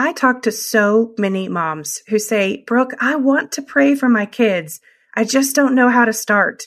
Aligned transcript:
I 0.00 0.14
talk 0.14 0.40
to 0.42 0.50
so 0.50 1.12
many 1.18 1.46
moms 1.46 2.00
who 2.08 2.18
say, 2.18 2.64
Brooke, 2.66 2.92
I 3.02 3.16
want 3.16 3.52
to 3.52 3.62
pray 3.62 3.94
for 3.94 4.08
my 4.08 4.24
kids. 4.24 4.80
I 5.14 5.24
just 5.24 5.54
don't 5.54 5.74
know 5.74 5.90
how 5.90 6.06
to 6.06 6.12
start. 6.14 6.62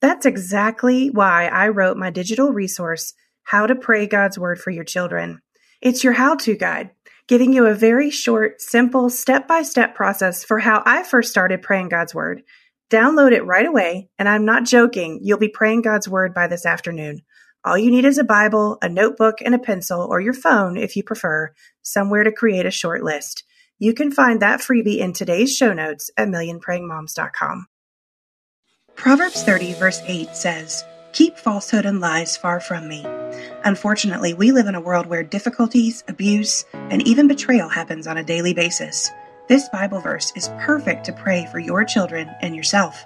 That's 0.00 0.24
exactly 0.24 1.10
why 1.10 1.48
I 1.48 1.68
wrote 1.68 1.98
my 1.98 2.08
digital 2.08 2.54
resource, 2.54 3.12
How 3.42 3.66
to 3.66 3.74
Pray 3.74 4.06
God's 4.06 4.38
Word 4.38 4.58
for 4.58 4.70
Your 4.70 4.84
Children. 4.84 5.42
It's 5.82 6.02
your 6.02 6.14
how 6.14 6.36
to 6.36 6.56
guide, 6.56 6.92
giving 7.28 7.52
you 7.52 7.66
a 7.66 7.74
very 7.74 8.08
short, 8.08 8.62
simple, 8.62 9.10
step 9.10 9.46
by 9.46 9.60
step 9.60 9.94
process 9.94 10.42
for 10.42 10.58
how 10.58 10.82
I 10.86 11.02
first 11.02 11.28
started 11.28 11.60
praying 11.60 11.90
God's 11.90 12.14
Word. 12.14 12.44
Download 12.88 13.32
it 13.32 13.44
right 13.44 13.66
away, 13.66 14.08
and 14.18 14.26
I'm 14.26 14.46
not 14.46 14.64
joking, 14.64 15.20
you'll 15.22 15.36
be 15.36 15.48
praying 15.48 15.82
God's 15.82 16.08
Word 16.08 16.32
by 16.32 16.46
this 16.46 16.64
afternoon. 16.64 17.20
All 17.62 17.76
you 17.76 17.90
need 17.90 18.06
is 18.06 18.16
a 18.16 18.24
Bible, 18.24 18.78
a 18.80 18.88
notebook, 18.88 19.42
and 19.44 19.54
a 19.54 19.58
pencil, 19.58 20.06
or 20.08 20.18
your 20.18 20.32
phone 20.32 20.78
if 20.78 20.96
you 20.96 21.02
prefer, 21.02 21.52
somewhere 21.82 22.24
to 22.24 22.32
create 22.32 22.64
a 22.64 22.70
short 22.70 23.02
list. 23.02 23.44
You 23.78 23.92
can 23.92 24.10
find 24.10 24.40
that 24.40 24.60
freebie 24.60 24.98
in 24.98 25.12
today's 25.12 25.54
show 25.54 25.74
notes 25.74 26.10
at 26.16 26.28
millionprayingmoms.com. 26.28 27.66
Proverbs 28.94 29.42
30, 29.42 29.74
verse 29.74 30.00
8 30.06 30.34
says, 30.34 30.84
Keep 31.12 31.36
falsehood 31.36 31.84
and 31.84 32.00
lies 32.00 32.34
far 32.34 32.60
from 32.60 32.88
me. 32.88 33.04
Unfortunately, 33.64 34.32
we 34.32 34.52
live 34.52 34.66
in 34.66 34.74
a 34.74 34.80
world 34.80 35.06
where 35.06 35.22
difficulties, 35.22 36.02
abuse, 36.08 36.64
and 36.72 37.06
even 37.06 37.28
betrayal 37.28 37.68
happens 37.68 38.06
on 38.06 38.16
a 38.16 38.24
daily 38.24 38.54
basis. 38.54 39.10
This 39.48 39.68
Bible 39.68 40.00
verse 40.00 40.32
is 40.34 40.48
perfect 40.60 41.04
to 41.04 41.12
pray 41.12 41.46
for 41.50 41.58
your 41.58 41.84
children 41.84 42.30
and 42.40 42.56
yourself. 42.56 43.04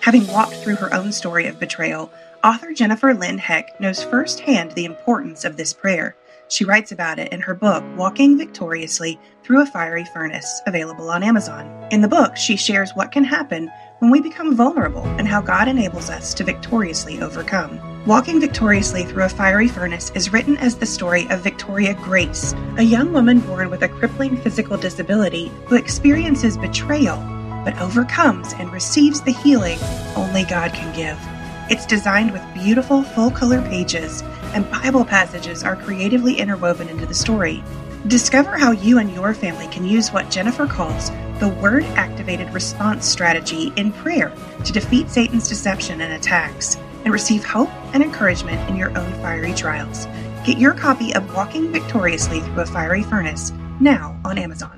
Having 0.00 0.26
walked 0.28 0.54
through 0.54 0.76
her 0.76 0.92
own 0.94 1.12
story 1.12 1.46
of 1.46 1.60
betrayal, 1.60 2.10
Author 2.44 2.72
Jennifer 2.72 3.14
Lynn 3.14 3.36
Heck 3.36 3.80
knows 3.80 4.04
firsthand 4.04 4.70
the 4.72 4.84
importance 4.84 5.44
of 5.44 5.56
this 5.56 5.72
prayer. 5.72 6.14
She 6.46 6.64
writes 6.64 6.92
about 6.92 7.18
it 7.18 7.32
in 7.32 7.40
her 7.40 7.52
book, 7.52 7.82
Walking 7.96 8.38
Victoriously 8.38 9.18
Through 9.42 9.62
a 9.62 9.66
Fiery 9.66 10.04
Furnace, 10.14 10.62
available 10.64 11.10
on 11.10 11.24
Amazon. 11.24 11.66
In 11.90 12.00
the 12.00 12.06
book, 12.06 12.36
she 12.36 12.56
shares 12.56 12.92
what 12.94 13.10
can 13.10 13.24
happen 13.24 13.68
when 13.98 14.12
we 14.12 14.20
become 14.20 14.54
vulnerable 14.54 15.02
and 15.18 15.26
how 15.26 15.40
God 15.40 15.66
enables 15.66 16.10
us 16.10 16.32
to 16.34 16.44
victoriously 16.44 17.20
overcome. 17.20 17.80
Walking 18.06 18.40
Victoriously 18.40 19.02
Through 19.02 19.24
a 19.24 19.28
Fiery 19.28 19.66
Furnace 19.66 20.12
is 20.14 20.32
written 20.32 20.56
as 20.58 20.76
the 20.76 20.86
story 20.86 21.26
of 21.30 21.40
Victoria 21.40 21.94
Grace, 21.94 22.54
a 22.76 22.84
young 22.84 23.12
woman 23.12 23.40
born 23.40 23.68
with 23.68 23.82
a 23.82 23.88
crippling 23.88 24.36
physical 24.36 24.76
disability 24.76 25.50
who 25.66 25.74
experiences 25.74 26.56
betrayal 26.56 27.16
but 27.64 27.76
overcomes 27.80 28.52
and 28.54 28.72
receives 28.72 29.20
the 29.22 29.32
healing 29.32 29.78
only 30.14 30.44
God 30.44 30.72
can 30.72 30.94
give. 30.94 31.37
It's 31.70 31.84
designed 31.84 32.32
with 32.32 32.42
beautiful 32.54 33.02
full 33.02 33.30
color 33.30 33.60
pages, 33.60 34.22
and 34.54 34.70
Bible 34.70 35.04
passages 35.04 35.62
are 35.62 35.76
creatively 35.76 36.38
interwoven 36.38 36.88
into 36.88 37.04
the 37.04 37.12
story. 37.12 37.62
Discover 38.06 38.56
how 38.56 38.70
you 38.70 38.98
and 38.98 39.12
your 39.12 39.34
family 39.34 39.66
can 39.68 39.84
use 39.84 40.10
what 40.10 40.30
Jennifer 40.30 40.66
calls 40.66 41.10
the 41.40 41.54
word 41.60 41.84
activated 41.94 42.52
response 42.54 43.06
strategy 43.06 43.70
in 43.76 43.92
prayer 43.92 44.32
to 44.64 44.72
defeat 44.72 45.10
Satan's 45.10 45.48
deception 45.48 46.00
and 46.00 46.14
attacks 46.14 46.76
and 47.04 47.12
receive 47.12 47.44
hope 47.44 47.70
and 47.92 48.02
encouragement 48.02 48.68
in 48.70 48.76
your 48.76 48.96
own 48.98 49.12
fiery 49.20 49.52
trials. 49.52 50.06
Get 50.46 50.58
your 50.58 50.72
copy 50.72 51.14
of 51.14 51.34
Walking 51.34 51.70
Victoriously 51.70 52.40
Through 52.40 52.62
a 52.62 52.66
Fiery 52.66 53.02
Furnace 53.02 53.52
now 53.78 54.18
on 54.24 54.38
Amazon. 54.38 54.77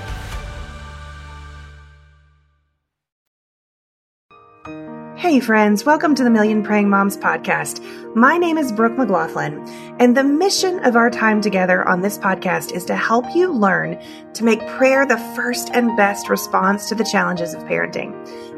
Hey, 5.21 5.39
friends, 5.39 5.85
welcome 5.85 6.15
to 6.15 6.23
the 6.23 6.31
Million 6.31 6.63
Praying 6.63 6.89
Moms 6.89 7.15
podcast. 7.15 7.79
My 8.15 8.39
name 8.39 8.57
is 8.57 8.71
Brooke 8.71 8.93
McGlothlin, 8.93 9.69
and 9.99 10.17
the 10.17 10.23
mission 10.23 10.83
of 10.83 10.95
our 10.95 11.11
time 11.11 11.41
together 11.41 11.87
on 11.87 12.01
this 12.01 12.17
podcast 12.17 12.71
is 12.71 12.85
to 12.85 12.95
help 12.95 13.25
you 13.35 13.53
learn 13.53 14.01
to 14.33 14.43
make 14.43 14.67
prayer 14.69 15.05
the 15.05 15.19
first 15.35 15.69
and 15.75 15.95
best 15.95 16.27
response 16.27 16.89
to 16.89 16.95
the 16.95 17.03
challenges 17.03 17.53
of 17.53 17.61
parenting. 17.65 18.15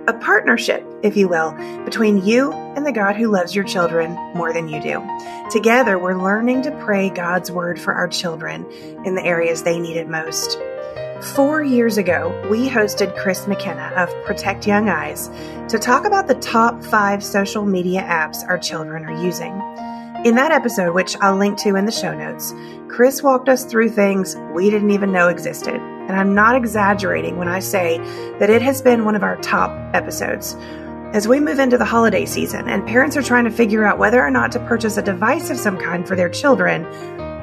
A 0.08 0.14
partnership, 0.14 0.86
if 1.04 1.18
you 1.18 1.28
will, 1.28 1.52
between 1.84 2.26
you 2.26 2.54
and 2.54 2.86
the 2.86 2.94
God 2.94 3.18
who 3.18 3.28
loves 3.28 3.54
your 3.54 3.66
children 3.66 4.14
more 4.34 4.54
than 4.54 4.70
you 4.70 4.82
do. 4.82 5.06
Together, 5.52 6.00
we're 6.00 6.16
learning 6.16 6.62
to 6.62 6.72
pray 6.72 7.10
God's 7.10 7.52
word 7.52 7.78
for 7.78 7.94
our 7.94 8.08
children 8.08 8.66
in 9.04 9.16
the 9.16 9.26
areas 9.26 9.64
they 9.64 9.80
need 9.80 9.98
it 9.98 10.08
most. 10.08 10.58
Four 11.32 11.64
years 11.64 11.98
ago, 11.98 12.38
we 12.52 12.68
hosted 12.68 13.16
Chris 13.16 13.48
McKenna 13.48 13.94
of 13.96 14.10
Protect 14.26 14.68
Young 14.68 14.90
Eyes 14.90 15.30
to 15.70 15.80
talk 15.80 16.06
about 16.06 16.28
the 16.28 16.36
top 16.36 16.84
five 16.84 17.24
social 17.24 17.66
media 17.66 18.02
apps 18.02 18.46
our 18.50 18.58
children 18.58 19.06
are 19.06 19.24
using. 19.24 19.54
In 20.26 20.36
that 20.36 20.52
episode, 20.52 20.94
which 20.94 21.16
I'll 21.22 21.38
link 21.38 21.58
to 21.60 21.76
in 21.78 21.86
the 21.86 21.94
show 21.94 22.14
notes, 22.14 22.54
Chris 22.90 23.24
walked 23.24 23.48
us 23.48 23.64
through 23.64 23.92
things 23.92 24.36
we 24.54 24.70
didn't 24.70 24.92
even 24.92 25.14
know 25.14 25.30
existed. 25.30 25.76
And 25.76 26.12
I'm 26.12 26.36
not 26.36 26.58
exaggerating 26.58 27.38
when 27.38 27.48
I 27.48 27.60
say 27.60 28.00
that 28.40 28.50
it 28.50 28.62
has 28.62 28.82
been 28.82 29.06
one 29.06 29.16
of 29.16 29.24
our 29.24 29.38
top 29.38 29.72
episodes. 29.96 30.56
As 31.14 31.26
we 31.26 31.40
move 31.40 31.60
into 31.60 31.78
the 31.78 31.86
holiday 31.86 32.26
season 32.26 32.68
and 32.68 32.86
parents 32.86 33.16
are 33.16 33.24
trying 33.24 33.46
to 33.46 33.52
figure 33.52 33.86
out 33.86 33.98
whether 33.98 34.22
or 34.22 34.32
not 34.32 34.52
to 34.52 34.60
purchase 34.68 34.98
a 34.98 35.02
device 35.02 35.50
of 35.50 35.58
some 35.58 35.78
kind 35.78 36.06
for 36.06 36.18
their 36.18 36.30
children, 36.30 36.84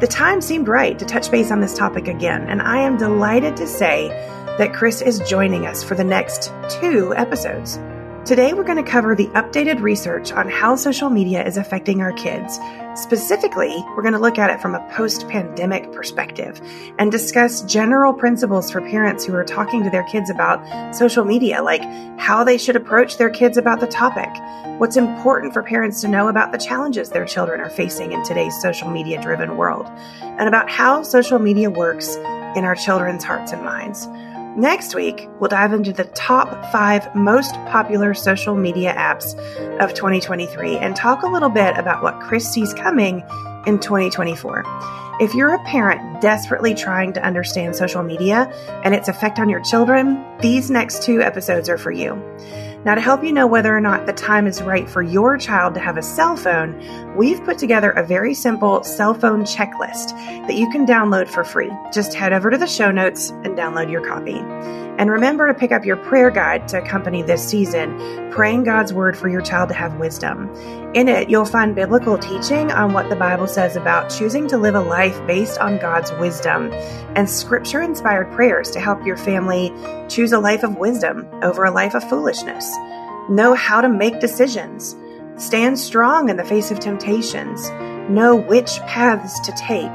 the 0.00 0.06
time 0.06 0.41
seemed 0.41 0.66
right 0.66 0.99
to 0.99 1.05
touch 1.05 1.31
base 1.31 1.50
on 1.50 1.61
this 1.61 1.77
topic 1.77 2.09
again, 2.09 2.49
and 2.49 2.62
I 2.62 2.78
am 2.78 2.97
delighted 2.97 3.55
to 3.59 3.66
say 3.66 4.09
that 4.56 4.72
Chris 4.72 5.03
is 5.03 5.21
joining 5.28 5.66
us 5.66 5.84
for 5.84 5.94
the 5.94 6.05
next 6.05 6.50
two 6.71 7.15
episodes. 7.16 7.78
Today, 8.26 8.53
we're 8.53 8.64
going 8.64 8.76
to 8.76 8.88
cover 8.88 9.16
the 9.16 9.28
updated 9.28 9.81
research 9.81 10.31
on 10.31 10.48
how 10.48 10.76
social 10.76 11.08
media 11.08 11.42
is 11.44 11.56
affecting 11.56 12.03
our 12.03 12.12
kids. 12.12 12.60
Specifically, 12.94 13.75
we're 13.97 14.03
going 14.03 14.12
to 14.12 14.20
look 14.20 14.38
at 14.38 14.50
it 14.50 14.60
from 14.60 14.75
a 14.75 14.91
post 14.91 15.26
pandemic 15.28 15.91
perspective 15.91 16.60
and 16.98 17.10
discuss 17.10 17.62
general 17.62 18.12
principles 18.12 18.70
for 18.70 18.82
parents 18.82 19.25
who 19.25 19.34
are 19.34 19.42
talking 19.42 19.82
to 19.82 19.91
their 19.91 20.04
kids 20.04 20.28
about 20.28 20.94
social 20.94 21.25
media, 21.25 21.62
like 21.62 21.82
how 22.20 22.44
they 22.44 22.58
should 22.58 22.76
approach 22.76 23.16
their 23.16 23.31
kids 23.31 23.56
about 23.56 23.81
the 23.81 23.86
topic, 23.86 24.28
what's 24.78 24.98
important 24.98 25.54
for 25.54 25.62
parents 25.62 26.02
to 26.02 26.08
know 26.08 26.28
about 26.28 26.52
the 26.52 26.58
challenges 26.58 27.08
their 27.08 27.25
children 27.25 27.58
are 27.58 27.70
facing 27.70 28.12
in 28.12 28.22
today's 28.22 28.60
social 28.60 28.91
media 28.91 29.20
driven 29.20 29.56
world, 29.56 29.87
and 30.20 30.47
about 30.47 30.70
how 30.70 31.02
social 31.02 31.38
media 31.38 31.70
works 31.70 32.16
in 32.54 32.64
our 32.64 32.75
children's 32.75 33.25
hearts 33.25 33.52
and 33.52 33.64
minds. 33.64 34.06
Next 34.56 34.97
week, 34.97 35.28
we'll 35.38 35.49
dive 35.49 35.72
into 35.72 35.93
the 35.93 36.05
top 36.05 36.72
five 36.72 37.15
most 37.15 37.55
popular 37.66 38.15
social 38.15 38.56
media 38.56 38.93
apps 38.93 39.38
of 39.78 39.94
2023 39.94 40.77
and 40.77 40.97
talk 40.97 41.22
a 41.22 41.28
little 41.28 41.49
bit 41.49 41.78
about 41.78 42.03
what 42.03 42.19
Chris 42.19 42.50
sees 42.50 42.75
coming 42.75 43.22
in 43.66 43.78
2024. 43.78 44.65
If 45.21 45.34
you're 45.34 45.55
a 45.55 45.65
parent 45.65 46.21
desperately 46.21 46.75
trying 46.75 47.12
to 47.12 47.22
understand 47.22 47.77
social 47.77 48.03
media 48.03 48.53
and 48.83 48.93
its 48.93 49.06
effect 49.09 49.38
on 49.38 49.49
your 49.49 49.61
children, 49.61 50.25
these 50.41 50.69
next 50.69 51.05
two 51.05 51.22
episodes 51.22 51.69
are 51.69 51.78
for 51.78 51.93
you. 51.93 52.15
Now, 52.82 52.94
to 52.94 53.00
help 53.02 53.22
you 53.22 53.31
know 53.31 53.46
whether 53.46 53.76
or 53.76 53.81
not 53.81 54.06
the 54.06 54.12
time 54.14 54.46
is 54.46 54.62
right 54.62 54.88
for 54.88 55.02
your 55.02 55.37
child 55.37 55.75
to 55.75 55.81
have 55.81 55.99
a 55.99 56.02
cell 56.02 56.34
phone, 56.34 57.14
we've 57.14 57.44
put 57.44 57.58
together 57.58 57.90
a 57.90 58.02
very 58.02 58.32
simple 58.32 58.82
cell 58.84 59.12
phone 59.12 59.43
checklist 59.43 60.12
that 60.46 60.55
you 60.55 60.70
can 60.70 60.87
download 60.87 61.28
for 61.28 61.44
free. 61.44 61.70
Just 61.93 62.14
head 62.14 62.32
over 62.32 62.50
to 62.50 62.56
the 62.56 62.66
show 62.66 62.90
notes 62.90 63.31
and 63.44 63.56
download 63.56 63.90
your 63.90 64.06
copy. 64.08 64.38
And 64.99 65.10
remember 65.10 65.46
to 65.46 65.52
pick 65.52 65.72
up 65.72 65.84
your 65.84 65.96
prayer 65.96 66.31
guide 66.31 66.69
to 66.69 66.82
accompany 66.82 67.22
this 67.22 67.46
season, 67.46 68.31
praying 68.31 68.64
God's 68.64 68.94
word 68.94 69.14
for 69.14 69.28
your 69.28 69.43
child 69.43 69.69
to 69.69 69.75
have 69.75 69.99
wisdom. 69.99 70.49
In 70.92 71.06
it, 71.06 71.31
you'll 71.31 71.44
find 71.44 71.76
biblical 71.76 72.19
teaching 72.19 72.72
on 72.72 72.92
what 72.92 73.08
the 73.08 73.14
Bible 73.14 73.46
says 73.46 73.76
about 73.76 74.10
choosing 74.10 74.48
to 74.48 74.58
live 74.58 74.75
a 74.75 74.81
life 74.81 75.25
based 75.25 75.60
on 75.60 75.78
God's 75.78 76.10
wisdom 76.14 76.72
and 77.14 77.31
scripture 77.31 77.81
inspired 77.81 78.32
prayers 78.32 78.72
to 78.72 78.81
help 78.81 79.06
your 79.06 79.16
family 79.16 79.72
choose 80.08 80.32
a 80.32 80.40
life 80.40 80.64
of 80.64 80.78
wisdom 80.78 81.28
over 81.44 81.62
a 81.62 81.70
life 81.70 81.94
of 81.94 82.02
foolishness. 82.08 82.76
Know 83.28 83.54
how 83.54 83.81
to 83.81 83.88
make 83.88 84.19
decisions. 84.19 84.96
Stand 85.37 85.78
strong 85.78 86.28
in 86.28 86.37
the 86.37 86.44
face 86.44 86.72
of 86.72 86.81
temptations. 86.81 87.70
Know 88.10 88.34
which 88.34 88.81
paths 88.81 89.38
to 89.46 89.52
take 89.52 89.86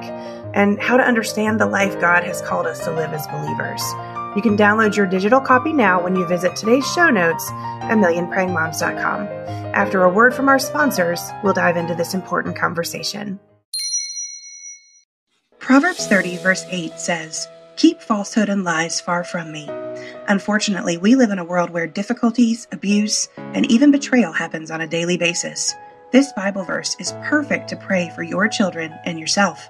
and 0.53 0.81
how 0.81 0.95
to 0.95 1.03
understand 1.03 1.59
the 1.59 1.65
life 1.65 1.99
God 1.99 2.23
has 2.23 2.41
called 2.41 2.67
us 2.67 2.85
to 2.85 2.91
live 2.91 3.11
as 3.11 3.27
believers. 3.27 3.83
You 4.35 4.41
can 4.41 4.57
download 4.57 4.97
your 4.97 5.05
digital 5.05 5.39
copy 5.39 5.71
now 5.71 6.03
when 6.03 6.15
you 6.15 6.27
visit 6.27 6.55
today's 6.55 6.85
show 6.91 7.09
notes 7.09 7.49
at 7.51 7.97
millionprayingmoms.com. 7.97 9.27
After 9.73 10.03
a 10.03 10.09
word 10.09 10.33
from 10.33 10.49
our 10.49 10.59
sponsors, 10.59 11.21
we'll 11.41 11.53
dive 11.53 11.77
into 11.77 11.95
this 11.95 12.13
important 12.13 12.57
conversation. 12.57 13.39
Proverbs 15.59 16.05
30, 16.07 16.37
verse 16.37 16.65
8 16.69 16.99
says, 16.99 17.47
Keep 17.77 18.01
falsehood 18.01 18.49
and 18.49 18.63
lies 18.63 19.01
far 19.01 19.23
from 19.23 19.51
me. 19.51 19.69
Unfortunately, 20.27 20.97
we 20.97 21.15
live 21.15 21.31
in 21.31 21.39
a 21.39 21.45
world 21.45 21.69
where 21.69 21.87
difficulties, 21.87 22.67
abuse, 22.71 23.27
and 23.37 23.69
even 23.71 23.91
betrayal 23.91 24.31
happens 24.31 24.69
on 24.69 24.81
a 24.81 24.87
daily 24.87 25.17
basis. 25.17 25.73
This 26.11 26.31
Bible 26.33 26.63
verse 26.63 26.95
is 26.99 27.13
perfect 27.23 27.69
to 27.69 27.75
pray 27.77 28.11
for 28.15 28.23
your 28.23 28.47
children 28.47 28.93
and 29.05 29.19
yourself. 29.19 29.69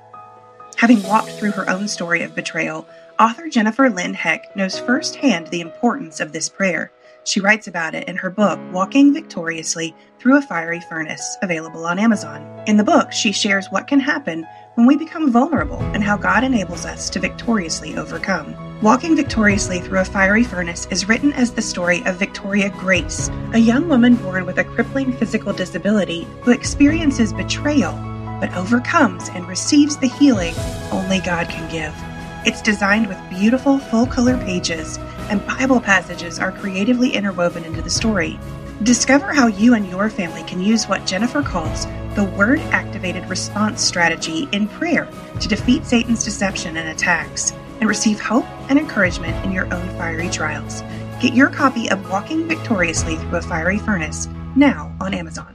Having 0.75 1.03
walked 1.03 1.29
through 1.31 1.51
her 1.51 1.69
own 1.69 1.87
story 1.87 2.21
of 2.23 2.35
betrayal, 2.35 2.85
author 3.19 3.47
Jennifer 3.47 3.89
Lynn 3.89 4.13
Heck 4.13 4.55
knows 4.55 4.79
firsthand 4.79 5.47
the 5.47 5.61
importance 5.61 6.19
of 6.19 6.31
this 6.31 6.49
prayer. 6.49 6.91
She 7.23 7.39
writes 7.39 7.67
about 7.67 7.95
it 7.95 8.07
in 8.07 8.17
her 8.17 8.29
book, 8.29 8.59
Walking 8.71 9.13
Victoriously 9.13 9.95
Through 10.19 10.37
a 10.37 10.41
Fiery 10.41 10.81
Furnace, 10.81 11.37
available 11.41 11.85
on 11.85 11.97
Amazon. 11.97 12.63
In 12.67 12.77
the 12.77 12.83
book, 12.83 13.11
she 13.11 13.31
shares 13.31 13.67
what 13.71 13.87
can 13.87 13.99
happen 13.99 14.45
when 14.75 14.85
we 14.85 14.95
become 14.95 15.31
vulnerable 15.31 15.79
and 15.79 16.03
how 16.03 16.17
God 16.17 16.43
enables 16.43 16.85
us 16.85 17.09
to 17.11 17.19
victoriously 17.19 17.95
overcome. 17.95 18.55
Walking 18.81 19.15
Victoriously 19.15 19.79
Through 19.79 20.01
a 20.01 20.05
Fiery 20.05 20.43
Furnace 20.43 20.85
is 20.91 21.07
written 21.07 21.33
as 21.33 21.51
the 21.51 21.61
story 21.61 22.03
of 22.05 22.17
Victoria 22.17 22.69
Grace, 22.69 23.29
a 23.53 23.59
young 23.59 23.87
woman 23.87 24.15
born 24.15 24.45
with 24.45 24.59
a 24.59 24.63
crippling 24.63 25.13
physical 25.13 25.53
disability 25.53 26.27
who 26.41 26.51
experiences 26.51 27.33
betrayal 27.33 27.93
but 28.39 28.53
overcomes 28.55 29.29
and 29.29 29.47
receives 29.47 29.95
the 29.97 30.07
healing 30.07 30.53
only 30.91 31.19
God 31.21 31.47
can 31.47 31.71
give. 31.71 32.14
It's 32.45 32.61
designed 32.61 33.07
with 33.07 33.17
beautiful 33.29 33.79
full 33.79 34.05
color 34.05 34.37
pages, 34.37 34.99
and 35.31 35.45
Bible 35.47 35.81
passages 35.81 36.37
are 36.37 36.51
creatively 36.51 37.09
interwoven 37.09 37.63
into 37.63 37.81
the 37.81 37.89
story. 37.89 38.39
Discover 38.83 39.33
how 39.33 39.47
you 39.47 39.73
and 39.73 39.89
your 39.89 40.11
family 40.11 40.43
can 40.43 40.61
use 40.61 40.85
what 40.85 41.07
Jennifer 41.07 41.41
calls 41.41 41.87
the 42.13 42.31
word 42.37 42.59
activated 42.71 43.27
response 43.29 43.81
strategy 43.81 44.47
in 44.51 44.67
prayer 44.67 45.07
to 45.41 45.47
defeat 45.47 45.85
Satan's 45.85 46.23
deception 46.23 46.77
and 46.77 46.89
attacks 46.89 47.51
and 47.79 47.89
receive 47.89 48.19
hope 48.19 48.45
and 48.69 48.77
encouragement 48.77 49.43
in 49.43 49.51
your 49.51 49.65
own 49.73 49.89
fiery 49.97 50.29
trials. 50.29 50.81
Get 51.19 51.33
your 51.33 51.49
copy 51.49 51.89
of 51.89 52.09
Walking 52.11 52.47
Victoriously 52.47 53.15
Through 53.15 53.39
a 53.39 53.41
Fiery 53.41 53.79
Furnace 53.79 54.29
now 54.55 54.95
on 55.01 55.15
Amazon. 55.15 55.54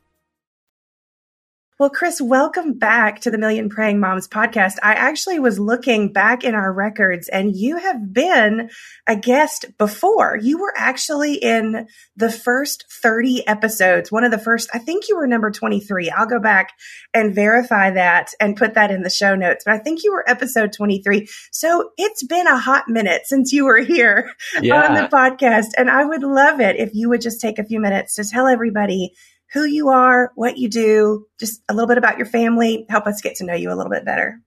Well, 1.81 1.89
Chris, 1.89 2.21
welcome 2.21 2.73
back 2.73 3.21
to 3.21 3.31
the 3.31 3.39
Million 3.39 3.67
Praying 3.67 3.99
Moms 3.99 4.27
podcast. 4.27 4.75
I 4.83 4.93
actually 4.93 5.39
was 5.39 5.57
looking 5.57 6.13
back 6.13 6.43
in 6.43 6.53
our 6.53 6.71
records 6.71 7.27
and 7.27 7.55
you 7.55 7.77
have 7.77 8.13
been 8.13 8.69
a 9.07 9.15
guest 9.15 9.65
before. 9.79 10.37
You 10.39 10.59
were 10.59 10.75
actually 10.77 11.33
in 11.33 11.87
the 12.15 12.29
first 12.29 12.85
30 13.01 13.47
episodes, 13.47 14.11
one 14.11 14.23
of 14.23 14.29
the 14.29 14.37
first, 14.37 14.69
I 14.75 14.77
think 14.77 15.09
you 15.09 15.17
were 15.17 15.25
number 15.25 15.49
23. 15.49 16.11
I'll 16.11 16.27
go 16.27 16.39
back 16.39 16.73
and 17.15 17.33
verify 17.33 17.89
that 17.89 18.29
and 18.39 18.55
put 18.55 18.75
that 18.75 18.91
in 18.91 19.01
the 19.01 19.09
show 19.09 19.33
notes, 19.33 19.63
but 19.65 19.73
I 19.73 19.79
think 19.79 20.03
you 20.03 20.11
were 20.11 20.29
episode 20.29 20.73
23. 20.73 21.27
So 21.51 21.93
it's 21.97 22.21
been 22.21 22.45
a 22.45 22.59
hot 22.59 22.89
minute 22.89 23.23
since 23.25 23.51
you 23.51 23.65
were 23.65 23.79
here 23.79 24.31
yeah. 24.61 24.85
on 24.85 24.93
the 24.93 25.09
podcast. 25.09 25.69
And 25.79 25.89
I 25.89 26.05
would 26.05 26.21
love 26.21 26.59
it 26.59 26.75
if 26.75 26.91
you 26.93 27.09
would 27.09 27.21
just 27.21 27.41
take 27.41 27.57
a 27.57 27.65
few 27.65 27.79
minutes 27.79 28.17
to 28.17 28.23
tell 28.23 28.45
everybody 28.45 29.15
who 29.53 29.65
you 29.65 29.89
are, 29.89 30.31
what 30.35 30.57
you 30.57 30.69
do, 30.69 31.25
just 31.39 31.61
a 31.69 31.73
little 31.73 31.87
bit 31.87 31.97
about 31.97 32.17
your 32.17 32.25
family, 32.25 32.85
help 32.89 33.05
us 33.07 33.21
get 33.21 33.35
to 33.35 33.45
know 33.45 33.53
you 33.53 33.71
a 33.71 33.75
little 33.75 33.91
bit 33.91 34.05
better. 34.05 34.41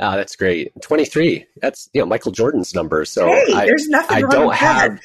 Oh, 0.00 0.16
that's 0.16 0.34
great. 0.34 0.72
23. 0.82 1.46
That's, 1.60 1.90
you 1.92 2.00
know, 2.00 2.06
Michael 2.06 2.32
Jordan's 2.32 2.74
number. 2.74 3.04
So 3.04 3.26
hey, 3.26 3.52
I, 3.54 3.66
there's 3.66 3.88
nothing 3.88 4.16
I 4.16 4.20
don't 4.28 4.54
have, 4.54 4.96
that. 4.96 5.02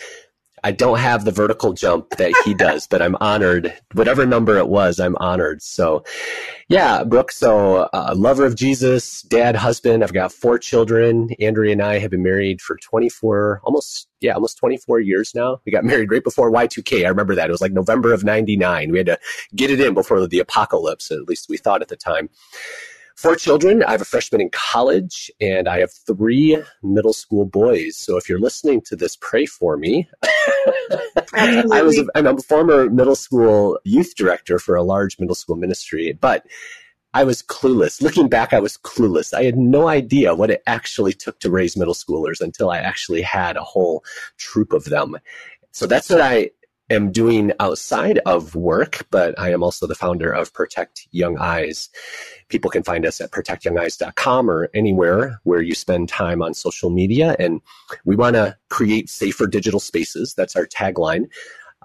I 0.65 0.71
don't 0.71 0.97
have 0.97 1.25
the 1.25 1.31
vertical 1.31 1.73
jump 1.73 2.09
that 2.17 2.33
he 2.43 2.55
does, 2.55 2.87
but 2.87 2.99
I'm 2.99 3.15
honored. 3.21 3.71
Whatever 3.93 4.25
number 4.25 4.57
it 4.57 4.67
was, 4.67 4.99
I'm 4.99 5.15
honored. 5.17 5.61
So, 5.61 6.03
yeah, 6.69 7.03
Brooke. 7.03 7.31
So, 7.31 7.87
uh, 7.93 8.15
lover 8.17 8.47
of 8.47 8.55
Jesus, 8.55 9.21
dad, 9.21 9.55
husband. 9.55 10.03
I've 10.03 10.11
got 10.11 10.31
four 10.31 10.57
children. 10.57 11.29
Andrea 11.39 11.73
and 11.73 11.83
I 11.83 11.99
have 11.99 12.09
been 12.09 12.23
married 12.23 12.61
for 12.61 12.77
24, 12.77 13.61
almost 13.63 14.07
yeah, 14.21 14.33
almost 14.33 14.57
24 14.57 15.01
years 15.01 15.35
now. 15.35 15.61
We 15.67 15.71
got 15.71 15.83
married 15.83 16.09
right 16.09 16.23
before 16.23 16.51
Y2K. 16.51 17.05
I 17.05 17.09
remember 17.09 17.35
that. 17.35 17.47
It 17.47 17.51
was 17.51 17.61
like 17.61 17.71
November 17.71 18.11
of 18.11 18.23
99. 18.23 18.91
We 18.91 18.97
had 18.97 19.05
to 19.05 19.19
get 19.55 19.69
it 19.69 19.79
in 19.79 19.93
before 19.93 20.25
the 20.25 20.39
apocalypse, 20.39 21.11
at 21.11 21.27
least 21.27 21.47
we 21.47 21.57
thought 21.57 21.83
at 21.83 21.89
the 21.89 21.95
time 21.95 22.29
four 23.15 23.35
children. 23.35 23.83
I 23.83 23.91
have 23.91 24.01
a 24.01 24.05
freshman 24.05 24.41
in 24.41 24.49
college, 24.51 25.31
and 25.41 25.67
I 25.67 25.79
have 25.79 25.91
three 25.91 26.61
middle 26.83 27.13
school 27.13 27.45
boys. 27.45 27.97
So 27.97 28.17
if 28.17 28.29
you're 28.29 28.39
listening 28.39 28.81
to 28.81 28.95
this, 28.95 29.17
pray 29.19 29.45
for 29.45 29.77
me. 29.77 30.07
I 31.33 31.81
was 31.83 31.97
a, 31.97 32.05
I'm 32.15 32.27
a 32.27 32.37
former 32.37 32.89
middle 32.89 33.15
school 33.15 33.79
youth 33.83 34.15
director 34.15 34.59
for 34.59 34.75
a 34.75 34.83
large 34.83 35.19
middle 35.19 35.35
school 35.35 35.55
ministry, 35.55 36.13
but 36.13 36.45
I 37.13 37.23
was 37.23 37.41
clueless. 37.41 38.01
Looking 38.01 38.27
back, 38.27 38.51
I 38.51 38.59
was 38.59 38.77
clueless. 38.77 39.33
I 39.33 39.45
had 39.45 39.57
no 39.57 39.87
idea 39.87 40.35
what 40.35 40.51
it 40.51 40.61
actually 40.67 41.13
took 41.13 41.39
to 41.39 41.49
raise 41.49 41.77
middle 41.77 41.93
schoolers 41.93 42.41
until 42.41 42.69
I 42.69 42.79
actually 42.79 43.21
had 43.21 43.55
a 43.55 43.63
whole 43.63 44.03
troop 44.37 44.73
of 44.73 44.83
them. 44.85 45.17
So 45.71 45.87
that's 45.87 46.09
what 46.09 46.21
I 46.21 46.51
am 46.89 47.11
doing 47.11 47.51
outside 47.59 48.19
of 48.25 48.55
work, 48.55 49.07
but 49.09 49.37
I 49.39 49.51
am 49.51 49.63
also 49.63 49.87
the 49.87 49.95
founder 49.95 50.31
of 50.31 50.53
Protect 50.53 51.07
Young 51.11 51.37
Eyes. 51.37 51.89
People 52.49 52.69
can 52.69 52.83
find 52.83 53.05
us 53.05 53.19
at 53.21 53.31
protectyoungeyes.com 53.31 54.49
or 54.49 54.69
anywhere 54.73 55.39
where 55.43 55.61
you 55.61 55.73
spend 55.73 56.09
time 56.09 56.41
on 56.41 56.53
social 56.53 56.89
media. 56.89 57.35
And 57.39 57.61
we 58.05 58.15
want 58.15 58.35
to 58.35 58.55
create 58.69 59.09
safer 59.09 59.47
digital 59.47 59.79
spaces. 59.79 60.33
That's 60.35 60.55
our 60.55 60.67
tagline. 60.67 61.25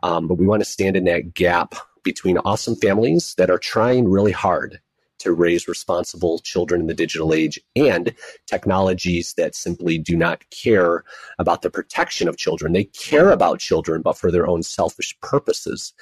Um, 0.02 0.28
but 0.28 0.38
we 0.38 0.46
want 0.46 0.60
to 0.62 0.68
stand 0.68 0.96
in 0.96 1.04
that 1.04 1.34
gap 1.34 1.74
between 2.02 2.38
awesome 2.38 2.76
families 2.76 3.34
that 3.36 3.50
are 3.50 3.58
trying 3.58 4.08
really 4.08 4.32
hard 4.32 4.80
to 5.20 5.32
raise 5.32 5.68
responsible 5.68 6.38
children 6.40 6.80
in 6.80 6.86
the 6.86 6.94
digital 6.94 7.32
age 7.32 7.60
and 7.76 8.14
technologies 8.46 9.34
that 9.34 9.54
simply 9.54 9.98
do 9.98 10.16
not 10.16 10.42
care 10.50 11.04
about 11.38 11.62
the 11.62 11.70
protection 11.70 12.28
of 12.28 12.36
children. 12.36 12.72
They 12.72 12.84
care 12.84 13.30
about 13.30 13.60
children, 13.60 14.02
but 14.02 14.18
for 14.18 14.30
their 14.30 14.46
own 14.46 14.62
selfish 14.62 15.16
purposes. 15.20 15.92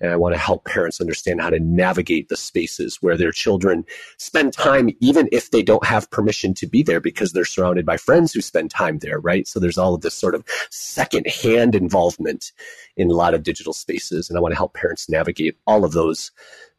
And 0.00 0.10
I 0.10 0.16
want 0.16 0.34
to 0.34 0.40
help 0.40 0.64
parents 0.64 1.00
understand 1.00 1.40
how 1.40 1.50
to 1.50 1.60
navigate 1.60 2.28
the 2.28 2.36
spaces 2.36 2.98
where 3.00 3.16
their 3.16 3.32
children 3.32 3.84
spend 4.18 4.52
time, 4.52 4.90
even 5.00 5.28
if 5.30 5.50
they 5.50 5.62
don't 5.62 5.86
have 5.86 6.10
permission 6.10 6.52
to 6.54 6.66
be 6.66 6.82
there 6.82 7.00
because 7.00 7.32
they're 7.32 7.44
surrounded 7.44 7.86
by 7.86 7.96
friends 7.96 8.32
who 8.32 8.40
spend 8.40 8.70
time 8.70 8.98
there, 8.98 9.20
right? 9.20 9.46
So 9.46 9.60
there's 9.60 9.78
all 9.78 9.94
of 9.94 10.00
this 10.00 10.14
sort 10.14 10.34
of 10.34 10.44
second 10.70 11.26
hand 11.26 11.74
involvement 11.74 12.52
in 12.96 13.10
a 13.10 13.14
lot 13.14 13.34
of 13.34 13.42
digital 13.42 13.72
spaces. 13.72 14.28
And 14.28 14.38
I 14.38 14.40
want 14.40 14.52
to 14.52 14.56
help 14.58 14.74
parents 14.74 15.08
navigate 15.08 15.56
all 15.66 15.84
of 15.84 15.92
those 15.92 16.30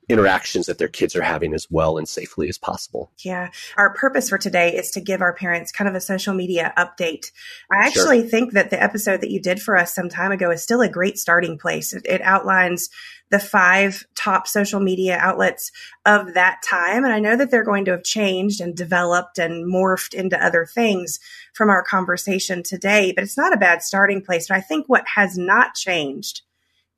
interactions 0.08 0.68
that 0.68 0.78
their 0.78 0.88
kids 0.88 1.16
are 1.16 1.22
having 1.22 1.54
as 1.54 1.68
well 1.70 1.98
and 1.98 2.08
safely 2.08 2.48
as 2.50 2.58
possible. 2.58 3.12
Yeah. 3.24 3.50
Our 3.78 3.94
purpose 3.94 4.30
for 4.30 4.38
today 4.38 4.76
is 4.76 4.92
to 4.92 5.02
give 5.02 5.22
our 5.22 5.34
parents 5.34 5.72
kind 5.72 5.88
of 5.88 5.96
a 5.96 6.02
social 6.02 6.34
media 6.34 6.74
update. 6.78 7.32
I 7.72 7.86
actually 7.88 8.22
sure. 8.22 8.30
think 8.30 8.54
that 8.54 8.70
the 8.70 8.82
episode 8.82 9.22
that 9.22 9.32
you 9.32 9.42
did 9.42 9.62
for 9.62 9.78
us 9.78 9.94
some 9.96 10.10
time 10.10 10.32
ago 10.32 10.52
is 10.52 10.62
still 10.62 10.82
a 10.82 10.90
great 10.90 11.18
starting 11.18 11.58
place. 11.58 11.94
It, 11.94 12.06
it 12.06 12.22
outlines 12.22 12.90
the 13.32 13.40
five 13.40 14.06
top 14.14 14.48
social 14.48 14.80
media 14.80 15.18
outlets 15.18 15.72
of 16.06 16.36
that 16.36 16.62
time. 16.64 17.04
And 17.04 17.14
I 17.14 17.20
know 17.20 17.36
that 17.36 17.50
they're 17.50 17.64
going 17.64 17.86
to 17.86 17.92
have 17.92 18.04
changed 18.04 18.62
and 18.62 18.76
developed 18.76 19.40
and 19.40 19.66
morphed 19.66 20.14
into 20.14 20.44
other 20.44 20.66
things 20.66 21.20
from 21.54 21.70
our 21.70 21.84
conversation 21.84 22.62
today, 22.62 23.12
but 23.14 23.24
it's 23.24 23.38
not 23.38 23.54
a 23.54 23.58
bad 23.58 23.82
starting 23.82 24.22
place. 24.22 24.48
But 24.48 24.58
I 24.58 24.62
think 24.62 24.88
what 24.88 25.08
has 25.16 25.38
not 25.38 25.74
changed 25.74 26.44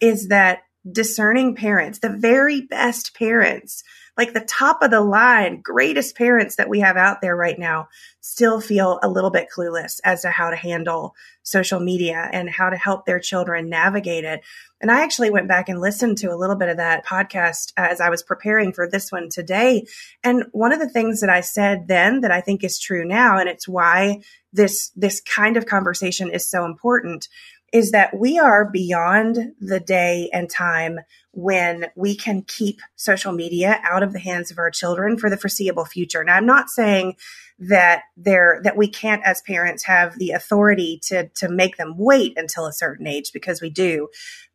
is 0.02 0.28
that 0.28 0.60
discerning 0.92 1.56
parents, 1.56 2.00
the 2.00 2.10
very 2.10 2.62
best 2.62 3.16
parents, 3.16 3.84
like 4.18 4.34
the 4.34 4.42
top 4.42 4.82
of 4.82 4.90
the 4.90 5.02
line, 5.02 5.62
greatest 5.62 6.16
parents 6.18 6.56
that 6.56 6.70
we 6.70 6.80
have 6.80 6.98
out 6.98 7.22
there 7.22 7.36
right 7.36 7.58
now, 7.60 7.88
still 8.20 8.60
feel 8.60 9.00
a 9.04 9.10
little 9.10 9.30
bit 9.30 9.48
clueless 9.56 10.00
as 10.04 10.24
to 10.24 10.30
how 10.30 10.50
to 10.50 10.56
handle 10.56 11.16
social 11.44 11.80
media 11.80 12.28
and 12.34 12.50
how 12.50 12.70
to 12.70 12.76
help 12.76 13.06
their 13.06 13.20
children 13.20 13.70
navigate 13.70 14.26
it. 14.26 14.42
And 14.82 14.92
I 14.92 15.02
actually 15.02 15.30
went 15.30 15.48
back 15.48 15.70
and 15.70 15.80
listened 15.80 16.18
to 16.20 16.32
a 16.32 16.36
little 16.36 16.56
bit 16.56 16.70
of 16.70 16.78
that 16.78 17.06
podcast 17.06 17.74
as 17.78 18.02
I 18.02 18.10
was 18.10 18.22
preparing 18.22 18.74
for 18.74 18.88
this 18.88 19.12
one 19.12 19.30
today. 19.30 19.86
And 20.24 20.46
one 20.52 20.74
of 20.74 20.80
the 20.80 20.90
things 20.90 21.22
that 21.22 21.30
I 21.30 21.42
said 21.42 21.88
then 21.88 22.22
that 22.22 22.32
I 22.32 22.42
think 22.42 22.64
is 22.64 22.80
true 22.80 23.06
now, 23.06 23.38
and 23.38 23.48
it's 23.48 23.68
why 23.68 24.22
this, 24.52 24.92
this 24.96 25.22
kind 25.22 25.58
of 25.58 25.66
conversation 25.66 26.32
is 26.32 26.50
so 26.50 26.66
important 26.66 27.28
is 27.74 27.92
that 27.92 28.18
we 28.18 28.40
are 28.40 28.70
beyond 28.70 29.54
the 29.60 29.80
day 29.80 30.30
and 30.34 30.50
time 30.50 31.00
when 31.38 31.86
we 31.96 32.16
can 32.16 32.42
keep 32.42 32.82
social 32.96 33.32
media 33.32 33.80
out 33.84 34.02
of 34.02 34.12
the 34.12 34.18
hands 34.18 34.50
of 34.50 34.58
our 34.58 34.72
children 34.72 35.20
for 35.20 35.30
the 35.30 35.38
foreseeable 35.38 35.86
future. 35.86 36.24
Now, 36.24 36.36
I'm 36.36 36.48
not 36.48 36.68
saying 36.68 37.16
that 37.60 38.02
there 38.18 38.60
that 38.64 38.76
we 38.76 38.88
can't 38.88 39.22
as 39.24 39.42
parents 39.42 39.84
have 39.86 40.18
the 40.18 40.32
authority 40.32 41.00
to 41.04 41.28
to 41.36 41.48
make 41.48 41.78
them 41.78 41.94
wait 41.96 42.34
until 42.38 42.66
a 42.66 42.74
certain 42.74 43.06
age 43.06 43.32
because 43.34 43.62
we 43.62 43.70
do 43.70 44.08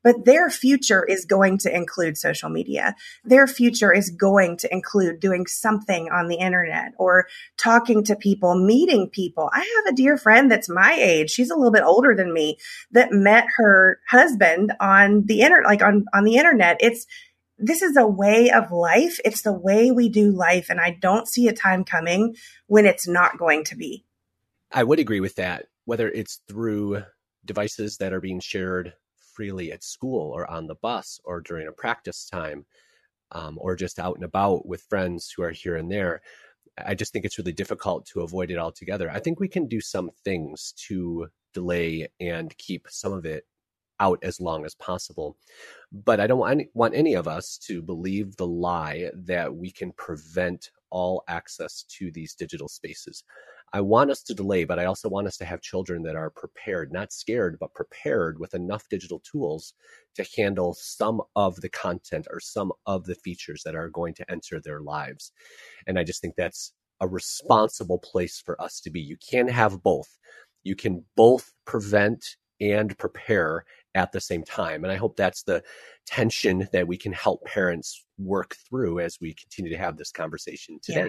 but 0.03 0.25
their 0.25 0.51
future 0.51 1.05
is 1.05 1.25
going 1.25 1.59
to 1.59 1.75
include 1.75 2.19
social 2.19 2.49
media. 2.49 2.95
Their 3.25 3.47
future 3.47 3.93
is 3.93 4.11
going 4.11 4.57
to 4.59 4.73
include 4.73 5.21
doing 5.21 5.47
something 5.47 6.11
on 6.11 6.29
the 6.29 6.37
internet 6.37 6.93
or 6.99 7.27
talking 7.57 8.05
to 8.05 8.17
people, 8.17 8.55
meeting 8.55 9.09
people. 9.09 9.49
I 9.53 9.59
have 9.59 9.93
a 9.93 9.97
dear 9.97 10.17
friend 10.17 10.51
that's 10.51 10.69
my 10.69 10.95
age. 10.95 11.31
She's 11.31 11.51
a 11.51 11.57
little 11.57 11.73
bit 11.73 11.85
older 11.85 12.15
than 12.15 12.33
me 12.33 12.59
that 12.91 13.13
met 13.13 13.47
her 13.57 14.01
husband 14.09 14.73
on 14.81 15.25
the 15.27 15.41
internet, 15.41 15.69
like 15.69 15.83
on, 15.83 16.05
on 16.13 16.25
the 16.25 16.37
internet. 16.37 16.72
It's, 16.81 17.07
this 17.59 17.83
is 17.83 17.97
a 17.97 18.07
way 18.07 18.51
of 18.51 18.73
life. 18.73 19.21
It's 19.25 19.43
the 19.43 19.53
way 19.53 19.91
we 19.91 20.09
do 20.09 20.31
life. 20.31 20.69
And 20.69 20.81
I 20.81 20.99
don't 21.01 21.29
see 21.29 21.49
a 21.49 21.53
time 21.53 21.85
coming 21.85 22.37
when 22.67 22.87
it's 22.87 23.07
not 23.07 23.39
going 23.39 23.65
to 23.65 23.77
be. 23.77 24.05
I 24.73 24.85
would 24.85 24.99
agree 24.99 25.21
with 25.21 25.37
that, 25.37 25.67
whether 25.85 26.09
it's 26.09 26.41
through 26.49 27.05
devices 27.45 27.99
that 27.99 28.13
are 28.13 28.21
being 28.21 28.41
shared 28.41 28.95
freely 29.17 29.73
at 29.73 29.83
school 29.83 30.31
or 30.31 30.51
on 30.51 30.67
the 30.67 30.75
bus 30.75 31.21
or 31.25 31.41
during 31.41 31.67
a 31.67 31.73
practice 31.73 32.27
time 32.29 32.65
um, 33.33 33.59
or 33.61 33.77
just 33.77 33.99
out 33.99 34.15
and 34.15 34.25
about 34.25 34.67
with 34.67 34.83
friends 34.83 35.33
who 35.35 35.43
are 35.43 35.51
here 35.51 35.77
and 35.77 35.91
there. 35.91 36.21
I 36.85 36.95
just 36.95 37.13
think 37.13 37.25
it's 37.25 37.39
really 37.39 37.53
difficult 37.53 38.07
to 38.07 38.21
avoid 38.21 38.51
it 38.51 38.59
altogether. 38.59 39.11
I 39.11 39.21
think 39.21 39.41
we 39.41 39.49
can 39.49 39.67
do 39.67 39.81
some 39.81 40.11
things 40.25 40.73
to 40.89 41.29
delay 41.53 42.09
and 42.21 42.57
keep 42.57 42.87
some 42.89 43.13
of 43.13 43.27
it 43.27 43.47
out 44.01 44.19
as 44.23 44.41
long 44.41 44.65
as 44.65 44.75
possible. 44.75 45.37
But 45.93 46.21
I 46.21 46.27
don't 46.27 46.39
want 46.75 46.95
any, 46.95 47.15
of 47.15 47.29
us 47.29 47.59
to 47.67 47.83
believe 47.83 48.37
the 48.37 48.47
lie 48.47 49.11
that 49.15 49.55
we 49.55 49.71
can 49.71 49.93
prevent 49.93 50.71
all 50.91 51.25
access 51.29 51.85
to 51.99 52.11
these 52.11 52.35
digital 52.35 52.69
spaces. 52.69 53.25
I 53.75 53.81
want 53.81 54.11
us 54.11 54.23
to 54.25 54.35
delay, 54.35 54.65
but 54.65 54.79
I 54.79 54.85
also 54.85 55.09
want 55.09 55.27
us 55.27 55.39
to 55.39 55.47
have 55.47 55.63
children 55.63 56.03
that 56.03 56.17
are 56.17 56.31
prepared, 56.31 56.93
not 56.93 57.13
scared, 57.13 57.57
but 57.59 57.73
prepared 57.73 58.39
with 58.39 58.55
enough 58.55 58.87
digital 58.91 59.21
tools 59.21 59.73
to 60.15 60.27
handle 60.37 60.75
some 60.75 61.23
of 61.37 61.57
the 61.57 61.71
content 61.71 62.27
or 62.31 62.39
some 62.39 62.71
of 62.85 63.05
the 63.05 63.15
features 63.15 63.63
that 63.65 63.75
are 63.75 63.89
going 63.89 64.13
to 64.15 64.31
enter 64.31 64.61
their 64.61 64.81
lives. 64.81 65.33
And 65.87 65.99
I 65.99 66.05
just 66.05 66.21
think 66.21 66.35
that's 66.37 66.75
a 67.01 67.09
responsible 67.09 67.99
place 67.99 68.41
for 68.45 68.61
us 68.61 68.79
to 68.81 68.91
be. 68.91 69.01
You 69.01 69.17
can 69.17 69.49
have 69.49 69.83
both. 69.83 70.19
You 70.63 70.77
can 70.77 71.05
both 71.17 71.53
prevent 71.65 72.37
and 72.61 72.97
prepare 72.99 73.65
at 73.95 74.13
the 74.13 74.21
same 74.21 74.43
time. 74.43 74.85
And 74.85 74.93
I 74.93 74.97
hope 74.97 75.17
that's 75.17 75.43
the 75.43 75.63
tension 76.07 76.69
that 76.73 76.89
we 76.89 76.97
can 76.97 77.13
help 77.13 77.45
parents 77.45 78.05
work 78.19 78.57
through 78.69 79.01
as 79.01 79.19
we 79.21 79.35
continue 79.35 79.71
to 79.71 79.79
have 79.79 79.97
this 79.97 80.11
conversation 80.11 80.79
today. 80.83 81.03
Yeah. 81.03 81.09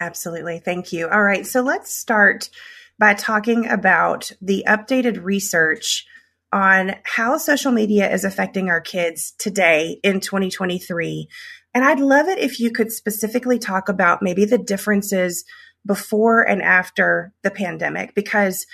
Absolutely. 0.00 0.58
Thank 0.58 0.92
you. 0.92 1.08
All 1.08 1.22
right. 1.22 1.46
So 1.46 1.60
let's 1.60 1.94
start 1.94 2.50
by 2.98 3.14
talking 3.14 3.68
about 3.68 4.32
the 4.40 4.64
updated 4.66 5.22
research 5.22 6.06
on 6.52 6.96
how 7.04 7.38
social 7.38 7.72
media 7.72 8.12
is 8.12 8.24
affecting 8.24 8.68
our 8.68 8.80
kids 8.80 9.32
today 9.38 10.00
in 10.02 10.20
2023. 10.20 11.28
And 11.72 11.84
I'd 11.84 12.00
love 12.00 12.28
it 12.28 12.38
if 12.38 12.60
you 12.60 12.70
could 12.70 12.92
specifically 12.92 13.58
talk 13.58 13.88
about 13.88 14.22
maybe 14.22 14.44
the 14.44 14.58
differences 14.58 15.44
before 15.86 16.42
and 16.42 16.62
after 16.62 17.32
the 17.42 17.50
pandemic, 17.50 18.14
because, 18.14 18.66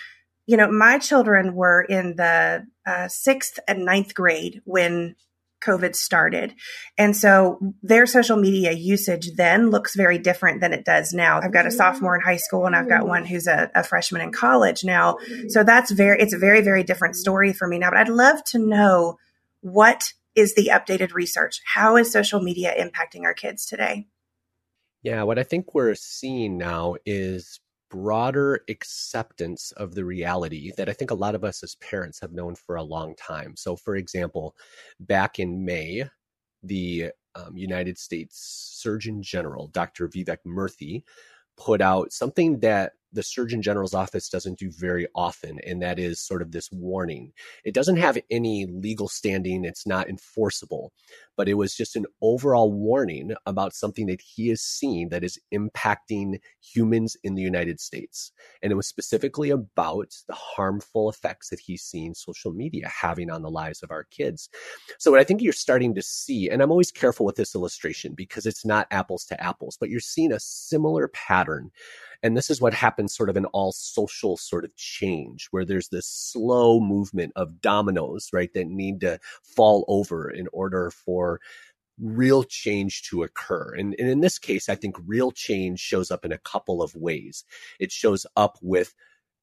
you 0.47 0.57
know, 0.57 0.71
my 0.71 0.99
children 0.99 1.55
were 1.55 1.83
in 1.83 2.17
the 2.17 2.67
uh, 2.89 3.07
sixth 3.09 3.59
and 3.69 3.85
ninth 3.85 4.15
grade 4.15 4.63
when 4.65 5.15
COVID 5.61 5.95
started. 5.95 6.55
And 6.97 7.15
so 7.15 7.59
their 7.83 8.07
social 8.07 8.37
media 8.37 8.73
usage 8.73 9.33
then 9.37 9.71
looks 9.71 9.95
very 9.95 10.17
different 10.17 10.61
than 10.61 10.73
it 10.73 10.85
does 10.85 11.13
now. 11.13 11.41
I've 11.43 11.53
got 11.53 11.67
a 11.67 11.71
sophomore 11.71 12.15
in 12.15 12.23
high 12.23 12.37
school 12.37 12.65
and 12.65 12.75
I've 12.75 12.89
got 12.89 13.07
one 13.07 13.27
who's 13.27 13.47
a, 13.47 13.71
a, 13.75 13.83
freshman 13.83 14.23
in 14.23 14.33
college 14.33 14.85
now. 14.85 15.19
So 15.49 15.65
that's 15.65 15.91
very, 15.91 16.21
it's 16.21 16.33
a 16.33 16.39
very, 16.39 16.63
very 16.63 16.85
different 16.85 17.17
story 17.17 17.53
for 17.53 17.67
me 17.67 17.79
now. 17.79 17.91
But 17.91 17.99
I'd 17.99 18.09
love 18.09 18.43
to 18.45 18.59
know 18.59 19.19
what 19.61 20.13
is 20.35 20.55
the 20.55 20.71
updated 20.73 21.13
research? 21.13 21.61
How 21.67 21.97
is 21.97 22.11
social 22.11 22.41
media 22.41 22.73
impacting 22.79 23.25
our 23.25 23.35
kids 23.35 23.67
today? 23.67 24.07
Yeah, 25.03 25.25
what 25.25 25.39
I 25.39 25.43
think 25.43 25.75
we're 25.75 25.95
seeing 25.95 26.57
now 26.57 26.97
is 27.05 27.61
broader 27.91 28.61
acceptance 28.69 29.73
of 29.73 29.95
the 29.95 30.05
reality 30.05 30.73
that 30.77 30.89
I 30.89 30.93
think 30.93 31.11
a 31.11 31.15
lot 31.15 31.35
of 31.35 31.45
us 31.45 31.63
as 31.63 31.77
parents 31.77 32.21
have 32.21 32.33
known 32.33 32.55
for 32.55 32.77
a 32.77 32.83
long 32.83 33.15
time. 33.17 33.55
So, 33.57 33.77
for 33.77 33.97
example, 33.97 34.55
back 35.01 35.39
in 35.39 35.65
May, 35.65 36.05
the 36.63 37.11
um, 37.35 37.57
United 37.57 37.99
States 37.99 38.73
Surgeon 38.75 39.23
General, 39.23 39.69
Dr. 39.69 40.09
Vivek 40.09 40.39
Murthy, 40.47 41.03
put 41.57 41.81
out 41.81 42.13
something 42.13 42.61
that 42.61 42.93
the 43.13 43.23
Surgeon 43.23 43.63
General's 43.63 43.95
office 43.95 44.29
doesn't 44.29 44.59
do 44.59 44.71
very 44.71 45.07
often, 45.15 45.59
and 45.67 45.83
that 45.83 45.99
is 45.99 46.21
sort 46.21 46.43
of 46.43 46.53
this 46.53 46.71
warning. 46.73 47.33
It 47.65 47.75
doesn't 47.75 47.97
have 47.97 48.19
any 48.31 48.67
legal 48.67 49.09
standing, 49.09 49.65
it's 49.65 49.87
not 49.87 50.09
enforceable, 50.09 50.93
but 51.37 51.49
it 51.49 51.55
was 51.55 51.75
just 51.75 51.97
an 51.97 52.07
overall 52.21 52.73
warning 52.73 53.33
about 53.47 53.75
something 53.75 54.07
that 54.07 54.21
he 54.21 54.49
has 54.49 54.61
seen 54.61 55.09
that 55.09 55.25
is 55.25 55.39
impacting 55.53 56.39
humans 56.61 57.17
in 57.23 57.35
the 57.35 57.43
United 57.43 57.81
States. 57.81 58.33
And 58.63 58.73
it 58.73 58.77
was 58.77 58.89
specifically 58.89 59.51
about 59.51 60.15
the 60.27 60.35
harmful 60.35 61.09
effects 61.09 61.49
that 61.51 61.61
he's 61.61 61.83
seen 61.83 62.15
social 62.15 62.53
media 62.53 62.89
having 62.89 63.31
on 63.31 63.43
the 63.43 63.51
lives 63.51 63.83
of 63.83 63.91
our 63.91 64.05
kids. 64.05 64.49
So, 64.99 65.11
what 65.11 65.21
I 65.21 65.25
think 65.25 65.41
you're 65.41 65.53
starting 65.53 65.95
to 65.95 66.03
see, 66.03 66.51
and 66.51 66.63
I'm 66.63 66.71
always 66.71 66.91
careful 66.91 67.25
with 67.25 67.37
this 67.37 67.55
illustration 67.55 68.15
because 68.15 68.47
it's 68.47 68.67
not 68.67 68.87
apples 68.91 69.25
to 69.27 69.43
apples, 69.43 69.77
but 69.79 69.89
you're 69.89 70.01
seeing 70.01 70.33
a 70.33 70.41
similar 70.41 71.09
pattern 71.09 71.71
and 72.23 72.37
this 72.37 72.51
is 72.51 72.61
what 72.61 72.75
happens 72.75 73.15
sort 73.15 73.31
of 73.31 73.37
in 73.37 73.45
all 73.47 73.73
social 73.73 74.37
sort 74.37 74.65
of 74.65 74.75
change, 74.77 75.49
where 75.51 75.65
there's 75.65 75.89
this 75.89 76.07
slow 76.07 76.81
movement 76.81 77.33
of 77.37 77.61
dominoes, 77.61 78.29
right, 78.33 78.53
that 78.55 78.67
need 78.67 79.01
to 79.01 79.19
fall 79.43 79.85
over 79.89 80.31
in 80.31 80.49
order 80.53 80.91
for 80.91 81.41
real 82.01 82.45
change 82.45 83.03
to 83.03 83.23
occur. 83.23 83.75
And, 83.75 83.95
and 83.99 84.09
in 84.09 84.21
this 84.21 84.39
case, 84.39 84.69
I 84.69 84.75
think 84.75 84.97
real 85.07 85.33
change 85.33 85.81
shows 85.81 86.11
up 86.11 86.25
in 86.25 86.33
a 86.33 86.39
couple 86.39 86.83
of 86.83 86.95
ways. 86.95 87.45
It 87.81 87.91
shows 87.93 88.27
up 88.37 88.59
with 88.63 88.95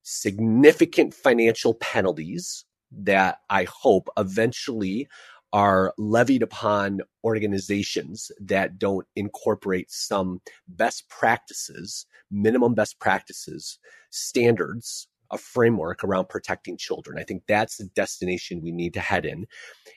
significant 0.04 1.14
financial 1.14 1.74
penalties 1.76 2.66
that 2.92 3.40
I 3.50 3.66
hope 3.66 4.08
eventually 4.18 5.08
are 5.52 5.94
levied 5.98 6.44
upon 6.44 7.02
organizations 7.24 8.32
that 8.40 8.78
don't 8.78 9.08
incorporate 9.16 9.90
some 9.92 10.42
best 10.68 11.10
practices, 11.10 12.06
minimum 12.32 12.74
best 12.74 13.00
practices, 13.00 13.80
standards, 14.10 15.08
a 15.32 15.38
framework 15.38 16.04
around 16.04 16.30
protecting 16.30 16.78
children. 16.78 17.18
I 17.20 17.24
think 17.24 17.44
that's 17.48 17.78
the 17.78 17.90
destination 17.96 18.62
we 18.62 18.72
need 18.72 18.94
to 18.94 19.00
head 19.00 19.26
in. 19.26 19.48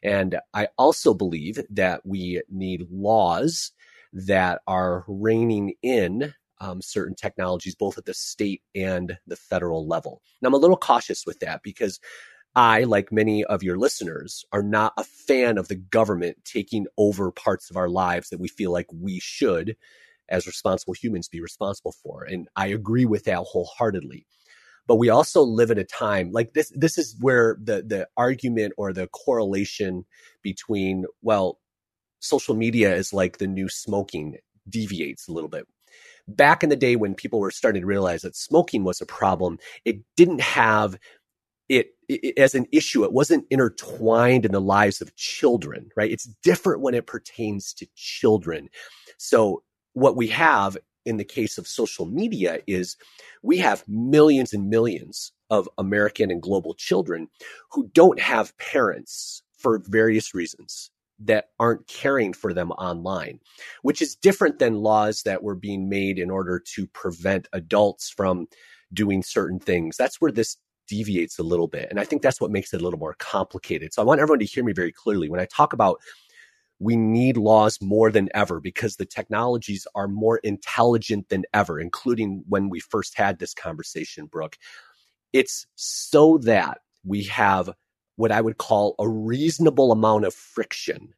And 0.02 0.38
I 0.54 0.68
also 0.78 1.14
believe 1.14 1.60
that 1.70 2.04
we 2.04 2.42
need 2.48 2.86
laws 2.90 3.72
that 4.12 4.62
are 4.66 5.04
reining 5.06 5.74
in 5.82 6.34
um, 6.60 6.80
certain 6.82 7.14
technologies, 7.14 7.74
both 7.74 7.98
at 7.98 8.04
the 8.04 8.14
state 8.14 8.62
and 8.74 9.16
the 9.26 9.36
federal 9.36 9.86
level. 9.86 10.22
Now, 10.40 10.48
I'm 10.48 10.54
a 10.54 10.58
little 10.58 10.76
cautious 10.76 11.24
with 11.26 11.40
that 11.40 11.62
because 11.62 12.00
I, 12.54 12.84
like 12.84 13.12
many 13.12 13.44
of 13.44 13.62
your 13.62 13.78
listeners, 13.78 14.44
are 14.52 14.62
not 14.62 14.94
a 14.96 15.04
fan 15.04 15.58
of 15.58 15.68
the 15.68 15.76
government 15.76 16.38
taking 16.44 16.86
over 16.96 17.30
parts 17.30 17.70
of 17.70 17.76
our 17.76 17.88
lives 17.88 18.30
that 18.30 18.40
we 18.40 18.48
feel 18.48 18.72
like 18.72 18.86
we 18.92 19.20
should, 19.20 19.76
as 20.28 20.46
responsible 20.46 20.94
humans, 20.94 21.28
be 21.28 21.40
responsible 21.40 21.94
for. 22.02 22.24
And 22.24 22.48
I 22.56 22.68
agree 22.68 23.06
with 23.06 23.24
that 23.24 23.38
wholeheartedly. 23.38 24.26
But 24.86 24.96
we 24.96 25.10
also 25.10 25.42
live 25.42 25.70
in 25.70 25.78
a 25.78 25.84
time 25.84 26.32
like 26.32 26.54
this. 26.54 26.72
This 26.74 26.96
is 26.98 27.16
where 27.20 27.56
the 27.62 27.82
the 27.82 28.08
argument 28.16 28.72
or 28.78 28.92
the 28.92 29.06
correlation 29.08 30.06
between 30.42 31.04
well, 31.22 31.60
social 32.20 32.54
media 32.54 32.94
is 32.94 33.12
like 33.12 33.38
the 33.38 33.46
new 33.46 33.68
smoking 33.68 34.38
deviates 34.68 35.28
a 35.28 35.32
little 35.32 35.50
bit 35.50 35.66
back 36.28 36.62
in 36.62 36.68
the 36.68 36.76
day 36.76 36.96
when 36.96 37.14
people 37.14 37.40
were 37.40 37.50
starting 37.50 37.82
to 37.82 37.86
realize 37.86 38.22
that 38.22 38.36
smoking 38.36 38.84
was 38.84 39.00
a 39.00 39.06
problem, 39.06 39.58
it 39.84 40.00
didn't 40.16 40.40
have 40.40 40.98
it, 41.68 41.88
it, 42.08 42.38
as 42.38 42.54
an 42.54 42.66
issue. 42.72 43.04
It 43.04 43.12
wasn't 43.12 43.46
intertwined 43.50 44.44
in 44.44 44.52
the 44.52 44.60
lives 44.60 45.00
of 45.00 45.14
children, 45.16 45.90
right? 45.96 46.10
It's 46.10 46.28
different 46.42 46.82
when 46.82 46.94
it 46.94 47.06
pertains 47.06 47.72
to 47.74 47.86
children. 47.94 48.68
So 49.18 49.62
what 49.98 50.16
we 50.16 50.28
have 50.28 50.76
in 51.04 51.16
the 51.16 51.24
case 51.24 51.58
of 51.58 51.66
social 51.66 52.06
media 52.06 52.60
is 52.66 52.96
we 53.42 53.58
have 53.58 53.84
millions 53.88 54.52
and 54.52 54.68
millions 54.68 55.32
of 55.50 55.68
American 55.78 56.30
and 56.30 56.42
global 56.42 56.74
children 56.74 57.28
who 57.72 57.88
don't 57.94 58.20
have 58.20 58.56
parents 58.58 59.42
for 59.56 59.82
various 59.86 60.34
reasons 60.34 60.90
that 61.18 61.46
aren't 61.58 61.86
caring 61.88 62.32
for 62.32 62.52
them 62.52 62.70
online, 62.72 63.40
which 63.82 64.00
is 64.00 64.14
different 64.14 64.60
than 64.60 64.74
laws 64.74 65.22
that 65.22 65.42
were 65.42 65.56
being 65.56 65.88
made 65.88 66.18
in 66.18 66.30
order 66.30 66.60
to 66.60 66.86
prevent 66.88 67.48
adults 67.52 68.08
from 68.08 68.46
doing 68.92 69.22
certain 69.22 69.58
things. 69.58 69.96
That's 69.96 70.20
where 70.20 70.30
this 70.30 70.58
deviates 70.86 71.38
a 71.38 71.42
little 71.42 71.66
bit. 71.66 71.88
And 71.90 71.98
I 71.98 72.04
think 72.04 72.22
that's 72.22 72.40
what 72.40 72.52
makes 72.52 72.72
it 72.72 72.80
a 72.80 72.84
little 72.84 73.00
more 73.00 73.16
complicated. 73.18 73.92
So 73.92 74.00
I 74.00 74.04
want 74.04 74.20
everyone 74.20 74.38
to 74.38 74.44
hear 74.44 74.62
me 74.62 74.72
very 74.72 74.92
clearly. 74.92 75.28
When 75.28 75.40
I 75.40 75.46
talk 75.46 75.72
about 75.72 76.00
we 76.80 76.96
need 76.96 77.36
laws 77.36 77.78
more 77.80 78.10
than 78.10 78.28
ever 78.34 78.60
because 78.60 78.96
the 78.96 79.06
technologies 79.06 79.86
are 79.94 80.08
more 80.08 80.38
intelligent 80.38 81.28
than 81.28 81.44
ever, 81.52 81.80
including 81.80 82.44
when 82.48 82.68
we 82.68 82.80
first 82.80 83.16
had 83.16 83.38
this 83.38 83.54
conversation, 83.54 84.26
Brooke. 84.26 84.56
It's 85.32 85.66
so 85.74 86.38
that 86.38 86.78
we 87.04 87.24
have 87.24 87.70
what 88.16 88.32
I 88.32 88.40
would 88.40 88.58
call 88.58 88.94
a 88.98 89.08
reasonable 89.08 89.92
amount 89.92 90.24
of 90.24 90.34
friction 90.34 91.14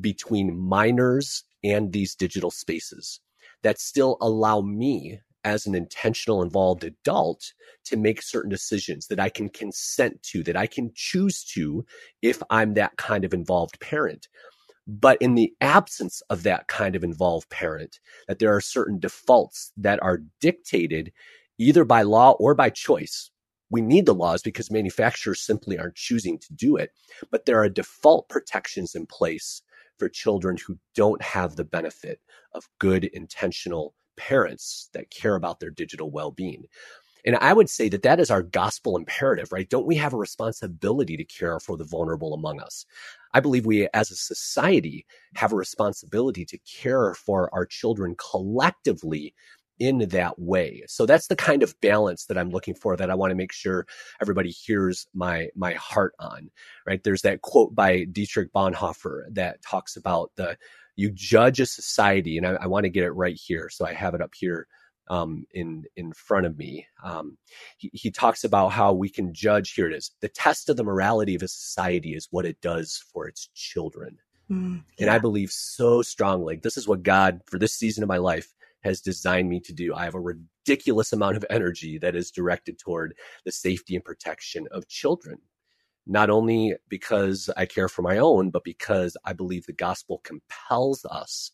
between 0.00 0.58
minors 0.58 1.44
and 1.64 1.92
these 1.92 2.14
digital 2.14 2.50
spaces 2.50 3.20
that 3.62 3.80
still 3.80 4.16
allow 4.20 4.60
me 4.60 5.20
as 5.44 5.66
an 5.66 5.74
intentional 5.74 6.42
involved 6.42 6.84
adult 6.84 7.52
to 7.84 7.96
make 7.96 8.22
certain 8.22 8.50
decisions 8.50 9.08
that 9.08 9.18
I 9.18 9.28
can 9.28 9.48
consent 9.48 10.22
to, 10.24 10.42
that 10.44 10.56
I 10.56 10.66
can 10.66 10.92
choose 10.94 11.44
to 11.54 11.84
if 12.22 12.42
I'm 12.48 12.74
that 12.74 12.96
kind 12.96 13.24
of 13.24 13.34
involved 13.34 13.80
parent. 13.80 14.28
But 14.86 15.20
in 15.22 15.34
the 15.36 15.54
absence 15.60 16.22
of 16.28 16.42
that 16.42 16.66
kind 16.66 16.96
of 16.96 17.04
involved 17.04 17.48
parent, 17.50 18.00
that 18.26 18.38
there 18.38 18.54
are 18.54 18.60
certain 18.60 18.98
defaults 18.98 19.72
that 19.76 20.02
are 20.02 20.22
dictated 20.40 21.12
either 21.58 21.84
by 21.84 22.02
law 22.02 22.32
or 22.32 22.54
by 22.54 22.70
choice. 22.70 23.30
We 23.70 23.80
need 23.80 24.06
the 24.06 24.14
laws 24.14 24.42
because 24.42 24.70
manufacturers 24.70 25.40
simply 25.40 25.78
aren't 25.78 25.94
choosing 25.94 26.38
to 26.38 26.52
do 26.52 26.76
it. 26.76 26.90
But 27.30 27.46
there 27.46 27.62
are 27.62 27.68
default 27.68 28.28
protections 28.28 28.94
in 28.94 29.06
place 29.06 29.62
for 29.98 30.08
children 30.08 30.56
who 30.56 30.78
don't 30.94 31.22
have 31.22 31.54
the 31.54 31.64
benefit 31.64 32.20
of 32.52 32.68
good 32.78 33.04
intentional 33.04 33.94
parents 34.16 34.90
that 34.92 35.10
care 35.10 35.36
about 35.36 35.60
their 35.60 35.70
digital 35.70 36.10
well-being. 36.10 36.64
And 37.24 37.36
I 37.36 37.52
would 37.52 37.70
say 37.70 37.88
that 37.88 38.02
that 38.02 38.18
is 38.18 38.30
our 38.30 38.42
gospel 38.42 38.96
imperative, 38.96 39.52
right? 39.52 39.68
Don't 39.68 39.86
we 39.86 39.94
have 39.96 40.12
a 40.12 40.18
responsibility 40.18 41.16
to 41.16 41.24
care 41.24 41.60
for 41.60 41.76
the 41.76 41.84
vulnerable 41.84 42.34
among 42.34 42.60
us? 42.60 42.84
I 43.34 43.40
believe 43.40 43.66
we 43.66 43.88
as 43.94 44.10
a 44.10 44.16
society 44.16 45.06
have 45.34 45.52
a 45.52 45.56
responsibility 45.56 46.44
to 46.46 46.58
care 46.58 47.14
for 47.14 47.52
our 47.54 47.66
children 47.66 48.14
collectively 48.18 49.34
in 49.78 49.98
that 50.10 50.38
way. 50.38 50.82
So 50.86 51.06
that's 51.06 51.26
the 51.26 51.36
kind 51.36 51.62
of 51.62 51.74
balance 51.80 52.26
that 52.26 52.38
I'm 52.38 52.50
looking 52.50 52.74
for 52.74 52.96
that 52.96 53.10
I 53.10 53.14
want 53.14 53.30
to 53.30 53.36
make 53.36 53.52
sure 53.52 53.86
everybody 54.20 54.50
hears 54.50 55.06
my 55.14 55.48
my 55.56 55.72
heart 55.74 56.14
on. 56.20 56.50
Right? 56.86 57.02
There's 57.02 57.22
that 57.22 57.42
quote 57.42 57.74
by 57.74 58.04
Dietrich 58.04 58.52
Bonhoeffer 58.52 59.22
that 59.32 59.62
talks 59.62 59.96
about 59.96 60.30
the 60.36 60.56
you 60.94 61.10
judge 61.10 61.58
a 61.58 61.66
society, 61.66 62.36
and 62.36 62.46
I, 62.46 62.52
I 62.52 62.66
want 62.66 62.84
to 62.84 62.90
get 62.90 63.04
it 63.04 63.12
right 63.12 63.38
here. 63.42 63.68
So 63.70 63.86
I 63.86 63.94
have 63.94 64.14
it 64.14 64.20
up 64.20 64.34
here 64.36 64.68
um, 65.08 65.44
in 65.52 65.84
in 65.96 66.12
front 66.12 66.46
of 66.46 66.56
me. 66.56 66.86
Um, 67.04 67.38
he, 67.76 67.90
he 67.92 68.10
talks 68.10 68.44
about 68.44 68.68
how 68.68 68.92
we 68.92 69.08
can 69.08 69.34
judge. 69.34 69.72
Here 69.72 69.88
it 69.88 69.94
is. 69.94 70.10
The 70.20 70.28
test 70.28 70.68
of 70.68 70.76
the 70.76 70.84
morality 70.84 71.34
of 71.34 71.42
a 71.42 71.48
society 71.48 72.14
is 72.14 72.28
what 72.30 72.46
it 72.46 72.60
does 72.60 73.02
for 73.12 73.28
its 73.28 73.48
children. 73.54 74.18
Mm, 74.50 74.82
yeah. 74.98 75.06
And 75.06 75.10
I 75.10 75.18
believe 75.18 75.50
so 75.50 76.02
strongly. 76.02 76.56
This 76.56 76.76
is 76.76 76.88
what 76.88 77.02
God, 77.02 77.40
for 77.46 77.58
this 77.58 77.74
season 77.74 78.02
of 78.02 78.08
my 78.08 78.18
life, 78.18 78.52
has 78.82 79.00
designed 79.00 79.48
me 79.48 79.60
to 79.60 79.72
do. 79.72 79.94
I 79.94 80.04
have 80.04 80.14
a 80.14 80.20
ridiculous 80.20 81.12
amount 81.12 81.36
of 81.36 81.46
energy 81.50 81.98
that 81.98 82.16
is 82.16 82.30
directed 82.30 82.78
toward 82.78 83.14
the 83.44 83.52
safety 83.52 83.94
and 83.94 84.04
protection 84.04 84.66
of 84.70 84.88
children 84.88 85.38
not 86.06 86.30
only 86.30 86.74
because 86.88 87.48
I 87.56 87.66
care 87.66 87.88
for 87.88 88.02
my 88.02 88.18
own, 88.18 88.50
but 88.50 88.64
because 88.64 89.16
I 89.24 89.32
believe 89.32 89.66
the 89.66 89.72
gospel 89.72 90.20
compels 90.24 91.04
us 91.04 91.52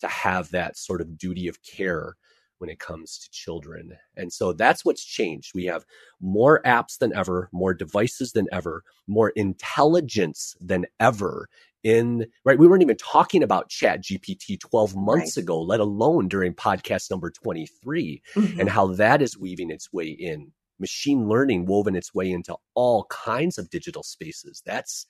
to 0.00 0.08
have 0.08 0.50
that 0.50 0.76
sort 0.76 1.00
of 1.00 1.18
duty 1.18 1.48
of 1.48 1.62
care 1.62 2.16
when 2.62 2.70
it 2.70 2.78
comes 2.78 3.18
to 3.18 3.30
children. 3.30 3.92
And 4.16 4.32
so 4.32 4.54
that's 4.54 4.84
what's 4.84 5.04
changed. 5.04 5.52
We 5.54 5.66
have 5.66 5.84
more 6.20 6.62
apps 6.64 6.96
than 6.96 7.14
ever, 7.14 7.50
more 7.52 7.74
devices 7.74 8.32
than 8.32 8.46
ever, 8.50 8.84
more 9.06 9.30
intelligence 9.30 10.56
than 10.60 10.86
ever 10.98 11.48
in 11.84 12.24
right 12.44 12.60
we 12.60 12.68
weren't 12.68 12.84
even 12.84 12.96
talking 12.96 13.42
about 13.42 13.68
ChatGPT 13.68 14.60
12 14.60 14.94
months 14.94 15.36
right. 15.36 15.42
ago 15.42 15.60
let 15.60 15.80
alone 15.80 16.28
during 16.28 16.54
podcast 16.54 17.10
number 17.10 17.28
23 17.28 18.22
mm-hmm. 18.36 18.60
and 18.60 18.68
how 18.68 18.86
that 18.86 19.20
is 19.20 19.36
weaving 19.36 19.68
its 19.68 19.92
way 19.92 20.06
in 20.06 20.52
machine 20.82 21.28
learning 21.28 21.64
woven 21.64 21.96
its 21.96 22.12
way 22.12 22.30
into 22.30 22.54
all 22.74 23.04
kinds 23.04 23.56
of 23.56 23.70
digital 23.70 24.02
spaces. 24.02 24.62
That's 24.66 25.06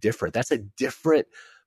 different. 0.00 0.32
That's 0.32 0.52
a 0.52 0.58
different 0.58 1.26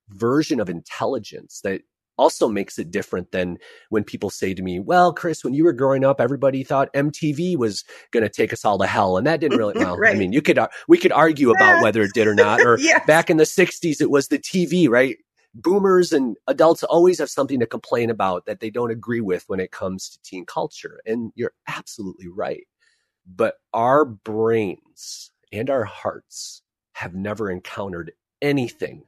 version 0.09 0.59
of 0.59 0.69
intelligence 0.69 1.61
that 1.63 1.81
also 2.19 2.49
makes 2.49 2.77
it 2.77 2.91
different 2.91 3.31
than 3.31 3.57
when 3.89 4.03
people 4.03 4.29
say 4.29 4.53
to 4.53 4.61
me, 4.61 4.79
well, 4.79 5.13
Chris, 5.13 5.43
when 5.43 5.53
you 5.53 5.63
were 5.63 5.73
growing 5.73 6.03
up, 6.03 6.19
everybody 6.19 6.63
thought 6.63 6.93
MTV 6.93 7.55
was 7.55 7.85
going 8.11 8.23
to 8.23 8.29
take 8.29 8.51
us 8.51 8.65
all 8.65 8.77
to 8.77 8.85
hell. 8.85 9.17
And 9.17 9.25
that 9.25 9.39
didn't 9.39 9.57
really, 9.57 9.73
well, 9.77 9.97
right. 9.97 10.15
I 10.15 10.19
mean, 10.19 10.33
you 10.33 10.41
could, 10.41 10.59
we 10.87 10.97
could 10.97 11.13
argue 11.13 11.51
about 11.51 11.81
whether 11.81 12.01
it 12.01 12.11
did 12.13 12.27
or 12.27 12.35
not. 12.35 12.61
Or 12.61 12.77
yes. 12.79 13.05
back 13.07 13.29
in 13.29 13.37
the 13.37 13.45
60s, 13.45 14.01
it 14.01 14.11
was 14.11 14.27
the 14.27 14.37
TV, 14.37 14.89
right? 14.89 15.17
Boomers 15.55 16.11
and 16.11 16.35
adults 16.47 16.83
always 16.83 17.19
have 17.19 17.29
something 17.29 17.59
to 17.59 17.65
complain 17.65 18.09
about 18.09 18.45
that 18.45 18.59
they 18.59 18.69
don't 18.69 18.91
agree 18.91 19.21
with 19.21 19.45
when 19.47 19.59
it 19.59 19.71
comes 19.71 20.09
to 20.09 20.21
teen 20.21 20.45
culture. 20.45 20.99
And 21.05 21.31
you're 21.35 21.53
absolutely 21.67 22.27
right. 22.27 22.67
But 23.25 23.55
our 23.73 24.05
brains 24.05 25.31
and 25.51 25.69
our 25.69 25.85
hearts 25.85 26.61
have 26.93 27.15
never 27.15 27.49
encountered 27.49 28.11
anything 28.41 29.03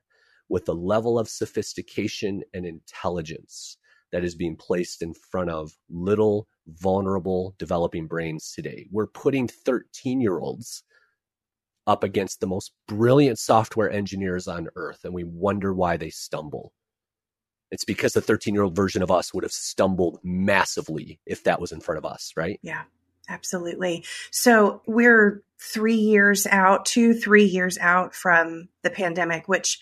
with 0.51 0.65
the 0.65 0.75
level 0.75 1.17
of 1.17 1.29
sophistication 1.29 2.43
and 2.53 2.65
intelligence 2.65 3.77
that 4.11 4.25
is 4.25 4.35
being 4.35 4.57
placed 4.57 5.01
in 5.01 5.13
front 5.13 5.49
of 5.49 5.71
little 5.89 6.45
vulnerable 6.67 7.55
developing 7.57 8.05
brains 8.05 8.51
today. 8.53 8.85
We're 8.91 9.07
putting 9.07 9.47
13 9.47 10.19
year 10.19 10.39
olds 10.39 10.83
up 11.87 12.03
against 12.03 12.41
the 12.41 12.47
most 12.47 12.73
brilliant 12.85 13.39
software 13.39 13.89
engineers 13.89 14.49
on 14.49 14.67
earth, 14.75 14.99
and 15.05 15.13
we 15.13 15.23
wonder 15.23 15.73
why 15.73 15.95
they 15.95 16.09
stumble. 16.09 16.73
It's 17.71 17.85
because 17.85 18.11
the 18.11 18.21
13 18.21 18.53
year 18.53 18.63
old 18.63 18.75
version 18.75 19.01
of 19.01 19.09
us 19.09 19.33
would 19.33 19.45
have 19.45 19.53
stumbled 19.53 20.19
massively 20.21 21.21
if 21.25 21.45
that 21.45 21.61
was 21.61 21.71
in 21.71 21.79
front 21.79 21.97
of 21.97 22.05
us, 22.05 22.33
right? 22.35 22.59
Yeah. 22.61 22.83
Absolutely. 23.29 24.03
So 24.31 24.81
we're 24.85 25.41
three 25.57 25.95
years 25.95 26.45
out, 26.47 26.85
two, 26.85 27.13
three 27.13 27.45
years 27.45 27.77
out 27.77 28.13
from 28.13 28.67
the 28.83 28.89
pandemic, 28.89 29.47
which 29.47 29.79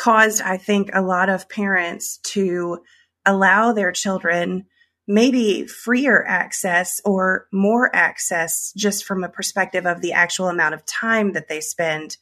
caused, 0.00 0.40
I 0.40 0.56
think, 0.56 0.90
a 0.94 1.02
lot 1.02 1.28
of 1.28 1.48
parents 1.48 2.18
to 2.32 2.78
allow 3.26 3.72
their 3.72 3.92
children 3.92 4.64
maybe 5.06 5.66
freer 5.66 6.24
access 6.26 7.00
or 7.04 7.46
more 7.52 7.94
access 7.94 8.72
just 8.76 9.04
from 9.04 9.24
a 9.24 9.28
perspective 9.28 9.84
of 9.84 10.00
the 10.00 10.12
actual 10.12 10.48
amount 10.48 10.72
of 10.72 10.86
time 10.86 11.32
that 11.32 11.48
they 11.48 11.60
spend 11.60 12.16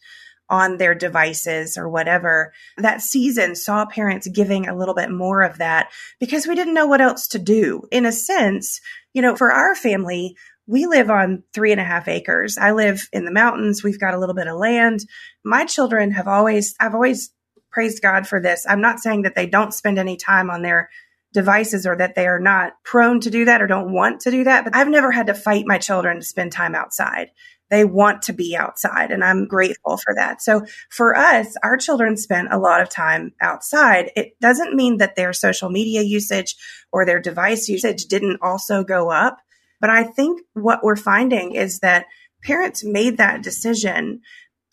on 0.51 0.79
their 0.79 0.95
devices 0.95 1.77
or 1.77 1.89
whatever. 1.89 2.53
That 2.79 3.03
season 3.03 3.55
saw 3.55 3.85
parents 3.85 4.27
giving 4.27 4.67
a 4.67 4.77
little 4.77 4.95
bit 4.95 5.11
more 5.11 5.43
of 5.43 5.59
that 5.59 5.91
because 6.19 6.47
we 6.47 6.55
didn't 6.55 6.75
know 6.75 6.87
what 6.87 7.03
else 7.03 7.29
to 7.29 7.39
do. 7.39 7.83
In 7.93 8.07
a 8.07 8.13
sense, 8.13 8.81
you 9.13 9.21
know, 9.21 9.37
for 9.37 9.53
our 9.53 9.75
family, 9.75 10.35
we 10.67 10.87
live 10.87 11.11
on 11.11 11.45
three 11.53 11.73
and 11.73 11.81
a 11.81 11.85
half 11.85 12.09
acres. 12.09 12.57
I 12.59 12.73
live 12.73 13.09
in 13.13 13.25
the 13.25 13.31
mountains. 13.31 13.85
We've 13.85 14.01
got 14.01 14.15
a 14.15 14.19
little 14.19 14.35
bit 14.35 14.49
of 14.49 14.59
land. 14.59 15.01
My 15.45 15.67
children 15.67 16.11
have 16.13 16.27
always, 16.27 16.75
I've 16.81 16.95
always 16.95 17.31
praised 17.71 18.03
God 18.03 18.27
for 18.27 18.41
this. 18.41 18.67
I'm 18.69 18.81
not 18.81 19.01
saying 19.01 19.23
that 19.23 19.35
they 19.35 19.47
don't 19.47 19.75
spend 19.75 19.99
any 19.99 20.17
time 20.17 20.51
on 20.51 20.63
their 20.63 20.91
devices 21.33 21.87
or 21.87 21.97
that 21.97 22.15
they 22.15 22.27
are 22.27 22.41
not 22.41 22.73
prone 22.85 23.21
to 23.21 23.31
do 23.31 23.45
that 23.45 23.61
or 23.61 23.67
don't 23.67 23.93
want 23.93 24.21
to 24.21 24.31
do 24.31 24.45
that, 24.45 24.65
but 24.65 24.75
I've 24.75 24.89
never 24.89 25.11
had 25.11 25.27
to 25.27 25.35
fight 25.35 25.65
my 25.67 25.79
children 25.79 26.19
to 26.19 26.25
spend 26.25 26.53
time 26.53 26.75
outside. 26.75 27.31
They 27.71 27.85
want 27.85 28.23
to 28.23 28.33
be 28.33 28.57
outside, 28.57 29.11
and 29.11 29.23
I'm 29.23 29.47
grateful 29.47 29.99
for 29.99 30.15
that. 30.15 30.41
So 30.41 30.65
for 30.89 31.15
us, 31.15 31.55
our 31.63 31.77
children 31.77 32.17
spent 32.17 32.49
a 32.51 32.59
lot 32.59 32.81
of 32.81 32.89
time 32.89 33.33
outside. 33.43 34.11
It 34.17 34.41
doesn't 34.41 34.75
mean 34.75 34.97
that 34.99 35.17
their 35.17 35.35
social 35.35 35.69
media 35.69 36.01
usage 36.01 36.57
or 36.93 37.05
their 37.05 37.21
device 37.21 37.69
usage 37.69 38.07
didn't 38.07 38.39
also 38.41 38.85
go 38.85 39.11
up. 39.11 39.39
But 39.81 39.91
I 39.91 40.05
think 40.05 40.41
what 40.55 40.83
we're 40.83 40.97
finding 40.97 41.55
is 41.55 41.81
that 41.81 42.07
parents 42.43 42.85
made 42.85 43.19
that 43.19 43.43
decision 43.43 44.23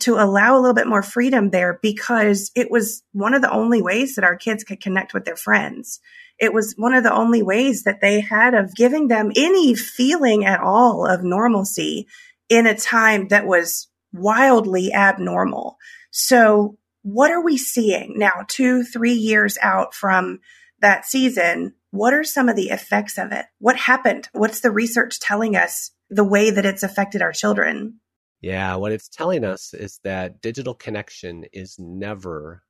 to 0.00 0.14
allow 0.16 0.54
a 0.56 0.60
little 0.60 0.74
bit 0.74 0.86
more 0.86 1.02
freedom 1.02 1.50
there 1.50 1.78
because 1.82 2.50
it 2.54 2.70
was 2.70 3.02
one 3.12 3.34
of 3.34 3.42
the 3.42 3.50
only 3.50 3.82
ways 3.82 4.14
that 4.14 4.24
our 4.24 4.36
kids 4.36 4.64
could 4.64 4.80
connect 4.80 5.14
with 5.14 5.24
their 5.24 5.36
friends. 5.36 6.00
It 6.38 6.52
was 6.52 6.74
one 6.76 6.92
of 6.92 7.02
the 7.02 7.14
only 7.14 7.42
ways 7.42 7.84
that 7.84 8.00
they 8.00 8.20
had 8.20 8.54
of 8.54 8.74
giving 8.74 9.08
them 9.08 9.32
any 9.36 9.74
feeling 9.74 10.44
at 10.44 10.60
all 10.60 11.06
of 11.06 11.22
normalcy 11.22 12.06
in 12.48 12.66
a 12.66 12.76
time 12.76 13.28
that 13.28 13.46
was 13.46 13.88
wildly 14.12 14.92
abnormal. 14.92 15.78
So 16.10 16.76
what 17.02 17.30
are 17.30 17.42
we 17.42 17.56
seeing 17.56 18.14
now, 18.18 18.44
two, 18.48 18.82
three 18.82 19.14
years 19.14 19.56
out 19.62 19.94
from 19.94 20.40
that 20.80 21.06
season? 21.06 21.74
What 21.90 22.12
are 22.12 22.24
some 22.24 22.48
of 22.48 22.56
the 22.56 22.70
effects 22.70 23.16
of 23.16 23.32
it? 23.32 23.46
What 23.58 23.76
happened? 23.76 24.28
What's 24.32 24.60
the 24.60 24.70
research 24.70 25.20
telling 25.20 25.56
us 25.56 25.90
the 26.10 26.24
way 26.24 26.50
that 26.50 26.66
it's 26.66 26.82
affected 26.82 27.22
our 27.22 27.32
children? 27.32 28.00
Yeah, 28.40 28.74
what 28.76 28.92
it's 28.92 29.08
telling 29.08 29.44
us 29.44 29.74
is 29.74 29.98
that 30.04 30.40
digital 30.42 30.74
connection 30.74 31.44
is 31.52 31.78
never 31.78 32.62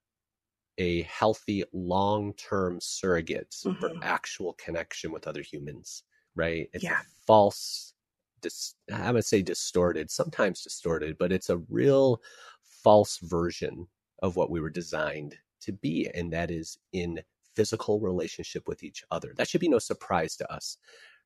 a 0.78 1.02
healthy 1.02 1.64
long 1.72 2.34
term 2.34 2.80
surrogate 2.80 3.50
mm-hmm. 3.50 3.80
for 3.80 3.92
actual 4.02 4.54
connection 4.54 5.12
with 5.12 5.26
other 5.26 5.42
humans, 5.42 6.04
right? 6.34 6.68
It's 6.72 6.84
yeah. 6.84 7.00
false, 7.26 7.94
dis- 8.42 8.74
I 8.92 9.10
would 9.10 9.24
say 9.24 9.42
distorted, 9.42 10.10
sometimes 10.10 10.62
distorted, 10.62 11.16
but 11.18 11.32
it's 11.32 11.50
a 11.50 11.58
real 11.68 12.20
false 12.62 13.18
version 13.18 13.86
of 14.22 14.36
what 14.36 14.50
we 14.50 14.60
were 14.60 14.70
designed 14.70 15.36
to 15.62 15.72
be. 15.72 16.08
And 16.14 16.32
that 16.32 16.50
is 16.50 16.78
in 16.92 17.20
physical 17.54 18.00
relationship 18.00 18.68
with 18.68 18.84
each 18.84 19.02
other. 19.10 19.32
That 19.36 19.48
should 19.48 19.62
be 19.62 19.68
no 19.68 19.78
surprise 19.78 20.36
to 20.36 20.52
us 20.52 20.76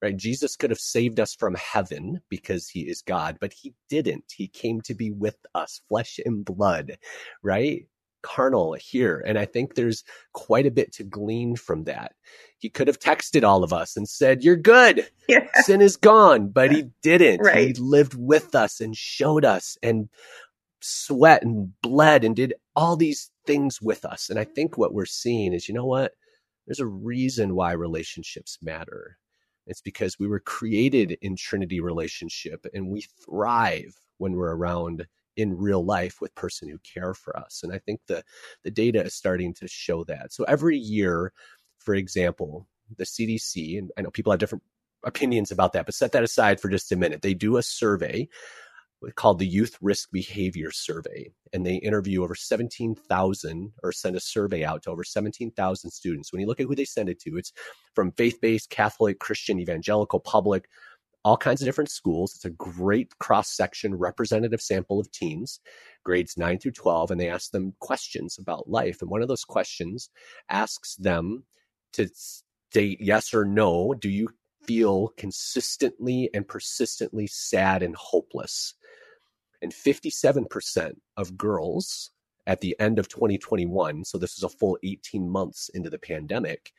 right? 0.02 0.16
Jesus 0.16 0.56
could 0.56 0.70
have 0.70 0.78
saved 0.78 1.20
us 1.20 1.34
from 1.34 1.54
heaven 1.54 2.20
because 2.28 2.68
he 2.68 2.82
is 2.82 3.02
God, 3.02 3.38
but 3.40 3.52
he 3.52 3.74
didn't. 3.88 4.32
He 4.34 4.48
came 4.48 4.80
to 4.82 4.94
be 4.94 5.10
with 5.10 5.36
us, 5.54 5.80
flesh 5.88 6.18
and 6.24 6.44
blood, 6.44 6.98
right? 7.42 7.86
Carnal 8.22 8.74
here. 8.74 9.22
And 9.26 9.38
I 9.38 9.46
think 9.46 9.74
there's 9.74 10.04
quite 10.32 10.66
a 10.66 10.70
bit 10.70 10.92
to 10.94 11.04
glean 11.04 11.56
from 11.56 11.84
that. 11.84 12.12
He 12.58 12.68
could 12.68 12.88
have 12.88 12.98
texted 12.98 13.44
all 13.44 13.64
of 13.64 13.72
us 13.72 13.96
and 13.96 14.08
said, 14.08 14.44
You're 14.44 14.56
good. 14.56 15.08
Yeah. 15.28 15.46
Sin 15.62 15.80
is 15.80 15.96
gone, 15.96 16.48
but 16.48 16.70
he 16.70 16.90
didn't. 17.02 17.40
Right. 17.40 17.68
He 17.68 17.72
lived 17.74 18.14
with 18.14 18.54
us 18.54 18.80
and 18.80 18.94
showed 18.94 19.44
us 19.44 19.78
and 19.82 20.08
sweat 20.82 21.42
and 21.42 21.72
bled 21.82 22.24
and 22.24 22.36
did 22.36 22.54
all 22.76 22.96
these 22.96 23.30
things 23.46 23.80
with 23.80 24.04
us. 24.04 24.30
And 24.30 24.38
I 24.38 24.44
think 24.44 24.76
what 24.76 24.92
we're 24.94 25.06
seeing 25.06 25.52
is, 25.52 25.68
you 25.68 25.74
know 25.74 25.86
what? 25.86 26.12
There's 26.66 26.80
a 26.80 26.86
reason 26.86 27.54
why 27.54 27.72
relationships 27.72 28.58
matter. 28.62 29.18
It's 29.66 29.80
because 29.80 30.18
we 30.18 30.26
were 30.26 30.40
created 30.40 31.16
in 31.22 31.36
Trinity 31.36 31.80
relationship 31.80 32.66
and 32.74 32.88
we 32.88 33.02
thrive 33.24 33.94
when 34.18 34.32
we're 34.32 34.54
around 34.56 35.06
in 35.36 35.56
real 35.56 35.84
life 35.84 36.20
with 36.20 36.34
person 36.34 36.68
who 36.68 36.78
care 36.78 37.14
for 37.14 37.36
us. 37.36 37.62
And 37.62 37.72
I 37.72 37.78
think 37.78 38.00
the 38.06 38.22
the 38.64 38.70
data 38.70 39.02
is 39.04 39.14
starting 39.14 39.54
to 39.54 39.68
show 39.68 40.04
that. 40.04 40.32
So 40.32 40.44
every 40.44 40.76
year, 40.78 41.32
for 41.78 41.94
example, 41.94 42.66
the 42.96 43.04
CDC, 43.04 43.78
and 43.78 43.90
I 43.96 44.02
know 44.02 44.10
people 44.10 44.32
have 44.32 44.40
different 44.40 44.64
opinions 45.04 45.50
about 45.50 45.72
that, 45.72 45.86
but 45.86 45.94
set 45.94 46.12
that 46.12 46.24
aside 46.24 46.60
for 46.60 46.68
just 46.68 46.92
a 46.92 46.96
minute. 46.96 47.22
They 47.22 47.34
do 47.34 47.56
a 47.56 47.62
survey 47.62 48.28
called 49.14 49.38
the 49.38 49.46
Youth 49.46 49.76
Risk 49.80 50.10
Behavior 50.12 50.70
Survey. 50.70 51.30
And 51.52 51.64
they 51.64 51.76
interview 51.76 52.22
over 52.22 52.34
17,000 52.34 53.72
or 53.82 53.92
send 53.92 54.16
a 54.16 54.20
survey 54.20 54.64
out 54.64 54.82
to 54.82 54.90
over 54.90 55.04
17,000 55.04 55.90
students. 55.90 56.32
When 56.32 56.40
you 56.40 56.46
look 56.46 56.60
at 56.60 56.66
who 56.66 56.74
they 56.74 56.84
send 56.84 57.08
it 57.08 57.20
to, 57.20 57.36
it's 57.36 57.52
from 57.94 58.12
faith 58.12 58.40
based, 58.40 58.70
Catholic, 58.70 59.18
Christian, 59.18 59.58
evangelical, 59.58 60.20
public, 60.20 60.68
all 61.24 61.36
kinds 61.36 61.60
of 61.60 61.66
different 61.66 61.90
schools. 61.90 62.34
It's 62.34 62.44
a 62.44 62.50
great 62.50 63.18
cross 63.18 63.50
section 63.50 63.94
representative 63.94 64.60
sample 64.60 65.00
of 65.00 65.10
teens, 65.10 65.60
grades 66.04 66.36
9 66.36 66.58
through 66.58 66.72
12, 66.72 67.10
and 67.10 67.20
they 67.20 67.28
ask 67.28 67.50
them 67.50 67.74
questions 67.80 68.38
about 68.38 68.70
life. 68.70 69.02
And 69.02 69.10
one 69.10 69.22
of 69.22 69.28
those 69.28 69.44
questions 69.44 70.08
asks 70.48 70.96
them 70.96 71.44
to 71.92 72.08
state 72.14 73.00
yes 73.00 73.34
or 73.34 73.44
no 73.44 73.94
do 73.94 74.08
you 74.08 74.28
feel 74.64 75.08
consistently 75.16 76.30
and 76.32 76.46
persistently 76.46 77.26
sad 77.26 77.82
and 77.82 77.96
hopeless? 77.96 78.74
And 79.62 79.72
57% 79.72 80.92
of 81.16 81.36
girls 81.36 82.10
at 82.46 82.60
the 82.60 82.74
end 82.80 82.98
of 82.98 83.08
2021, 83.08 84.04
so 84.04 84.18
this 84.18 84.36
is 84.36 84.42
a 84.42 84.48
full 84.48 84.78
18 84.82 85.28
months 85.28 85.70
into 85.74 85.90
the 85.90 85.98
pandemic, 85.98 86.72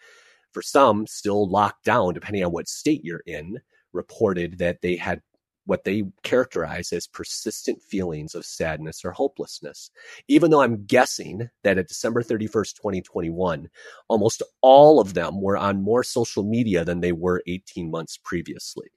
for 0.51 0.61
some 0.61 1.07
still 1.07 1.49
locked 1.49 1.85
down, 1.85 2.13
depending 2.13 2.43
on 2.43 2.51
what 2.51 2.67
state 2.67 3.01
you're 3.03 3.23
in, 3.25 3.59
reported 3.93 4.57
that 4.57 4.81
they 4.81 4.95
had 4.95 5.21
what 5.65 5.83
they 5.83 6.03
characterize 6.23 6.91
as 6.91 7.07
persistent 7.07 7.81
feelings 7.83 8.33
of 8.33 8.45
sadness 8.45 9.05
or 9.05 9.11
hopelessness. 9.11 9.91
Even 10.27 10.49
though 10.49 10.61
I'm 10.61 10.85
guessing 10.85 11.49
that 11.63 11.77
at 11.77 11.87
December 11.87 12.23
31st, 12.23 12.75
2021, 12.75 13.69
almost 14.09 14.41
all 14.61 14.99
of 14.99 15.13
them 15.13 15.39
were 15.39 15.57
on 15.57 15.83
more 15.83 16.03
social 16.03 16.43
media 16.43 16.83
than 16.83 16.99
they 16.99 17.11
were 17.11 17.43
18 17.47 17.91
months 17.91 18.17
previously. 18.17 18.87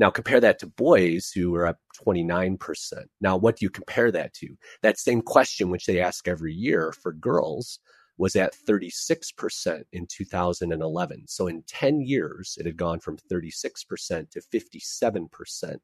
Now 0.00 0.08
compare 0.08 0.40
that 0.40 0.58
to 0.60 0.66
boys 0.66 1.30
who 1.30 1.54
are 1.54 1.66
up 1.66 1.78
29%. 2.06 3.04
Now, 3.20 3.36
what 3.36 3.58
do 3.58 3.66
you 3.66 3.70
compare 3.70 4.10
that 4.10 4.32
to? 4.34 4.56
That 4.82 4.98
same 4.98 5.20
question, 5.20 5.68
which 5.68 5.84
they 5.84 6.00
ask 6.00 6.26
every 6.26 6.54
year 6.54 6.92
for 7.02 7.12
girls, 7.12 7.78
was 8.16 8.34
at 8.34 8.56
36% 8.66 9.82
in 9.92 10.06
2011. 10.06 11.24
So 11.28 11.46
in 11.46 11.62
10 11.68 12.00
years, 12.00 12.56
it 12.58 12.64
had 12.64 12.78
gone 12.78 13.00
from 13.00 13.18
36% 13.30 14.30
to 14.30 14.40
57%. 14.40 15.62
And 15.62 15.80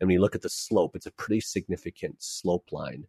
when 0.00 0.10
you 0.10 0.20
look 0.20 0.36
at 0.36 0.42
the 0.42 0.48
slope, 0.48 0.94
it's 0.94 1.06
a 1.06 1.12
pretty 1.12 1.40
significant 1.40 2.16
slope 2.22 2.68
line. 2.70 3.04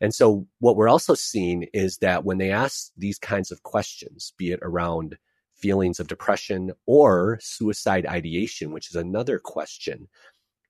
And 0.00 0.14
so 0.14 0.46
what 0.58 0.76
we're 0.76 0.88
also 0.88 1.14
seeing 1.14 1.66
is 1.74 1.98
that 1.98 2.24
when 2.24 2.38
they 2.38 2.50
ask 2.50 2.92
these 2.96 3.18
kinds 3.18 3.52
of 3.52 3.62
questions, 3.62 4.32
be 4.38 4.52
it 4.52 4.60
around 4.62 5.18
feelings 5.62 6.00
of 6.00 6.08
depression 6.08 6.72
or 6.86 7.38
suicide 7.40 8.04
ideation, 8.06 8.72
which 8.72 8.90
is 8.90 8.96
another 8.96 9.38
question. 9.38 10.08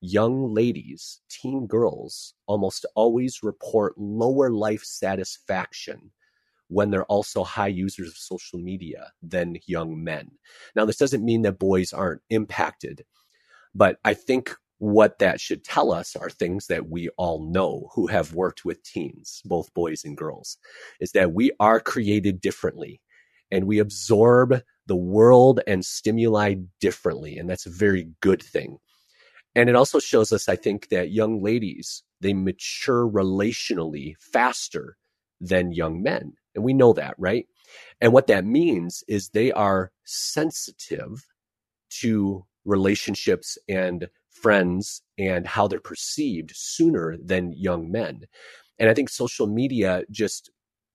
Young 0.01 0.53
ladies, 0.53 1.21
teen 1.31 1.67
girls, 1.67 2.35
almost 2.47 2.85
always 2.95 3.43
report 3.43 3.95
lower 3.97 4.51
life 4.51 4.85
satisfaction 4.85 6.13
when 6.69 6.91
they're 6.91 7.05
also 7.05 7.43
high 7.43 7.69
users 7.69 8.09
of 8.09 8.17
social 8.17 8.59
media 8.59 9.11
than 9.23 9.59
young 9.67 10.03
men. 10.03 10.31
Now, 10.75 10.85
this 10.85 10.97
doesn't 10.97 11.25
mean 11.25 11.43
that 11.43 11.59
boys 11.59 11.93
aren't 11.93 12.23
impacted, 12.31 13.05
but 13.75 13.99
I 14.05 14.15
think 14.15 14.55
what 14.79 15.21
that 15.21 15.41
should 15.41 15.63
tell 15.63 15.93
us 15.93 16.17
are 16.17 16.29
things 16.29 16.67
that 16.67 16.89
we 16.89 17.09
all 17.11 17.47
know 17.47 17.89
who 17.95 18.09
have 18.09 18.35
worked 18.35 18.65
with 18.65 18.83
teens, 18.83 19.41
both 19.45 19.73
boys 19.75 20.05
and 20.05 20.17
girls, 20.17 20.59
is 20.99 21.13
that 21.13 21.33
we 21.33 21.53
are 21.61 21.79
created 21.79 22.41
differently 22.41 23.01
and 23.53 23.67
we 23.67 23.79
absorb 23.79 24.61
the 24.87 24.97
world 24.97 25.61
and 25.67 25.85
stimuli 25.85 26.55
differently. 26.81 27.39
And 27.39 27.49
that's 27.49 27.67
a 27.67 27.71
very 27.71 28.09
good 28.21 28.43
thing. 28.43 28.79
And 29.55 29.69
it 29.69 29.77
also 29.77 29.99
shows 29.99 30.33
us, 30.33 30.49
I 30.49 30.57
think, 30.57 30.89
that 30.89 31.13
young 31.13 31.43
ladies, 31.43 32.03
they 32.21 32.33
mature 32.33 33.07
relationally 33.09 34.15
faster 34.19 34.97
than 35.41 35.73
young 35.73 36.03
men. 36.03 36.33
And 36.55 36.65
we 36.65 36.73
know 36.73 36.93
that, 36.95 37.15
right? 37.19 37.47
And 38.01 38.13
what 38.13 38.27
that 38.29 38.45
means 38.45 39.03
is 39.09 39.29
they 39.29 39.53
are 39.53 39.93
sensitive 40.05 41.27
to 42.01 42.45
relationships 42.65 43.59
and 43.69 44.09
friends 44.31 45.03
and 45.19 45.47
how 45.47 45.67
they're 45.69 45.81
perceived 45.81 46.53
sooner 46.55 47.17
than 47.23 47.53
young 47.53 47.91
men. 47.91 48.23
And 48.79 48.89
I 48.89 48.95
think 48.95 49.09
social 49.09 49.47
media 49.47 50.05
just 50.11 50.51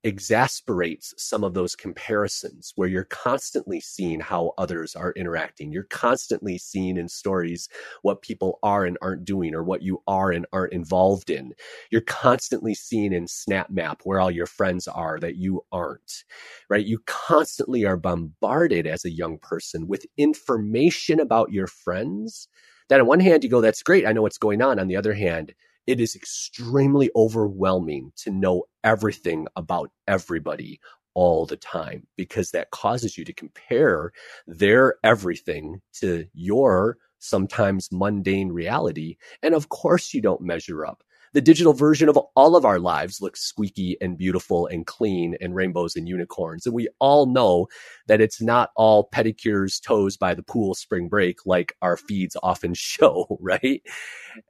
exasperates 0.07 1.13
some 1.17 1.43
of 1.43 1.53
those 1.53 1.75
comparisons 1.75 2.73
where 2.75 2.87
you're 2.87 3.03
constantly 3.05 3.79
seeing 3.79 4.19
how 4.19 4.53
others 4.57 4.95
are 4.95 5.13
interacting. 5.13 5.71
You're 5.71 5.83
constantly 5.83 6.57
seeing 6.57 6.97
in 6.97 7.09
stories 7.09 7.69
what 8.01 8.21
people 8.21 8.59
are 8.63 8.85
and 8.85 8.97
aren't 9.01 9.25
doing 9.25 9.53
or 9.53 9.63
what 9.63 9.81
you 9.83 10.01
are 10.07 10.31
and 10.31 10.45
aren't 10.53 10.73
involved 10.73 11.29
in. 11.29 11.53
You're 11.91 12.01
constantly 12.01 12.73
seeing 12.73 13.13
in 13.13 13.27
Snap 13.27 13.69
Map 13.69 14.01
where 14.03 14.19
all 14.19 14.31
your 14.31 14.47
friends 14.47 14.87
are 14.87 15.19
that 15.19 15.35
you 15.35 15.63
aren't, 15.71 16.23
right? 16.69 16.85
You 16.85 16.99
constantly 17.05 17.85
are 17.85 17.97
bombarded 17.97 18.87
as 18.87 19.05
a 19.05 19.11
young 19.11 19.37
person 19.39 19.87
with 19.87 20.05
information 20.17 21.19
about 21.19 21.51
your 21.51 21.67
friends 21.67 22.47
that 22.89 22.99
on 23.01 23.07
one 23.07 23.19
hand 23.19 23.43
you 23.43 23.49
go, 23.49 23.61
that's 23.61 23.83
great. 23.83 24.05
I 24.07 24.13
know 24.13 24.21
what's 24.21 24.37
going 24.37 24.61
on. 24.61 24.79
On 24.79 24.87
the 24.87 24.95
other 24.95 25.13
hand, 25.13 25.53
it 25.87 25.99
is 25.99 26.15
extremely 26.15 27.09
overwhelming 27.15 28.11
to 28.17 28.31
know 28.31 28.63
everything 28.83 29.47
about 29.55 29.91
everybody 30.07 30.79
all 31.13 31.45
the 31.45 31.57
time 31.57 32.05
because 32.15 32.51
that 32.51 32.71
causes 32.71 33.17
you 33.17 33.25
to 33.25 33.33
compare 33.33 34.11
their 34.45 34.95
everything 35.03 35.81
to 35.93 36.25
your 36.33 36.97
sometimes 37.19 37.89
mundane 37.91 38.49
reality. 38.51 39.17
And 39.41 39.55
of 39.55 39.69
course 39.69 40.13
you 40.13 40.21
don't 40.21 40.41
measure 40.41 40.85
up. 40.85 41.03
The 41.33 41.41
digital 41.41 41.73
version 41.73 42.09
of 42.09 42.17
all 42.35 42.55
of 42.55 42.65
our 42.65 42.79
lives 42.79 43.21
looks 43.21 43.41
squeaky 43.41 43.97
and 44.01 44.17
beautiful 44.17 44.67
and 44.67 44.85
clean 44.85 45.35
and 45.41 45.55
rainbows 45.55 45.95
and 45.95 46.07
unicorns. 46.07 46.65
And 46.65 46.73
we 46.73 46.87
all 46.99 47.25
know 47.25 47.67
that 48.07 48.21
it's 48.21 48.41
not 48.41 48.69
all 48.75 49.09
pedicures, 49.09 49.81
toes 49.81 50.17
by 50.17 50.33
the 50.33 50.43
pool 50.43 50.73
spring 50.73 51.09
break 51.09 51.45
like 51.45 51.73
our 51.81 51.97
feeds 51.97 52.35
often 52.41 52.73
show, 52.75 53.37
right? 53.41 53.81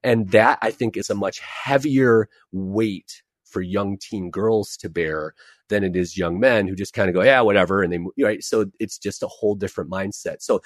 And 0.03 0.31
that 0.31 0.59
I 0.61 0.71
think 0.71 0.97
is 0.97 1.09
a 1.09 1.15
much 1.15 1.39
heavier 1.39 2.29
weight 2.51 3.21
for 3.45 3.61
young 3.61 3.97
teen 3.97 4.29
girls 4.29 4.77
to 4.77 4.89
bear 4.89 5.33
than 5.69 5.83
it 5.83 5.95
is 5.95 6.17
young 6.17 6.39
men 6.39 6.67
who 6.67 6.75
just 6.75 6.93
kind 6.93 7.09
of 7.09 7.15
go, 7.15 7.21
yeah, 7.23 7.41
whatever. 7.41 7.81
And 7.81 7.91
they, 7.91 8.23
right. 8.23 8.43
So 8.43 8.65
it's 8.79 8.97
just 8.97 9.23
a 9.23 9.27
whole 9.27 9.55
different 9.55 9.89
mindset. 9.89 10.37
So 10.41 10.61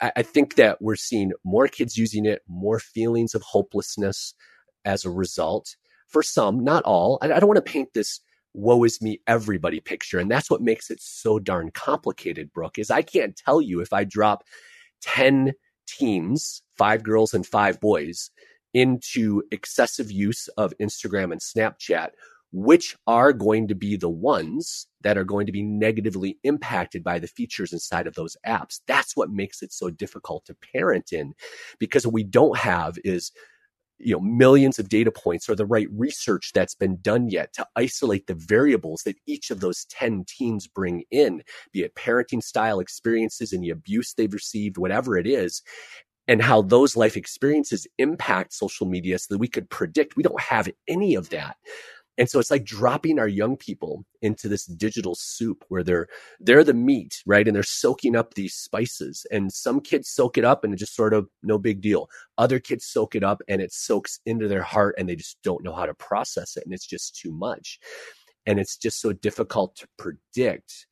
I, 0.00 0.12
I 0.16 0.22
think 0.22 0.56
that 0.56 0.80
we're 0.80 0.96
seeing 0.96 1.32
more 1.44 1.68
kids 1.68 1.96
using 1.96 2.26
it, 2.26 2.42
more 2.48 2.78
feelings 2.80 3.34
of 3.34 3.42
hopelessness 3.42 4.34
as 4.88 5.04
a 5.04 5.10
result. 5.10 5.76
For 6.08 6.22
some, 6.22 6.64
not 6.64 6.84
all. 6.84 7.18
I, 7.20 7.26
I 7.26 7.38
don't 7.38 7.48
want 7.48 7.64
to 7.64 7.70
paint 7.72 7.90
this 7.92 8.20
woe 8.54 8.82
is 8.84 9.02
me 9.02 9.20
everybody 9.26 9.78
picture. 9.78 10.18
And 10.18 10.30
that's 10.30 10.50
what 10.50 10.62
makes 10.62 10.90
it 10.90 11.00
so 11.00 11.38
darn 11.38 11.70
complicated, 11.70 12.52
Brooke, 12.52 12.78
is 12.78 12.90
I 12.90 13.02
can't 13.02 13.36
tell 13.36 13.60
you 13.60 13.80
if 13.80 13.92
I 13.92 14.04
drop 14.04 14.42
10 15.02 15.52
teams, 15.86 16.62
five 16.76 17.02
girls 17.02 17.34
and 17.34 17.46
five 17.46 17.78
boys, 17.78 18.30
into 18.74 19.42
excessive 19.52 20.10
use 20.10 20.48
of 20.56 20.74
Instagram 20.80 21.30
and 21.30 21.40
Snapchat, 21.40 22.08
which 22.52 22.96
are 23.06 23.32
going 23.32 23.68
to 23.68 23.74
be 23.74 23.96
the 23.96 24.08
ones 24.08 24.86
that 25.02 25.18
are 25.18 25.24
going 25.24 25.46
to 25.46 25.52
be 25.52 25.62
negatively 25.62 26.38
impacted 26.42 27.04
by 27.04 27.18
the 27.18 27.26
features 27.26 27.72
inside 27.72 28.06
of 28.06 28.14
those 28.14 28.36
apps. 28.46 28.80
That's 28.86 29.14
what 29.14 29.30
makes 29.30 29.62
it 29.62 29.72
so 29.72 29.90
difficult 29.90 30.46
to 30.46 30.56
parent 30.74 31.12
in 31.12 31.34
because 31.78 32.06
what 32.06 32.14
we 32.14 32.24
don't 32.24 32.56
have 32.56 32.96
is 33.04 33.30
you 33.98 34.12
know 34.12 34.20
millions 34.20 34.78
of 34.78 34.88
data 34.88 35.10
points 35.10 35.48
or 35.48 35.54
the 35.54 35.66
right 35.66 35.88
research 35.92 36.52
that's 36.54 36.74
been 36.74 36.98
done 37.00 37.28
yet 37.28 37.52
to 37.52 37.66
isolate 37.76 38.26
the 38.26 38.34
variables 38.34 39.02
that 39.04 39.16
each 39.26 39.50
of 39.50 39.60
those 39.60 39.84
10 39.86 40.24
teams 40.26 40.66
bring 40.66 41.02
in 41.10 41.42
be 41.72 41.82
it 41.82 41.94
parenting 41.94 42.42
style 42.42 42.80
experiences 42.80 43.52
and 43.52 43.62
the 43.62 43.70
abuse 43.70 44.14
they've 44.14 44.32
received 44.32 44.78
whatever 44.78 45.16
it 45.16 45.26
is 45.26 45.62
and 46.28 46.42
how 46.42 46.60
those 46.60 46.96
life 46.96 47.16
experiences 47.16 47.86
impact 47.96 48.52
social 48.52 48.86
media 48.86 49.18
so 49.18 49.34
that 49.34 49.38
we 49.38 49.48
could 49.48 49.68
predict. 49.70 50.14
We 50.14 50.22
don't 50.22 50.40
have 50.40 50.68
any 50.86 51.14
of 51.14 51.30
that 51.30 51.56
and 52.18 52.28
so 52.28 52.40
it's 52.40 52.50
like 52.50 52.64
dropping 52.64 53.20
our 53.20 53.28
young 53.28 53.56
people 53.56 54.04
into 54.22 54.48
this 54.48 54.66
digital 54.66 55.14
soup 55.14 55.64
where 55.68 55.84
they're 55.84 56.08
they're 56.40 56.64
the 56.64 56.74
meat, 56.74 57.22
right? 57.26 57.46
And 57.46 57.54
they're 57.54 57.62
soaking 57.62 58.16
up 58.16 58.34
these 58.34 58.54
spices. 58.54 59.24
And 59.30 59.52
some 59.52 59.80
kids 59.80 60.08
soak 60.08 60.36
it 60.36 60.44
up 60.44 60.64
and 60.64 60.74
it 60.74 60.78
just 60.78 60.96
sort 60.96 61.14
of 61.14 61.28
no 61.44 61.58
big 61.58 61.80
deal. 61.80 62.10
Other 62.36 62.58
kids 62.58 62.84
soak 62.84 63.14
it 63.14 63.22
up 63.22 63.40
and 63.48 63.62
it 63.62 63.72
soaks 63.72 64.18
into 64.26 64.48
their 64.48 64.62
heart 64.62 64.96
and 64.98 65.08
they 65.08 65.14
just 65.14 65.38
don't 65.44 65.62
know 65.62 65.72
how 65.72 65.86
to 65.86 65.94
process 65.94 66.56
it 66.56 66.64
and 66.64 66.74
it's 66.74 66.86
just 66.86 67.16
too 67.16 67.30
much. 67.32 67.78
And 68.46 68.58
it's 68.58 68.76
just 68.76 69.00
so 69.00 69.12
difficult 69.12 69.76
to 69.76 69.88
predict 69.96 70.86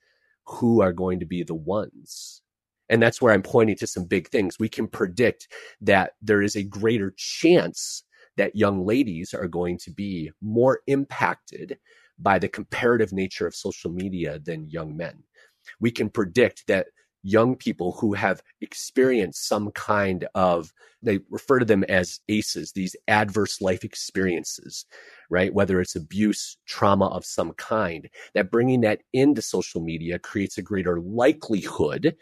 who 0.44 0.80
are 0.80 0.92
going 0.92 1.18
to 1.20 1.26
be 1.26 1.42
the 1.42 1.54
ones. 1.54 2.42
And 2.88 3.02
that's 3.02 3.20
where 3.20 3.34
I'm 3.34 3.42
pointing 3.42 3.76
to 3.78 3.86
some 3.88 4.04
big 4.04 4.28
things. 4.28 4.60
We 4.60 4.68
can 4.68 4.86
predict 4.86 5.48
that 5.80 6.12
there 6.22 6.40
is 6.40 6.54
a 6.54 6.62
greater 6.62 7.12
chance 7.16 8.04
that 8.36 8.56
young 8.56 8.84
ladies 8.84 9.34
are 9.34 9.48
going 9.48 9.78
to 9.78 9.90
be 9.90 10.30
more 10.40 10.80
impacted 10.86 11.78
by 12.18 12.38
the 12.38 12.48
comparative 12.48 13.12
nature 13.12 13.46
of 13.46 13.54
social 13.54 13.90
media 13.90 14.38
than 14.38 14.68
young 14.68 14.96
men. 14.96 15.22
We 15.80 15.90
can 15.90 16.08
predict 16.08 16.66
that 16.66 16.86
young 17.22 17.56
people 17.56 17.92
who 17.92 18.14
have 18.14 18.40
experienced 18.60 19.48
some 19.48 19.72
kind 19.72 20.28
of, 20.36 20.72
they 21.02 21.18
refer 21.28 21.58
to 21.58 21.64
them 21.64 21.82
as 21.84 22.20
ACEs, 22.28 22.72
these 22.72 22.94
adverse 23.08 23.60
life 23.60 23.82
experiences, 23.82 24.86
right? 25.28 25.52
Whether 25.52 25.80
it's 25.80 25.96
abuse, 25.96 26.56
trauma 26.66 27.06
of 27.06 27.24
some 27.24 27.52
kind, 27.54 28.08
that 28.34 28.52
bringing 28.52 28.82
that 28.82 29.00
into 29.12 29.42
social 29.42 29.80
media 29.80 30.20
creates 30.20 30.56
a 30.56 30.62
greater 30.62 31.00
likelihood 31.00 32.16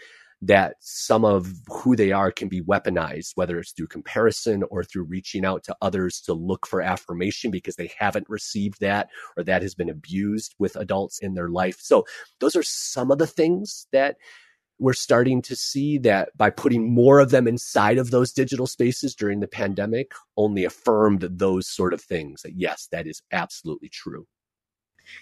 that 0.47 0.77
some 0.81 1.25
of 1.25 1.53
who 1.69 1.97
they 1.97 2.13
are 2.13 2.31
can 2.31 2.49
be 2.49 2.61
weaponized, 2.61 3.33
whether 3.35 3.59
it's 3.59 3.73
through 3.73 3.87
comparison 3.87 4.63
or 4.71 4.85
through 4.85 5.05
reaching 5.05 5.45
out 5.45 5.65
to 5.65 5.77
others 5.81 6.21
to 6.21 6.35
look 6.35 6.67
for 6.67 6.83
affirmation 6.83 7.51
because 7.51 7.77
they 7.77 7.91
haven't 7.99 8.29
received 8.29 8.81
that 8.81 9.09
or 9.37 9.45
that 9.45 9.63
has 9.63 9.75
been 9.75 9.89
abused 9.89 10.55
with 10.59 10.77
adults 10.77 11.19
in 11.21 11.35
their 11.35 11.49
life. 11.49 11.79
So 11.81 12.05
those 12.41 12.57
are 12.57 12.63
some 12.63 13.11
of 13.11 13.19
the 13.19 13.27
things 13.27 13.87
that 13.93 14.17
we're 14.79 14.93
starting 14.93 15.41
to 15.41 15.57
see 15.57 15.99
that 15.99 16.37
by 16.37 16.51
putting 16.51 16.93
more 16.93 17.21
of 17.21 17.31
them 17.31 17.47
inside 17.47 17.97
of 17.97 18.11
those 18.11 18.33
digital 18.33 18.67
spaces 18.67 19.15
during 19.15 19.41
the 19.41 19.49
pandemic 19.49 20.13
only 20.37 20.65
affirmed 20.65 21.23
those 21.23 21.69
sort 21.69 21.95
of 21.95 22.03
things 22.03 22.43
that 22.43 22.55
yes, 22.57 22.89
that 22.93 23.07
is 23.07 23.23
absolutely 23.33 23.89
true. 23.89 24.27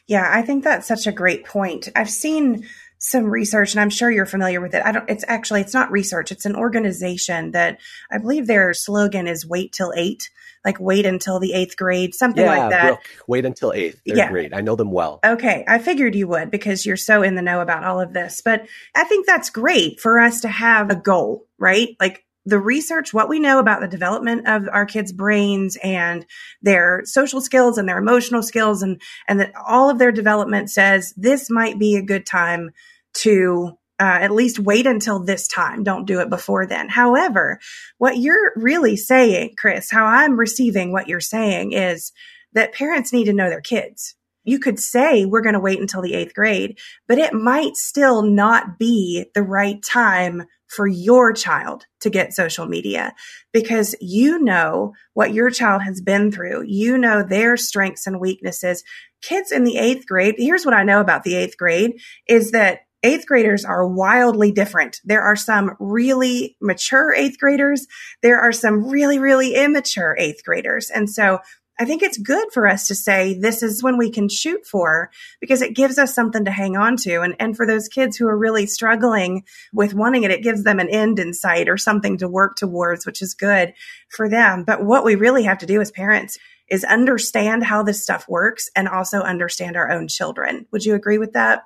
Yeah, 0.06 0.28
I 0.30 0.42
think 0.42 0.64
that's 0.64 0.86
such 0.86 1.06
a 1.06 1.12
great 1.12 1.44
point. 1.44 1.88
I've 1.94 2.10
seen 2.10 2.66
some 2.98 3.24
research 3.26 3.72
and 3.72 3.80
I'm 3.80 3.90
sure 3.90 4.10
you're 4.10 4.26
familiar 4.26 4.60
with 4.60 4.74
it. 4.74 4.82
I 4.84 4.92
don't 4.92 5.10
it's 5.10 5.24
actually 5.26 5.60
it's 5.60 5.74
not 5.74 5.90
research, 5.90 6.30
it's 6.30 6.46
an 6.46 6.54
organization 6.54 7.50
that 7.50 7.78
I 8.12 8.18
believe 8.18 8.46
their 8.46 8.72
slogan 8.72 9.26
is 9.26 9.44
wait 9.44 9.72
till 9.72 9.92
8, 9.96 10.30
like 10.64 10.78
wait 10.78 11.04
until 11.04 11.40
the 11.40 11.52
8th 11.52 11.76
grade, 11.76 12.14
something 12.14 12.44
yeah, 12.44 12.58
like 12.58 12.70
that. 12.70 12.86
Brooke, 12.86 13.00
wait 13.26 13.44
until 13.44 13.72
8th. 13.72 13.98
They're 14.06 14.16
yeah. 14.16 14.30
great. 14.30 14.54
I 14.54 14.60
know 14.60 14.76
them 14.76 14.92
well. 14.92 15.18
Okay, 15.24 15.64
I 15.66 15.80
figured 15.80 16.14
you 16.14 16.28
would 16.28 16.52
because 16.52 16.86
you're 16.86 16.96
so 16.96 17.22
in 17.22 17.34
the 17.34 17.42
know 17.42 17.60
about 17.60 17.82
all 17.82 18.00
of 18.00 18.12
this. 18.12 18.40
But 18.40 18.66
I 18.94 19.02
think 19.04 19.26
that's 19.26 19.50
great 19.50 19.98
for 19.98 20.20
us 20.20 20.42
to 20.42 20.48
have 20.48 20.90
a 20.90 20.96
goal, 20.96 21.46
right? 21.58 21.96
Like 21.98 22.24
the 22.44 22.58
research, 22.58 23.14
what 23.14 23.28
we 23.28 23.38
know 23.38 23.58
about 23.58 23.80
the 23.80 23.88
development 23.88 24.48
of 24.48 24.68
our 24.72 24.84
kids' 24.84 25.12
brains 25.12 25.76
and 25.82 26.26
their 26.60 27.02
social 27.04 27.40
skills 27.40 27.78
and 27.78 27.88
their 27.88 27.98
emotional 27.98 28.42
skills 28.42 28.82
and, 28.82 29.00
and 29.28 29.40
that 29.40 29.52
all 29.66 29.90
of 29.90 29.98
their 29.98 30.12
development 30.12 30.70
says 30.70 31.14
this 31.16 31.48
might 31.48 31.78
be 31.78 31.96
a 31.96 32.02
good 32.02 32.26
time 32.26 32.70
to 33.14 33.78
uh, 34.00 34.18
at 34.20 34.32
least 34.32 34.58
wait 34.58 34.86
until 34.86 35.20
this 35.20 35.46
time. 35.46 35.84
Don't 35.84 36.06
do 36.06 36.20
it 36.20 36.28
before 36.28 36.66
then. 36.66 36.88
However, 36.88 37.60
what 37.98 38.18
you're 38.18 38.52
really 38.56 38.96
saying, 38.96 39.54
Chris, 39.56 39.90
how 39.90 40.04
I'm 40.04 40.36
receiving 40.36 40.90
what 40.90 41.06
you're 41.06 41.20
saying 41.20 41.72
is 41.72 42.10
that 42.52 42.74
parents 42.74 43.12
need 43.12 43.26
to 43.26 43.32
know 43.32 43.48
their 43.48 43.60
kids. 43.60 44.16
You 44.44 44.58
could 44.58 44.80
say 44.80 45.24
we're 45.24 45.40
going 45.40 45.54
to 45.54 45.60
wait 45.60 45.80
until 45.80 46.02
the 46.02 46.14
eighth 46.14 46.34
grade, 46.34 46.78
but 47.06 47.18
it 47.18 47.32
might 47.32 47.76
still 47.76 48.22
not 48.22 48.76
be 48.76 49.26
the 49.36 49.42
right 49.42 49.80
time 49.80 50.46
for 50.74 50.86
your 50.86 51.32
child 51.32 51.84
to 52.00 52.10
get 52.10 52.32
social 52.32 52.66
media 52.66 53.14
because 53.52 53.94
you 54.00 54.38
know 54.38 54.92
what 55.12 55.34
your 55.34 55.50
child 55.50 55.82
has 55.82 56.00
been 56.00 56.32
through. 56.32 56.64
You 56.66 56.96
know 56.96 57.22
their 57.22 57.56
strengths 57.56 58.06
and 58.06 58.20
weaknesses. 58.20 58.82
Kids 59.20 59.52
in 59.52 59.64
the 59.64 59.76
eighth 59.76 60.06
grade, 60.06 60.36
here's 60.38 60.64
what 60.64 60.74
I 60.74 60.82
know 60.82 61.00
about 61.00 61.24
the 61.24 61.34
eighth 61.34 61.56
grade 61.56 62.00
is 62.26 62.52
that 62.52 62.80
eighth 63.02 63.26
graders 63.26 63.64
are 63.64 63.86
wildly 63.86 64.52
different. 64.52 65.00
There 65.04 65.22
are 65.22 65.36
some 65.36 65.72
really 65.78 66.56
mature 66.60 67.12
eighth 67.14 67.38
graders. 67.38 67.86
There 68.22 68.40
are 68.40 68.52
some 68.52 68.88
really, 68.88 69.18
really 69.18 69.54
immature 69.54 70.16
eighth 70.18 70.44
graders. 70.44 70.90
And 70.90 71.10
so 71.10 71.40
I 71.82 71.84
think 71.84 72.04
it's 72.04 72.16
good 72.16 72.52
for 72.52 72.68
us 72.68 72.86
to 72.86 72.94
say 72.94 73.34
this 73.34 73.60
is 73.60 73.82
when 73.82 73.98
we 73.98 74.08
can 74.08 74.28
shoot 74.28 74.64
for 74.64 75.10
because 75.40 75.62
it 75.62 75.74
gives 75.74 75.98
us 75.98 76.14
something 76.14 76.44
to 76.44 76.50
hang 76.52 76.76
on 76.76 76.96
to. 76.98 77.22
And, 77.22 77.34
and 77.40 77.56
for 77.56 77.66
those 77.66 77.88
kids 77.88 78.16
who 78.16 78.28
are 78.28 78.38
really 78.38 78.66
struggling 78.66 79.42
with 79.72 79.92
wanting 79.92 80.22
it, 80.22 80.30
it 80.30 80.44
gives 80.44 80.62
them 80.62 80.78
an 80.78 80.88
end 80.88 81.18
in 81.18 81.34
sight 81.34 81.68
or 81.68 81.76
something 81.76 82.18
to 82.18 82.28
work 82.28 82.54
towards, 82.54 83.04
which 83.04 83.20
is 83.20 83.34
good 83.34 83.74
for 84.10 84.28
them. 84.28 84.62
But 84.62 84.84
what 84.84 85.04
we 85.04 85.16
really 85.16 85.42
have 85.42 85.58
to 85.58 85.66
do 85.66 85.80
as 85.80 85.90
parents 85.90 86.38
is 86.70 86.84
understand 86.84 87.64
how 87.64 87.82
this 87.82 88.00
stuff 88.00 88.28
works 88.28 88.70
and 88.76 88.86
also 88.86 89.18
understand 89.18 89.76
our 89.76 89.90
own 89.90 90.06
children. 90.06 90.68
Would 90.70 90.84
you 90.84 90.94
agree 90.94 91.18
with 91.18 91.32
that? 91.32 91.64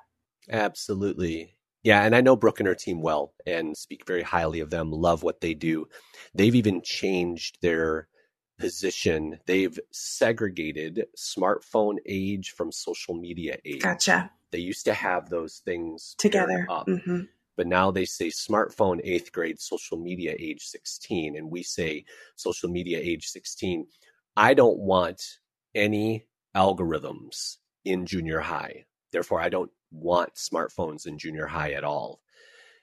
Absolutely. 0.49 1.53
Yeah, 1.83 2.01
and 2.01 2.15
I 2.15 2.21
know 2.21 2.35
Brooke 2.35 2.59
and 2.59 2.65
her 2.65 2.73
team 2.73 3.03
well 3.03 3.35
and 3.45 3.77
speak 3.77 4.07
very 4.07 4.23
highly 4.23 4.61
of 4.61 4.71
them, 4.71 4.91
love 4.91 5.21
what 5.21 5.41
they 5.41 5.53
do. 5.53 5.85
They've 6.33 6.55
even 6.55 6.81
changed 6.83 7.59
their 7.61 8.07
position, 8.57 9.39
they've 9.45 9.79
segregated 9.91 11.05
smartphone 11.17 11.97
age 12.05 12.51
from 12.51 12.71
social 12.71 13.15
media 13.15 13.57
age. 13.65 13.81
Gotcha. 13.81 14.31
They 14.51 14.59
used 14.59 14.85
to 14.85 14.93
have 14.93 15.29
those 15.29 15.61
things 15.65 16.15
together. 16.17 16.65
Up, 16.69 16.87
mm-hmm. 16.87 17.21
But 17.57 17.67
now 17.67 17.91
they 17.91 18.05
say 18.05 18.27
smartphone 18.27 19.01
eighth 19.03 19.31
grade, 19.31 19.59
social 19.59 19.97
media 19.97 20.35
age 20.37 20.61
16. 20.61 21.35
And 21.35 21.49
we 21.49 21.63
say 21.63 22.05
social 22.35 22.69
media 22.69 22.99
age 23.01 23.27
16. 23.27 23.87
I 24.35 24.53
don't 24.53 24.77
want 24.77 25.39
any 25.73 26.27
algorithms 26.55 27.57
in 27.83 28.05
junior 28.05 28.39
high. 28.39 28.85
Therefore, 29.11 29.41
I 29.41 29.49
don't 29.49 29.71
want 29.91 30.35
smartphones 30.35 31.07
in 31.07 31.17
junior 31.17 31.47
high 31.47 31.71
at 31.71 31.83
all. 31.83 32.21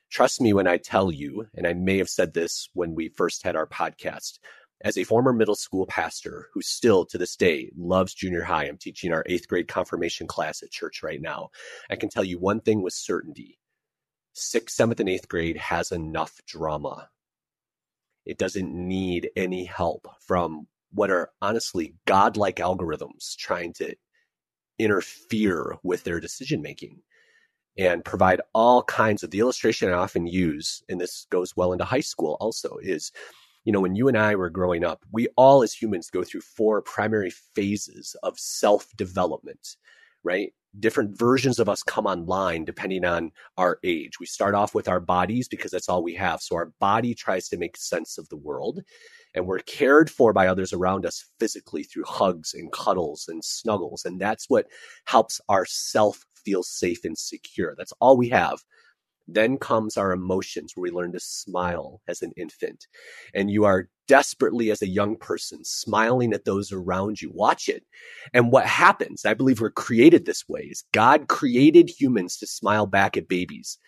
Trust 0.09 0.41
me 0.41 0.53
when 0.53 0.67
I 0.67 0.77
tell 0.77 1.11
you, 1.11 1.47
and 1.55 1.65
I 1.65 1.73
may 1.73 1.97
have 1.97 2.09
said 2.09 2.33
this 2.33 2.69
when 2.73 2.95
we 2.95 3.09
first 3.09 3.43
had 3.43 3.55
our 3.55 3.67
podcast, 3.67 4.39
as 4.81 4.97
a 4.97 5.03
former 5.03 5.33
middle 5.33 5.55
school 5.55 5.85
pastor 5.85 6.49
who 6.53 6.61
still 6.61 7.05
to 7.05 7.17
this 7.17 7.35
day 7.35 7.71
loves 7.77 8.13
junior 8.13 8.43
high, 8.43 8.65
I'm 8.65 8.77
teaching 8.77 9.13
our 9.13 9.23
eighth 9.27 9.47
grade 9.47 9.67
confirmation 9.67 10.27
class 10.27 10.61
at 10.61 10.71
church 10.71 11.01
right 11.01 11.21
now. 11.21 11.49
I 11.89 11.95
can 11.95 12.09
tell 12.09 12.23
you 12.23 12.39
one 12.39 12.61
thing 12.61 12.81
with 12.81 12.93
certainty 12.93 13.57
sixth, 14.35 14.75
seventh, 14.75 14.99
and 14.99 15.09
eighth 15.09 15.27
grade 15.27 15.57
has 15.57 15.91
enough 15.91 16.39
drama. 16.45 17.09
It 18.25 18.37
doesn't 18.37 18.73
need 18.73 19.29
any 19.35 19.63
help 19.65 20.07
from 20.19 20.67
what 20.91 21.09
are 21.09 21.31
honestly 21.41 21.95
godlike 22.05 22.57
algorithms 22.57 23.35
trying 23.37 23.73
to 23.73 23.95
interfere 24.77 25.77
with 25.83 26.03
their 26.03 26.19
decision 26.19 26.61
making 26.61 27.01
and 27.77 28.05
provide 28.05 28.41
all 28.53 28.83
kinds 28.83 29.23
of 29.23 29.31
the 29.31 29.39
illustration 29.39 29.89
I 29.89 29.93
often 29.93 30.27
use, 30.27 30.83
and 30.87 30.99
this 30.99 31.27
goes 31.29 31.55
well 31.55 31.73
into 31.73 31.83
high 31.83 31.99
school 31.99 32.37
also, 32.39 32.77
is 32.81 33.11
you 33.65 33.71
know, 33.71 33.81
when 33.81 33.95
you 33.95 34.07
and 34.07 34.17
I 34.17 34.35
were 34.35 34.49
growing 34.49 34.83
up, 34.85 35.03
we 35.11 35.27
all 35.35 35.63
as 35.63 35.73
humans 35.73 36.09
go 36.09 36.23
through 36.23 36.41
four 36.41 36.81
primary 36.81 37.31
phases 37.31 38.15
of 38.23 38.39
self 38.39 38.87
development, 38.95 39.75
right? 40.23 40.53
Different 40.79 41.17
versions 41.17 41.59
of 41.59 41.69
us 41.69 41.83
come 41.83 42.05
online 42.05 42.65
depending 42.65 43.05
on 43.05 43.31
our 43.57 43.79
age. 43.83 44.19
We 44.19 44.25
start 44.27 44.55
off 44.55 44.75
with 44.75 44.87
our 44.87 44.99
bodies 44.99 45.47
because 45.47 45.71
that's 45.71 45.89
all 45.89 46.03
we 46.03 46.13
have. 46.15 46.41
So 46.41 46.55
our 46.55 46.71
body 46.79 47.15
tries 47.15 47.49
to 47.49 47.57
make 47.57 47.77
sense 47.77 48.17
of 48.17 48.29
the 48.29 48.37
world 48.37 48.81
and 49.33 49.45
we're 49.45 49.59
cared 49.59 50.09
for 50.09 50.31
by 50.31 50.47
others 50.47 50.73
around 50.73 51.05
us 51.05 51.25
physically 51.39 51.83
through 51.83 52.05
hugs 52.05 52.53
and 52.53 52.71
cuddles 52.71 53.25
and 53.27 53.43
snuggles. 53.43 54.05
And 54.05 54.19
that's 54.19 54.49
what 54.49 54.67
helps 55.05 55.41
our 55.49 55.65
self 55.65 56.23
feel 56.45 56.63
safe 56.63 57.03
and 57.03 57.17
secure. 57.17 57.75
That's 57.77 57.93
all 57.99 58.15
we 58.17 58.29
have. 58.29 58.59
Then 59.27 59.57
comes 59.57 59.97
our 59.97 60.11
emotions 60.11 60.73
where 60.73 60.83
we 60.83 60.91
learn 60.91 61.11
to 61.13 61.19
smile 61.19 62.01
as 62.07 62.21
an 62.21 62.31
infant. 62.37 62.87
And 63.33 63.49
you 63.49 63.65
are 63.65 63.89
desperately, 64.07 64.71
as 64.71 64.81
a 64.81 64.87
young 64.87 65.15
person, 65.15 65.63
smiling 65.63 66.33
at 66.33 66.45
those 66.45 66.71
around 66.71 67.21
you. 67.21 67.31
Watch 67.33 67.67
it. 67.67 67.83
And 68.33 68.51
what 68.51 68.65
happens, 68.65 69.25
I 69.25 69.33
believe 69.33 69.61
we're 69.61 69.71
created 69.71 70.25
this 70.25 70.47
way, 70.47 70.61
is 70.71 70.83
God 70.91 71.27
created 71.27 71.89
humans 71.89 72.37
to 72.37 72.47
smile 72.47 72.85
back 72.85 73.17
at 73.17 73.27
babies. 73.27 73.79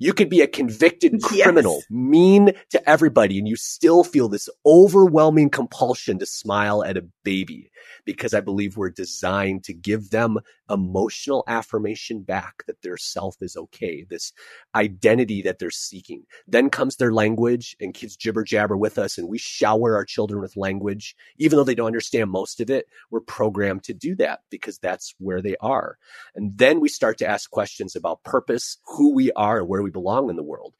You 0.00 0.14
could 0.14 0.30
be 0.30 0.40
a 0.40 0.46
convicted 0.46 1.20
criminal, 1.22 1.76
yes. 1.76 1.86
mean 1.90 2.52
to 2.70 2.88
everybody, 2.88 3.38
and 3.38 3.46
you 3.46 3.54
still 3.54 4.02
feel 4.02 4.28
this 4.28 4.48
overwhelming 4.64 5.50
compulsion 5.50 6.18
to 6.18 6.26
smile 6.26 6.82
at 6.82 6.96
a 6.96 7.06
baby 7.22 7.70
because 8.06 8.32
I 8.32 8.40
believe 8.40 8.76
we're 8.76 8.90
designed 8.90 9.64
to 9.64 9.74
give 9.74 10.08
them 10.08 10.38
emotional 10.70 11.44
affirmation 11.46 12.22
back 12.22 12.64
that 12.66 12.82
their 12.82 12.96
self 12.96 13.36
is 13.40 13.56
okay, 13.56 14.06
this 14.08 14.32
identity 14.74 15.42
that 15.42 15.58
they're 15.58 15.70
seeking. 15.70 16.24
Then 16.46 16.70
comes 16.70 16.96
their 16.96 17.12
language 17.12 17.76
and 17.80 17.94
kids 17.94 18.16
jibber 18.16 18.44
jabber 18.44 18.76
with 18.76 18.98
us 18.98 19.18
and 19.18 19.28
we 19.28 19.38
shower 19.38 19.96
our 19.96 20.04
children 20.04 20.40
with 20.40 20.56
language. 20.56 21.16
Even 21.38 21.56
though 21.56 21.64
they 21.64 21.74
don't 21.74 21.86
understand 21.86 22.30
most 22.30 22.60
of 22.60 22.70
it, 22.70 22.86
we're 23.10 23.20
programmed 23.20 23.82
to 23.84 23.94
do 23.94 24.14
that 24.16 24.40
because 24.50 24.78
that's 24.78 25.14
where 25.18 25.42
they 25.42 25.56
are. 25.60 25.98
And 26.34 26.56
then 26.56 26.80
we 26.80 26.88
start 26.88 27.18
to 27.18 27.28
ask 27.28 27.50
questions 27.50 27.96
about 27.96 28.22
purpose, 28.22 28.78
who 28.86 29.14
we 29.14 29.32
are 29.32 29.58
and 29.60 29.68
where 29.68 29.82
we 29.82 29.90
belong 29.90 30.30
in 30.30 30.36
the 30.36 30.42
world. 30.42 30.74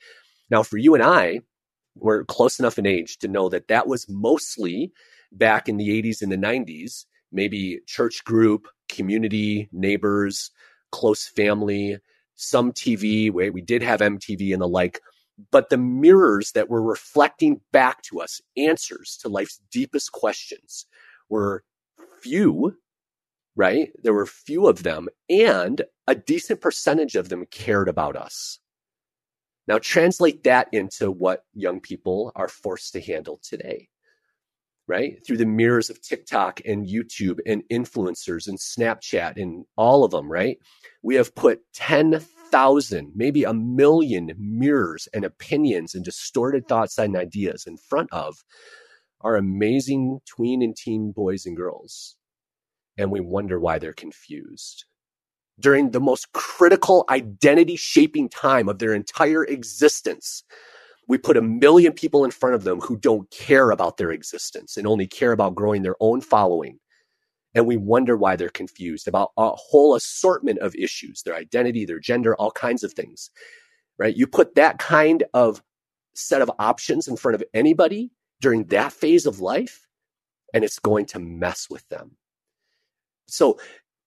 Now, 0.51 0.63
for 0.63 0.79
you 0.79 0.95
and 0.95 1.03
I, 1.03 1.41
we're 1.97 2.25
close 2.25 2.59
enough 2.59 2.79
in 2.79 2.87
age 2.87 3.19
to 3.19 3.29
know 3.29 3.49
that 3.49 3.69
that 3.69 3.87
was 3.87 4.07
mostly 4.09 4.93
back 5.33 5.69
in 5.69 5.77
the 5.77 5.89
80s 6.03 6.23
and 6.23 6.33
the 6.33 6.37
90s, 6.37 7.05
maybe 7.33 7.81
church 7.87 8.25
group, 8.25 8.67
community, 8.91 9.69
neighbors, 9.73 10.51
close 10.93 11.27
family, 11.27 11.99
some 12.35 12.73
TV. 12.73 13.33
We, 13.33 13.51
we 13.51 13.61
did 13.61 13.83
have 13.83 14.01
MTV 14.01 14.53
and 14.53 14.63
the 14.63 14.69
like, 14.69 15.01
but 15.51 15.71
the 15.71 15.79
mirrors 15.79 16.53
that 16.53 16.69
were 16.69 16.83
reflecting 16.83 17.61
back 17.73 18.03
to 18.03 18.21
us 18.21 18.41
answers 18.57 19.19
to 19.23 19.29
life's 19.29 19.61
deepest 19.71 20.13
questions 20.13 20.87
were 21.29 21.65
few, 22.23 22.77
right? 23.57 23.91
There 24.03 24.15
were 24.15 24.27
few 24.27 24.67
of 24.67 24.83
them, 24.83 25.09
and 25.29 25.83
a 26.07 26.15
decent 26.15 26.61
percentage 26.61 27.17
of 27.17 27.29
them 27.29 27.47
cared 27.47 27.89
about 27.89 28.17
us. 28.17 28.59
Now, 29.67 29.79
translate 29.79 30.43
that 30.45 30.69
into 30.73 31.11
what 31.11 31.45
young 31.55 31.81
people 31.81 32.33
are 32.35 32.49
forced 32.49 32.93
to 32.95 33.01
handle 33.01 33.39
today 33.43 33.89
right? 34.91 35.25
Through 35.25 35.37
the 35.37 35.47
mirrors 35.47 35.89
of 35.89 36.03
TikTok 36.03 36.61
and 36.67 36.87
YouTube 36.87 37.39
and 37.47 37.63
influencers 37.73 38.49
and 38.49 38.59
Snapchat 38.59 39.41
and 39.41 39.65
all 39.77 40.03
of 40.05 40.11
them, 40.11 40.31
right? 40.31 40.59
We 41.03 41.15
have 41.15 41.35
put 41.37 41.63
10,000, 41.75 43.13
maybe 43.15 43.45
a 43.45 43.55
million 43.55 44.33
mirrors 44.37 45.09
and 45.15 45.25
opinions 45.25 45.95
and 45.95 46.05
distorted 46.05 46.67
thoughts 46.67 46.99
and 46.99 47.17
ideas 47.17 47.67
in 47.67 47.77
front 47.77 48.13
of 48.13 48.45
our 49.21 49.37
amazing 49.37 50.21
tween 50.27 50.61
and 50.61 50.77
teen 50.77 51.13
boys 51.13 51.47
and 51.47 51.57
girls. 51.57 52.17
And 52.99 53.13
we 53.13 53.21
wonder 53.21 53.61
why 53.61 53.79
they're 53.79 53.93
confused. 53.93 54.87
During 55.61 55.91
the 55.91 56.01
most 56.01 56.33
critical 56.33 57.05
identity 57.11 57.77
shaping 57.77 58.29
time 58.29 58.69
of 58.69 58.81
their 58.81 58.95
entire 58.95 59.45
existence, 59.45 60.43
we 61.11 61.19
put 61.19 61.37
a 61.37 61.43
million 61.43 61.93
people 61.93 62.25
in 62.25 62.31
front 62.31 62.55
of 62.55 62.63
them 62.63 62.81
who 62.81 62.97
don't 62.97 63.29
care 63.33 63.73
about 63.73 63.97
their 63.97 64.13
existence 64.13 64.77
and 64.77 64.87
only 64.87 65.09
care 65.09 65.33
about 65.33 65.57
growing 65.57 65.83
their 65.83 65.97
own 65.99 66.21
following. 66.21 66.79
And 67.53 67.67
we 67.67 67.77
wonder 67.77 68.17
why 68.17 68.37
they're 68.37 68.49
confused 68.49 69.09
about 69.09 69.33
a 69.37 69.51
whole 69.51 69.97
assortment 69.97 70.61
of 70.61 70.73
issues, 70.77 71.23
their 71.23 71.35
identity, 71.35 71.85
their 71.85 71.99
gender, 71.99 72.37
all 72.37 72.53
kinds 72.53 72.85
of 72.85 72.93
things, 72.93 73.31
right? 73.99 74.17
You 74.17 74.29
put 74.29 74.55
that 74.55 74.79
kind 74.79 75.25
of 75.35 75.61
set 76.15 76.43
of 76.43 76.53
options 76.61 77.09
in 77.09 77.17
front 77.17 77.35
of 77.35 77.43
anybody 77.55 78.13
during 78.41 78.67
that 78.67 78.93
phase 78.93 79.27
of 79.27 79.41
life, 79.41 79.89
and 80.55 80.63
it's 80.63 80.79
going 80.79 81.07
to 81.07 81.19
mess 81.19 81.67
with 81.69 81.89
them. 81.89 82.13
So 83.27 83.59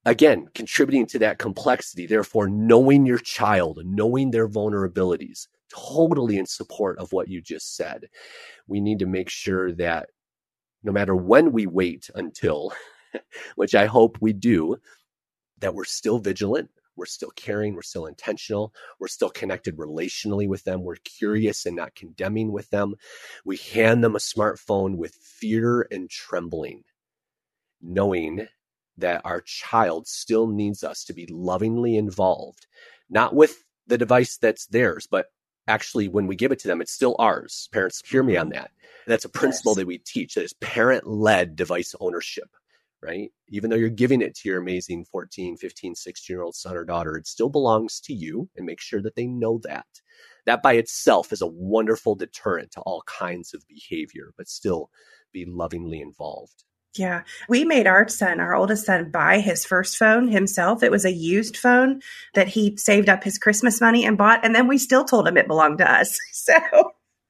again, 0.06 0.48
contributing 0.56 1.06
to 1.08 1.20
that 1.20 1.38
complexity, 1.38 2.08
therefore 2.08 2.48
knowing 2.48 3.06
your 3.06 3.20
child, 3.20 3.82
knowing 3.84 4.32
their 4.32 4.48
vulnerabilities, 4.48 5.48
totally 5.74 6.38
in 6.38 6.46
support 6.46 7.00
of 7.00 7.12
what 7.12 7.28
you 7.28 7.42
just 7.42 7.76
said. 7.76 8.08
We 8.68 8.80
need 8.80 9.00
to 9.00 9.06
make 9.06 9.30
sure 9.30 9.72
that 9.74 10.10
no 10.84 10.92
matter 10.92 11.16
when 11.16 11.52
we 11.52 11.66
wait 11.66 12.10
until, 12.16 12.74
which 13.56 13.76
I 13.76 13.86
hope 13.86 14.18
we 14.22 14.34
do, 14.34 14.78
that 15.60 15.74
we're 15.74 15.86
still 15.86 16.20
vigilant, 16.20 16.70
we're 16.96 17.06
still 17.06 17.32
caring, 17.32 17.74
we're 17.74 17.82
still 17.82 18.06
intentional, 18.06 18.74
we're 19.00 19.08
still 19.08 19.30
connected 19.30 19.78
relationally 19.78 20.48
with 20.48 20.64
them, 20.64 20.84
we're 20.84 20.98
curious 20.98 21.66
and 21.66 21.76
not 21.76 21.96
condemning 21.96 22.52
with 22.52 22.70
them. 22.70 22.96
We 23.46 23.58
hand 23.58 24.04
them 24.04 24.16
a 24.16 24.20
smartphone 24.20 24.98
with 24.98 25.16
fear 25.16 25.88
and 25.90 26.10
trembling, 26.10 26.84
knowing 27.82 28.48
that 28.98 29.22
our 29.26 29.42
child 29.42 30.08
still 30.08 30.48
needs 30.48 30.84
us 30.84 31.04
to 31.06 31.14
be 31.14 31.26
lovingly 31.28 31.96
involved, 31.96 32.68
not 33.10 33.34
with 33.34 33.64
the 33.88 33.98
device 33.98 34.38
that's 34.38 34.68
theirs, 34.68 35.08
but 35.10 35.28
actually 35.67 36.08
when 36.08 36.28
we 36.28 36.36
give 36.36 36.52
it 36.52 36.60
to 36.60 36.67
them, 36.67 36.82
it's 36.82 36.91
still 36.91 37.15
ours. 37.19 37.69
Parents, 37.71 38.02
hear 38.06 38.23
me 38.23 38.38
on 38.38 38.47
mm-hmm. 38.47 38.60
that. 38.60 38.71
That's 39.08 39.26
a 39.26 39.30
principle 39.30 39.71
yes. 39.71 39.78
that 39.78 39.88
we 39.88 39.97
teach 39.99 40.36
that 40.36 40.43
is 40.43 40.54
parent 40.54 41.08
led 41.08 41.56
device 41.56 41.93
ownership, 41.99 42.49
right? 43.02 43.32
Even 43.49 43.69
though 43.69 43.76
you're 43.76 43.89
giving 43.89 44.21
it 44.21 44.36
to 44.36 44.49
your 44.49 44.62
amazing 44.62 45.06
14, 45.06 45.58
15, 45.58 45.95
16 45.95 46.34
year 46.34 46.43
old 46.43 46.56
son 46.56 46.76
or 46.76 46.86
daughter, 46.86 47.17
it 47.17 47.28
still 47.28 47.49
belongs 47.49 47.99
to 48.02 48.13
you 48.13 48.49
and 48.56 48.65
make 48.65 48.80
sure 48.80 49.02
that 49.02 49.15
they 49.15 49.28
know 49.28 49.60
that. 49.63 49.86
That 50.45 50.62
by 50.62 50.73
itself 50.73 51.32
is 51.32 51.41
a 51.41 51.47
wonderful 51.47 52.15
deterrent 52.15 52.71
to 52.71 52.82
all 52.82 53.04
kinds 53.06 53.54
of 53.54 53.67
behavior, 53.67 54.34
but 54.38 54.49
still 54.49 54.89
be 55.32 55.45
lovingly 55.45 56.02
involved. 56.02 56.63
Yeah. 56.95 57.23
We 57.49 57.65
made 57.65 57.88
our 57.88 58.08
son, 58.08 58.39
our 58.39 58.53
oldest 58.53 58.86
son, 58.86 59.10
buy 59.10 59.39
his 59.39 59.65
first 59.65 59.97
phone 59.97 60.27
himself. 60.27 60.84
It 60.84 60.91
was 60.91 61.06
a 61.06 61.12
used 61.12 61.58
phone 61.58 62.01
that 62.36 62.49
he 62.49 62.77
saved 62.77 63.10
up 63.10 63.23
his 63.23 63.39
Christmas 63.39 63.82
money 63.82 64.06
and 64.06 64.17
bought. 64.17 64.45
And 64.45 64.56
then 64.56 64.67
we 64.67 64.77
still 64.77 65.03
told 65.03 65.27
him 65.27 65.38
it 65.38 65.47
belonged 65.47 65.79
to 65.79 65.91
us. 65.91 66.17
So 66.34 66.53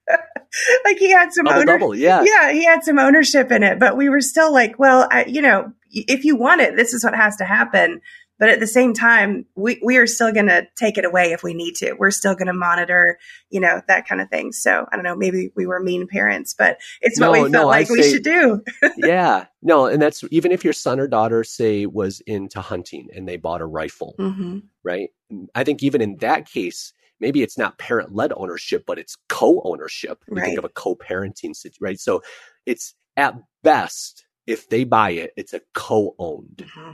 like 0.85 0.97
he 0.97 1.11
had 1.11 1.31
some 1.31 1.47
oh, 1.47 1.51
double, 1.51 1.65
double, 1.65 1.95
yeah. 1.95 2.23
Yeah, 2.23 2.51
he 2.51 2.65
had 2.65 2.83
some 2.83 2.99
ownership 2.99 3.51
in 3.51 3.63
it, 3.63 3.79
but 3.79 3.95
we 3.95 4.09
were 4.09 4.21
still 4.21 4.51
like, 4.51 4.77
well, 4.79 5.07
I, 5.11 5.25
you 5.25 5.41
know, 5.41 5.71
if 5.91 6.25
you 6.25 6.35
want 6.35 6.61
it, 6.61 6.75
this 6.75 6.93
is 6.93 7.03
what 7.03 7.15
has 7.15 7.37
to 7.37 7.45
happen. 7.45 8.01
But 8.43 8.49
at 8.49 8.59
the 8.59 8.67
same 8.67 8.93
time, 8.93 9.45
we, 9.55 9.79
we 9.81 9.95
are 9.95 10.05
still 10.05 10.33
going 10.33 10.47
to 10.47 10.67
take 10.75 10.97
it 10.97 11.05
away 11.05 11.31
if 11.31 11.43
we 11.43 11.53
need 11.53 11.75
to. 11.75 11.93
We're 11.93 12.11
still 12.11 12.35
going 12.35 12.47
to 12.47 12.53
monitor, 12.53 13.17
you 13.49 13.61
know, 13.61 13.81
that 13.87 14.05
kind 14.05 14.19
of 14.19 14.27
thing. 14.27 14.51
So 14.51 14.85
I 14.91 14.97
don't 14.97 15.05
know, 15.05 15.15
maybe 15.15 15.53
we 15.55 15.65
were 15.65 15.79
mean 15.79 16.07
parents, 16.07 16.53
but 16.53 16.77
it's 16.99 17.17
no, 17.17 17.31
what 17.31 17.35
we 17.35 17.39
felt 17.43 17.51
no, 17.53 17.67
like 17.67 17.87
we 17.89 18.03
should 18.03 18.25
do. 18.25 18.61
yeah. 18.97 19.45
No, 19.61 19.85
and 19.85 20.01
that's 20.01 20.25
even 20.29 20.51
if 20.51 20.65
your 20.65 20.73
son 20.73 20.99
or 20.99 21.07
daughter, 21.07 21.45
say, 21.45 21.85
was 21.85 22.19
into 22.27 22.59
hunting 22.59 23.07
and 23.15 23.29
they 23.29 23.37
bought 23.37 23.61
a 23.61 23.65
rifle, 23.65 24.13
mm-hmm. 24.19 24.59
right? 24.83 25.11
I 25.55 25.63
think 25.63 25.81
even 25.81 26.01
in 26.01 26.17
that 26.17 26.45
case, 26.45 26.91
maybe 27.21 27.43
it's 27.43 27.57
not 27.57 27.77
parent 27.77 28.13
led 28.13 28.33
ownership, 28.35 28.83
but 28.85 28.99
it's 28.99 29.15
co 29.29 29.61
ownership. 29.63 30.21
You 30.27 30.35
right. 30.35 30.47
think 30.47 30.59
of 30.59 30.65
a 30.65 30.69
co 30.69 30.95
parenting, 30.97 31.55
situation, 31.55 31.77
right? 31.79 31.97
So 31.97 32.21
it's 32.65 32.93
at 33.15 33.35
best, 33.63 34.25
if 34.45 34.67
they 34.67 34.83
buy 34.83 35.11
it, 35.11 35.31
it's 35.37 35.53
a 35.53 35.61
co 35.73 36.13
owned. 36.19 36.65
Mm-hmm. 36.75 36.91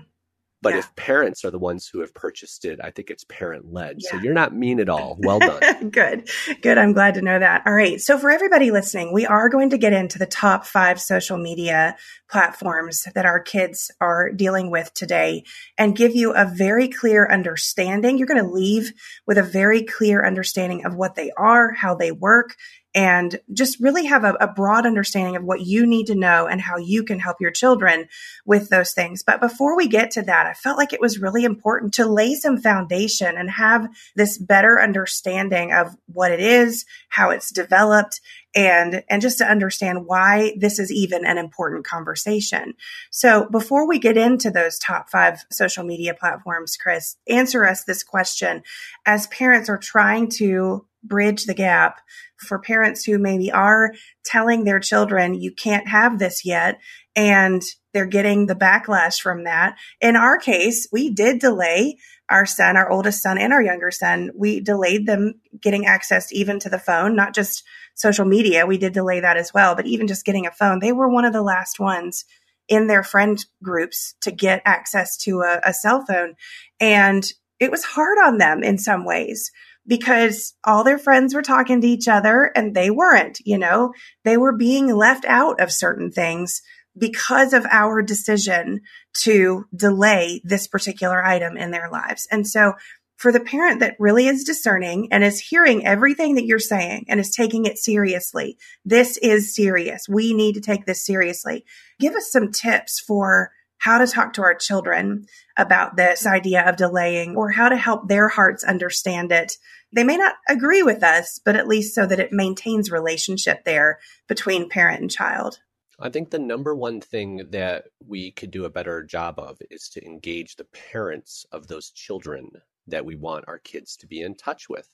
But 0.62 0.74
yeah. 0.74 0.80
if 0.80 0.96
parents 0.96 1.46
are 1.46 1.52
the 1.52 1.60
ones 1.60 1.88
who 1.88 2.02
have 2.02 2.14
purchased 2.14 2.66
it, 2.66 2.80
I 2.84 2.92
think 2.92 3.10
it's 3.10 3.24
parent 3.24 3.72
led. 3.72 3.98
Yeah. 4.00 4.12
So 4.12 4.18
you're 4.18 4.34
not 4.34 4.54
mean 4.54 4.80
at 4.80 4.90
all. 4.90 5.18
Well 5.30 5.40
done. 5.40 5.90
Good. 5.92 6.28
Good. 6.62 6.80
I'm 6.80 6.94
glad 6.94 7.14
to 7.14 7.22
know 7.22 7.38
that. 7.38 7.62
All 7.68 7.74
right. 7.74 8.02
So 8.02 8.18
for 8.18 8.32
everybody 8.32 8.72
listening, 8.72 9.14
we 9.14 9.28
are 9.28 9.48
going 9.48 9.70
to 9.70 9.78
get 9.78 9.94
into 9.94 10.18
the 10.18 10.26
top 10.26 10.66
five 10.66 11.00
social 11.00 11.38
media 11.38 11.96
platforms 12.32 13.08
that 13.14 13.26
our 13.26 13.40
kids 13.40 13.92
are 14.02 14.32
dealing 14.32 14.72
with 14.72 14.92
today 14.96 15.44
and 15.78 15.96
give 15.96 16.16
you 16.16 16.34
a 16.34 16.46
very 16.46 16.88
clear 16.88 17.30
understanding. 17.30 18.18
You're 18.18 18.28
going 18.28 18.44
to 18.44 18.52
leave 18.52 18.92
with 19.28 19.38
a 19.38 19.44
very 19.44 19.84
clear 19.84 20.26
understanding 20.26 20.86
of 20.86 20.96
what 20.96 21.14
they 21.14 21.32
are, 21.38 21.74
how 21.74 21.94
they 21.94 22.12
work, 22.12 22.56
and 22.96 23.40
just 23.54 23.80
really 23.80 24.06
have 24.06 24.24
a, 24.24 24.34
a, 24.40 24.48
broad 24.48 24.86
understanding 24.86 25.36
of 25.36 25.44
what 25.44 25.62
you 25.62 25.86
need 25.86 26.08
to 26.08 26.16
know 26.16 26.48
and 26.48 26.60
how 26.60 26.78
you 26.78 27.04
can 27.04 27.20
help 27.20 27.38
your 27.40 27.52
children 27.52 28.08
with 28.46 28.70
those 28.70 28.94
things. 28.94 29.22
But 29.22 29.40
before 29.40 29.78
we 29.78 29.88
get 29.88 30.12
to 30.12 30.24
that, 30.24 30.48
I 30.48 30.54
felt 30.54 30.78
like 30.78 30.92
it 30.92 31.00
was 31.00 31.22
really 31.22 31.44
important 31.44 31.94
to 31.96 32.08
lay 32.08 32.34
some 32.34 32.58
foundation 32.58 33.38
and 33.38 33.50
have 33.52 33.88
this 34.16 34.40
better 34.40 34.82
understanding 34.82 35.72
of 35.72 35.96
what 36.08 36.32
it 36.32 36.40
is, 36.40 36.86
how 37.10 37.30
it's 37.30 37.52
developed, 37.52 38.22
and 38.56 39.04
and 39.08 39.22
just 39.22 39.38
to 39.38 39.46
understand 39.46 40.08
why 40.08 40.56
this 40.58 40.80
is 40.80 40.92
even 40.92 41.26
an 41.26 41.38
important 41.38 41.86
conversation. 41.86 42.74
So 43.12 43.48
before 43.52 43.88
we 43.88 44.00
get 44.00 44.18
into 44.18 44.50
those 44.50 44.80
top 44.80 45.10
5 45.12 45.46
social 45.52 45.84
media 45.84 46.16
platforms, 46.16 46.76
Chris, 46.76 47.18
answer 47.28 47.66
us 47.66 47.84
this 47.84 48.04
question 48.04 48.64
as 49.06 49.28
parents 49.28 49.70
are 49.70 49.78
trying 49.78 50.30
to 50.38 50.88
bridge 51.04 51.46
the 51.46 51.54
gap 51.54 52.02
for 52.38 52.60
parents 52.60 53.04
who 53.04 53.18
maybe 53.18 53.52
are 53.52 53.94
telling 54.24 54.64
their 54.64 54.80
children 54.80 55.34
you 55.34 55.52
can't 55.52 55.88
have 55.88 56.20
this 56.20 56.46
yet 56.46 56.80
and 57.16 57.62
they're 57.94 58.06
getting 58.06 58.46
the 58.46 58.56
backlash 58.56 59.20
from 59.20 59.46
that. 59.46 59.76
In 60.00 60.16
our 60.16 60.38
case, 60.38 60.88
we 60.92 61.10
did 61.10 61.40
delay 61.40 61.98
our 62.30 62.46
son, 62.46 62.78
our 62.78 62.90
oldest 62.90 63.22
son 63.22 63.38
and 63.38 63.52
our 63.52 63.62
younger 63.62 63.92
son. 63.92 64.30
We 64.36 64.60
delayed 64.60 65.08
them 65.08 65.42
getting 65.60 65.86
access 65.86 66.32
even 66.32 66.60
to 66.60 66.70
the 66.70 66.80
phone, 66.80 67.16
not 67.16 67.34
just 67.34 67.64
social 67.96 68.26
media. 68.26 68.66
We 68.66 68.78
did 68.78 68.94
delay 68.94 69.20
that 69.20 69.38
as 69.38 69.54
well, 69.54 69.76
but 69.76 69.88
even 69.88 70.08
just 70.08 70.26
getting 70.26 70.46
a 70.46 70.52
phone, 70.52 70.80
they 70.80 70.92
were 70.92 71.10
one 71.10 71.26
of 71.26 71.34
the 71.34 71.42
last 71.42 71.80
ones 71.80 72.26
in 72.68 72.86
their 72.86 73.04
friend 73.04 73.44
groups 73.64 74.14
to 74.22 74.32
get 74.32 74.62
access 74.64 75.18
to 75.18 75.42
a, 75.42 75.60
a 75.64 75.74
cell 75.74 76.06
phone. 76.08 76.36
And 76.80 77.26
it 77.60 77.72
was 77.72 77.84
hard 77.84 78.18
on 78.24 78.38
them 78.38 78.64
in 78.64 78.78
some 78.78 79.06
ways 79.06 79.52
because 79.90 80.54
all 80.64 80.84
their 80.84 81.00
friends 81.00 81.34
were 81.34 81.42
talking 81.42 81.82
to 81.82 81.88
each 81.88 82.08
other 82.08 82.52
and 82.56 82.76
they 82.76 82.92
weren't, 82.92 83.40
you 83.44 83.58
know, 83.58 83.92
they 84.24 84.38
were 84.38 84.56
being 84.56 84.96
left 84.96 85.26
out 85.26 85.60
of 85.60 85.72
certain 85.72 86.12
things 86.12 86.62
because 86.96 87.54
of 87.54 87.66
our 87.72 88.04
decision 88.04 88.82
to 89.14 89.66
delay 89.76 90.42
this 90.44 90.68
particular 90.68 91.26
item 91.26 91.58
in 91.58 91.72
their 91.72 91.90
lives. 91.90 92.28
And 92.32 92.48
so 92.48 92.74
for 93.18 93.32
the 93.32 93.40
parent 93.40 93.80
that 93.80 93.96
really 94.00 94.28
is 94.28 94.44
discerning 94.44 95.08
and 95.12 95.24
is 95.24 95.40
hearing 95.40 95.86
everything 95.86 96.36
that 96.36 96.46
you're 96.46 96.60
saying 96.60 97.06
and 97.10 97.20
is 97.20 97.32
taking 97.32 97.66
it 97.66 97.80
seriously, 97.80 98.58
this 98.86 99.18
is 99.18 99.56
serious. 99.56 100.08
We 100.08 100.36
need 100.36 100.54
to 100.54 100.62
take 100.62 100.86
this 100.86 101.04
seriously. 101.04 101.66
Give 102.00 102.14
us 102.14 102.32
some 102.32 102.52
tips 102.52 103.00
for 103.00 103.52
how 103.80 103.98
to 103.98 104.08
talk 104.08 104.34
to 104.34 104.44
our 104.44 104.54
children 104.54 105.26
about 105.58 105.96
this 105.96 106.28
idea 106.28 106.70
of 106.70 106.76
delaying 106.76 107.36
or 107.36 107.50
how 107.50 107.70
to 107.70 107.78
help 107.78 108.08
their 108.08 108.28
hearts 108.28 108.64
understand 108.64 109.32
it. 109.32 109.54
They 109.92 110.04
may 110.04 110.18
not 110.18 110.36
agree 110.48 110.84
with 110.84 111.04
us, 111.04 111.40
but 111.44 111.56
at 111.56 111.68
least 111.68 111.96
so 111.96 112.06
that 112.06 112.20
it 112.20 112.32
maintains 112.32 112.92
relationship 112.92 113.64
there 113.64 114.00
between 114.28 114.70
parent 114.70 115.02
and 115.02 115.12
child. 115.12 115.60
I 116.00 116.10
think 116.10 116.30
the 116.30 116.40
number 116.40 116.74
one 116.76 117.02
thing 117.02 117.48
that 117.50 117.86
we 118.06 118.32
could 118.32 118.52
do 118.52 118.66
a 118.66 118.70
better 118.70 119.04
job 119.04 119.38
of 119.38 119.60
is 119.70 119.90
to 119.90 120.06
engage 120.06 120.56
the 120.56 120.68
parents 120.92 121.46
of 121.52 121.68
those 121.68 121.90
children 121.90 122.52
that 122.88 123.06
we 123.06 123.16
want 123.16 123.46
our 123.48 123.60
kids 123.60 123.98
to 123.98 124.08
be 124.08 124.22
in 124.22 124.36
touch 124.36 124.70
with. 124.70 124.88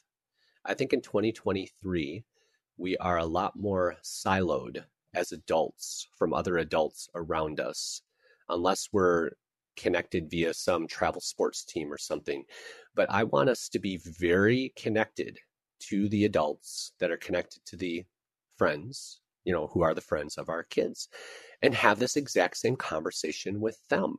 I 0.66 0.74
think 0.74 0.93
in 0.93 1.02
2023, 1.02 2.24
we 2.78 2.98
are 2.98 3.18
a 3.18 3.26
lot 3.26 3.56
more 3.56 3.98
siloed 4.04 4.86
as 5.14 5.32
adults 5.32 6.08
from 6.16 6.34
other 6.34 6.58
adults 6.58 7.08
around 7.14 7.60
us, 7.60 8.02
unless 8.50 8.89
we're 8.91 9.32
connected 9.76 10.30
via 10.30 10.53
some 10.53 10.88
travel 10.88 11.21
sports 11.21 11.63
team 11.63 11.91
or 11.91 11.97
something. 11.97 12.43
But 12.95 13.11
I 13.11 13.23
want 13.23 13.49
us 13.49 13.69
to 13.69 13.80
be 13.80 13.97
very 13.97 14.73
connected 14.76 15.39
to 15.89 16.09
the 16.09 16.26
adults 16.26 16.93
that 16.99 17.11
are 17.11 17.17
connected 17.17 17.65
to 17.65 17.78
the 17.78 18.05
friends, 18.57 19.19
you 19.43 19.53
know, 19.53 19.67
who 19.67 19.82
are 19.84 19.93
the 19.93 20.01
friends 20.01 20.38
of 20.38 20.49
our 20.49 20.63
kids, 20.63 21.09
and 21.61 21.73
have 21.76 21.99
this 21.99 22.15
exact 22.15 22.57
same 22.57 22.76
conversation 22.76 23.59
with 23.59 23.78
them. 23.89 24.17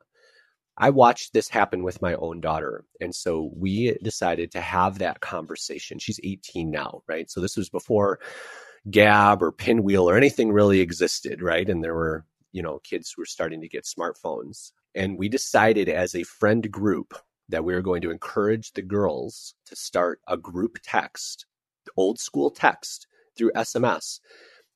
I 0.78 0.90
watched 0.90 1.32
this 1.32 1.48
happen 1.48 1.82
with 1.82 2.02
my 2.02 2.14
own 2.14 2.40
daughter. 2.40 2.84
And 3.00 3.14
so 3.14 3.50
we 3.56 3.96
decided 4.02 4.50
to 4.52 4.60
have 4.60 4.98
that 4.98 5.20
conversation. 5.20 5.98
She's 5.98 6.20
18 6.22 6.70
now, 6.70 7.02
right? 7.08 7.30
So 7.30 7.40
this 7.40 7.56
was 7.56 7.70
before 7.70 8.20
Gabb 8.90 9.40
or 9.40 9.52
Pinwheel 9.52 10.08
or 10.08 10.16
anything 10.16 10.52
really 10.52 10.80
existed, 10.80 11.40
right? 11.40 11.68
And 11.68 11.82
there 11.82 11.94
were, 11.94 12.26
you 12.52 12.62
know, 12.62 12.78
kids 12.84 13.10
who 13.10 13.22
were 13.22 13.26
starting 13.26 13.62
to 13.62 13.68
get 13.68 13.84
smartphones. 13.84 14.72
And 14.96 15.18
we 15.18 15.28
decided 15.28 15.90
as 15.90 16.14
a 16.14 16.22
friend 16.22 16.70
group 16.70 17.12
that 17.50 17.64
we 17.64 17.74
were 17.74 17.82
going 17.82 18.00
to 18.02 18.10
encourage 18.10 18.72
the 18.72 18.82
girls 18.82 19.54
to 19.66 19.76
start 19.76 20.20
a 20.26 20.38
group 20.38 20.78
text, 20.82 21.44
old 21.96 22.18
school 22.18 22.50
text 22.50 23.06
through 23.36 23.52
SMS 23.52 24.20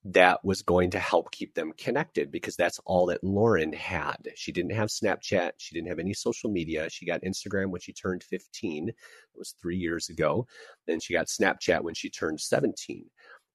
that 0.04 0.44
was 0.44 0.62
going 0.62 0.90
to 0.90 0.98
help 0.98 1.30
keep 1.30 1.54
them 1.54 1.72
connected 1.76 2.30
because 2.30 2.56
that's 2.56 2.80
all 2.86 3.06
that 3.06 3.24
Lauren 3.24 3.72
had. 3.72 4.16
She 4.34 4.52
didn't 4.52 4.74
have 4.74 4.88
Snapchat. 4.88 5.52
She 5.58 5.74
didn't 5.74 5.88
have 5.88 5.98
any 5.98 6.14
social 6.14 6.50
media. 6.50 6.88
She 6.90 7.06
got 7.06 7.22
Instagram 7.22 7.70
when 7.70 7.80
she 7.80 7.92
turned 7.92 8.22
15. 8.22 8.88
It 8.88 8.94
was 9.34 9.54
three 9.60 9.76
years 9.76 10.08
ago. 10.08 10.46
Then 10.86 11.00
she 11.00 11.14
got 11.14 11.26
Snapchat 11.26 11.82
when 11.82 11.94
she 11.94 12.10
turned 12.10 12.40
17. 12.40 13.06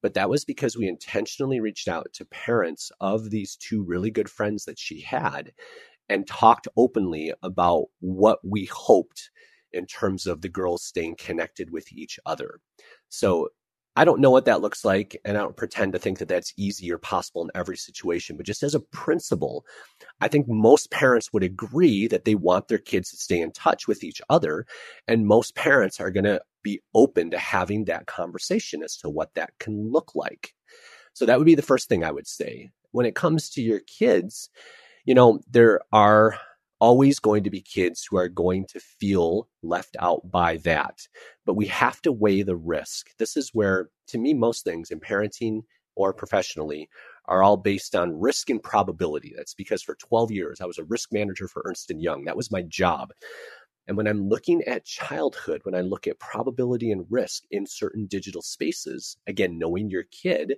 But 0.04 0.14
that 0.16 0.30
was 0.30 0.46
because 0.46 0.78
we 0.78 0.88
intentionally 0.88 1.60
reached 1.60 1.88
out 1.88 2.14
to 2.14 2.26
parents 2.26 2.92
of 3.00 3.32
these 3.32 3.56
two 3.56 3.84
really 3.84 4.12
good 4.12 4.30
friends 4.30 4.66
that 4.66 4.78
she 4.78 5.02
had 5.02 5.52
and 6.10 6.28
talked 6.28 6.68
openly 6.78 7.34
about 7.42 7.86
what 8.00 8.40
we 8.44 8.66
hoped 8.66 9.30
in 9.72 9.86
terms 9.86 10.26
of 10.26 10.42
the 10.42 10.50
girls 10.50 10.84
staying 10.84 11.16
connected 11.18 11.72
with 11.72 11.92
each 11.92 12.20
other. 12.26 12.60
So 13.10 13.50
I 13.98 14.04
don't 14.04 14.20
know 14.20 14.30
what 14.30 14.46
that 14.46 14.60
looks 14.60 14.84
like, 14.84 15.20
and 15.24 15.38
I 15.38 15.42
don't 15.42 15.56
pretend 15.56 15.94
to 15.94 16.00
think 16.00 16.20
that 16.20 16.28
that's 16.28 16.54
easy 16.58 16.92
or 16.92 16.98
possible 16.98 17.44
in 17.44 17.52
every 17.56 17.78
situation. 17.78 18.36
But 18.36 18.46
just 18.46 18.62
as 18.62 18.76
a 18.76 18.82
principle, 18.82 19.66
I 20.20 20.28
think 20.28 20.48
most 20.50 20.92
parents 20.92 21.32
would 21.32 21.44
agree 21.44 22.08
that 22.08 22.26
they 22.26 22.36
want 22.36 22.68
their 22.68 22.78
kids 22.78 23.12
to 23.12 23.18
stay 23.18 23.40
in 23.40 23.54
touch 23.54 23.88
with 23.88 24.04
each 24.04 24.22
other. 24.30 24.66
And 25.08 25.26
most 25.26 25.56
parents 25.56 26.02
are 26.02 26.12
going 26.12 26.26
to 26.26 26.42
be 26.62 26.82
open 26.94 27.32
to 27.32 27.38
having 27.38 27.86
that 27.86 28.06
conversation 28.06 28.84
as 28.84 28.98
to 28.98 29.10
what 29.10 29.34
that 29.36 29.52
can 29.60 29.92
look 29.92 30.14
like. 30.14 30.54
So 31.14 31.26
that 31.26 31.38
would 31.38 31.46
be 31.46 31.56
the 31.56 31.62
first 31.62 31.88
thing 31.88 32.04
I 32.04 32.12
would 32.12 32.28
say. 32.28 32.72
When 32.92 33.06
it 33.06 33.16
comes 33.16 33.50
to 33.52 33.62
your 33.62 33.80
kids, 33.80 34.50
you 35.06 35.14
know, 35.14 35.40
there 35.50 35.82
are 35.92 36.38
always 36.80 37.20
going 37.20 37.44
to 37.44 37.50
be 37.50 37.62
kids 37.62 38.06
who 38.10 38.18
are 38.18 38.28
going 38.28 38.66
to 38.66 38.80
feel 38.80 39.48
left 39.64 39.96
out 40.00 40.30
by 40.30 40.58
that. 40.58 41.08
But 41.46 41.54
we 41.56 41.68
have 41.68 42.02
to 42.02 42.12
weigh 42.12 42.42
the 42.44 42.56
risk. 42.56 43.10
This 43.18 43.38
is 43.38 43.52
where, 43.54 43.90
to 44.08 44.18
me, 44.18 44.34
most 44.34 44.64
things 44.64 44.92
in 44.92 45.00
parenting 45.00 45.62
or 45.96 46.14
professionally 46.14 46.90
are 47.28 47.42
all 47.42 47.58
based 47.58 47.96
on 47.96 48.20
risk 48.20 48.50
and 48.50 48.62
probability. 48.62 49.34
That's 49.36 49.54
because 49.54 49.82
for 49.82 49.96
12 49.96 50.32
years, 50.32 50.62
I 50.62 50.66
was 50.66 50.78
a 50.78 50.84
risk 50.84 51.14
manager 51.14 51.48
for 51.48 51.64
Ernst 51.66 51.92
& 51.96 51.98
Young. 51.98 52.26
That 52.26 52.38
was 52.38 52.52
my 52.52 52.62
job. 52.64 53.14
And 53.88 53.96
when 53.96 54.08
I'm 54.08 54.28
looking 54.28 54.64
at 54.64 54.84
childhood, 54.84 55.62
when 55.64 55.76
I 55.76 55.82
look 55.82 56.08
at 56.08 56.20
probability 56.20 56.92
and 56.92 57.06
risk 57.10 57.44
in 57.52 57.68
certain 57.68 58.08
digital 58.08 58.42
spaces, 58.42 59.18
again, 59.28 59.58
knowing 59.60 59.90
your 59.90 60.04
kid, 60.12 60.56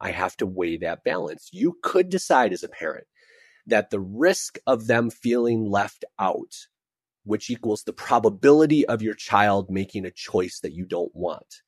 I 0.00 0.12
have 0.12 0.36
to 0.38 0.46
weigh 0.46 0.78
that 0.78 1.04
balance. 1.04 1.50
You 1.52 1.76
could 1.82 2.08
decide 2.08 2.52
as 2.52 2.62
a 2.62 2.68
parent 2.68 3.06
that 3.70 3.90
the 3.90 4.00
risk 4.00 4.58
of 4.66 4.86
them 4.86 5.10
feeling 5.10 5.70
left 5.70 6.04
out, 6.18 6.54
which 7.24 7.50
equals 7.50 7.82
the 7.82 7.92
probability 7.92 8.86
of 8.86 9.02
your 9.02 9.14
child 9.14 9.70
making 9.70 10.04
a 10.04 10.10
choice 10.10 10.60
that 10.60 10.72
you 10.72 10.84
don't 10.84 11.14
want, 11.14 11.62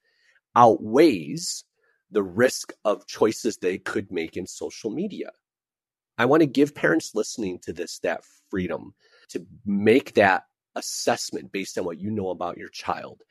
outweighs 0.54 1.64
the 2.10 2.22
risk 2.22 2.72
of 2.84 3.06
choices 3.06 3.56
they 3.56 3.78
could 3.78 4.10
make 4.10 4.36
in 4.36 4.46
social 4.46 4.90
media. 4.90 5.30
I 6.18 6.26
want 6.26 6.42
to 6.42 6.46
give 6.46 6.74
parents 6.74 7.14
listening 7.14 7.58
to 7.60 7.72
this 7.72 7.98
that 8.00 8.22
freedom 8.50 8.94
to 9.30 9.46
make 9.64 10.14
that 10.14 10.44
assessment 10.74 11.52
based 11.52 11.78
on 11.78 11.84
what 11.84 12.00
you 12.00 12.10
know 12.10 12.30
about 12.30 12.58
your 12.58 12.68
child. 12.68 13.22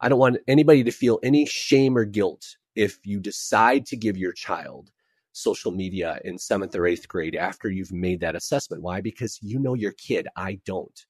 I 0.00 0.08
don't 0.08 0.18
want 0.18 0.38
anybody 0.48 0.84
to 0.84 0.92
feel 0.92 1.18
any 1.22 1.44
shame 1.44 1.96
or 1.96 2.04
guilt 2.04 2.56
if 2.74 2.98
you 3.04 3.20
decide 3.20 3.86
to 3.86 3.96
give 3.96 4.16
your 4.16 4.32
child 4.32 4.90
social 5.40 5.72
media 5.72 6.20
in 6.24 6.38
seventh 6.38 6.74
or 6.74 6.86
eighth 6.86 7.08
grade 7.08 7.36
after 7.36 7.70
you've 7.70 7.92
made 7.92 8.20
that 8.20 8.36
assessment. 8.36 8.82
Why? 8.82 9.00
Because 9.00 9.38
you 9.42 9.58
know 9.58 9.74
your 9.74 9.92
kid. 9.92 10.28
I 10.36 10.60
don't. 10.64 11.06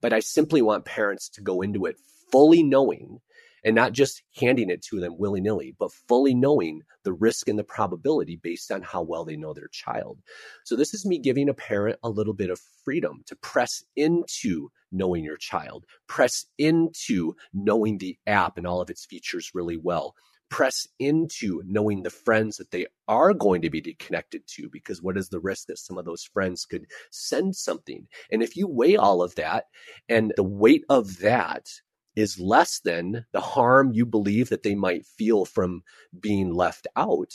But 0.00 0.12
I 0.12 0.20
simply 0.20 0.62
want 0.62 0.84
parents 0.84 1.28
to 1.30 1.40
go 1.40 1.62
into 1.62 1.86
it 1.86 1.96
fully 2.30 2.62
knowing 2.62 3.20
and 3.64 3.74
not 3.74 3.92
just 3.92 4.22
handing 4.36 4.70
it 4.70 4.80
to 4.80 5.00
them 5.00 5.18
willy 5.18 5.40
nilly, 5.40 5.74
but 5.78 5.92
fully 5.92 6.34
knowing 6.34 6.82
the 7.02 7.12
risk 7.12 7.48
and 7.48 7.58
the 7.58 7.64
probability 7.64 8.36
based 8.36 8.70
on 8.70 8.80
how 8.80 9.02
well 9.02 9.24
they 9.24 9.36
know 9.36 9.52
their 9.52 9.68
child. 9.72 10.20
So, 10.64 10.76
this 10.76 10.94
is 10.94 11.04
me 11.04 11.18
giving 11.18 11.48
a 11.48 11.54
parent 11.54 11.98
a 12.04 12.08
little 12.08 12.32
bit 12.32 12.50
of 12.50 12.60
freedom 12.84 13.22
to 13.26 13.34
press 13.36 13.82
into 13.96 14.70
knowing 14.92 15.24
your 15.24 15.36
child, 15.36 15.84
press 16.06 16.46
into 16.58 17.34
knowing 17.52 17.98
the 17.98 18.16
app 18.26 18.56
and 18.56 18.68
all 18.68 18.80
of 18.80 18.88
its 18.88 19.04
features 19.04 19.50
really 19.52 19.76
well, 19.76 20.14
press 20.48 20.86
into 20.98 21.62
knowing 21.66 22.02
the 22.02 22.10
friends 22.10 22.56
that 22.56 22.70
they 22.70 22.86
are 23.08 23.34
going 23.34 23.62
to 23.62 23.70
be 23.70 23.80
connected 23.98 24.42
to 24.46 24.68
because 24.70 25.02
what 25.02 25.16
is 25.16 25.28
the 25.28 25.40
risk 25.40 25.66
that 25.66 25.78
some 25.78 25.98
of 25.98 26.04
those 26.04 26.22
friends 26.22 26.64
could 26.64 26.86
send 27.10 27.54
something 27.56 28.06
and 28.30 28.42
if 28.42 28.56
you 28.56 28.68
weigh 28.68 28.96
all 28.96 29.22
of 29.22 29.34
that 29.34 29.64
and 30.08 30.32
the 30.36 30.44
weight 30.44 30.84
of 30.88 31.18
that 31.18 31.66
is 32.16 32.40
less 32.40 32.80
than 32.80 33.26
the 33.32 33.40
harm 33.40 33.92
you 33.92 34.06
believe 34.06 34.48
that 34.48 34.62
they 34.62 34.74
might 34.74 35.06
feel 35.06 35.44
from 35.44 35.82
being 36.18 36.52
left 36.52 36.86
out, 36.96 37.30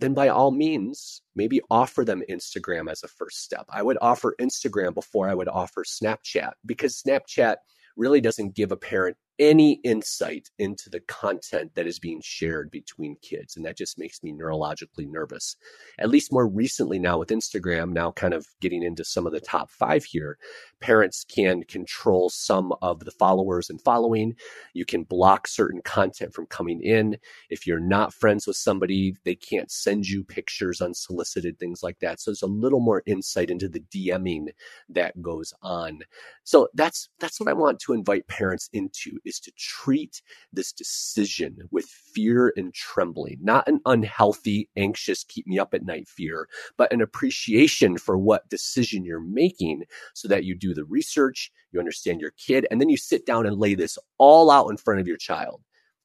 then 0.00 0.14
by 0.14 0.28
all 0.28 0.50
means, 0.50 1.22
maybe 1.36 1.60
offer 1.70 2.04
them 2.04 2.22
Instagram 2.28 2.90
as 2.90 3.02
a 3.02 3.08
first 3.08 3.42
step. 3.42 3.66
I 3.68 3.82
would 3.82 3.98
offer 4.00 4.34
Instagram 4.40 4.94
before 4.94 5.28
I 5.28 5.34
would 5.34 5.48
offer 5.48 5.84
Snapchat 5.84 6.52
because 6.66 7.00
Snapchat 7.00 7.56
really 7.96 8.20
doesn't 8.20 8.56
give 8.56 8.72
a 8.72 8.76
parent 8.76 9.16
any 9.40 9.80
insight 9.84 10.50
into 10.58 10.90
the 10.90 11.00
content 11.00 11.74
that 11.74 11.86
is 11.86 11.98
being 11.98 12.20
shared 12.22 12.70
between 12.70 13.16
kids. 13.22 13.56
And 13.56 13.64
that 13.64 13.78
just 13.78 13.98
makes 13.98 14.22
me 14.22 14.32
neurologically 14.32 15.08
nervous. 15.10 15.56
At 15.98 16.10
least 16.10 16.32
more 16.32 16.46
recently 16.46 16.98
now 16.98 17.18
with 17.18 17.30
Instagram, 17.30 17.92
now 17.92 18.12
kind 18.12 18.34
of 18.34 18.46
getting 18.60 18.82
into 18.82 19.02
some 19.02 19.26
of 19.26 19.32
the 19.32 19.40
top 19.40 19.70
five 19.70 20.04
here, 20.04 20.36
parents 20.80 21.24
can 21.24 21.62
control 21.64 22.28
some 22.28 22.74
of 22.82 23.00
the 23.00 23.10
followers 23.12 23.70
and 23.70 23.80
following. 23.80 24.34
You 24.74 24.84
can 24.84 25.04
block 25.04 25.48
certain 25.48 25.80
content 25.82 26.34
from 26.34 26.46
coming 26.46 26.82
in. 26.82 27.16
If 27.48 27.66
you're 27.66 27.80
not 27.80 28.12
friends 28.12 28.46
with 28.46 28.56
somebody, 28.56 29.16
they 29.24 29.34
can't 29.34 29.70
send 29.70 30.06
you 30.06 30.22
pictures 30.22 30.82
unsolicited, 30.82 31.58
things 31.58 31.82
like 31.82 31.98
that. 32.00 32.20
So 32.20 32.30
there's 32.30 32.42
a 32.42 32.46
little 32.46 32.80
more 32.80 33.02
insight 33.06 33.50
into 33.50 33.70
the 33.70 33.80
DMing 33.80 34.48
that 34.90 35.22
goes 35.22 35.54
on. 35.62 36.00
So 36.44 36.68
that's 36.74 37.08
that's 37.20 37.40
what 37.40 37.48
I 37.48 37.54
want 37.54 37.78
to 37.80 37.94
invite 37.94 38.28
parents 38.28 38.68
into 38.74 39.18
is 39.30 39.40
to 39.40 39.52
treat 39.52 40.20
this 40.52 40.72
decision 40.72 41.56
with 41.70 41.86
fear 41.86 42.52
and 42.56 42.74
trembling, 42.74 43.38
not 43.40 43.66
an 43.68 43.80
unhealthy, 43.86 44.68
anxious, 44.76 45.24
keep 45.24 45.46
me 45.46 45.58
up 45.58 45.72
at 45.72 45.84
night 45.84 46.08
fear, 46.08 46.48
but 46.76 46.92
an 46.92 47.00
appreciation 47.00 47.96
for 47.96 48.18
what 48.18 48.48
decision 48.50 49.04
you're 49.04 49.20
making 49.20 49.84
so 50.14 50.28
that 50.28 50.44
you 50.44 50.54
do 50.54 50.74
the 50.74 50.84
research, 50.84 51.50
you 51.72 51.78
understand 51.78 52.20
your 52.20 52.32
kid, 52.32 52.66
and 52.70 52.80
then 52.80 52.88
you 52.90 52.96
sit 52.96 53.24
down 53.24 53.46
and 53.46 53.56
lay 53.56 53.74
this 53.74 53.98
all 54.18 54.50
out 54.50 54.68
in 54.68 54.76
front 54.76 55.00
of 55.00 55.06
your 55.06 55.16
child. 55.16 55.62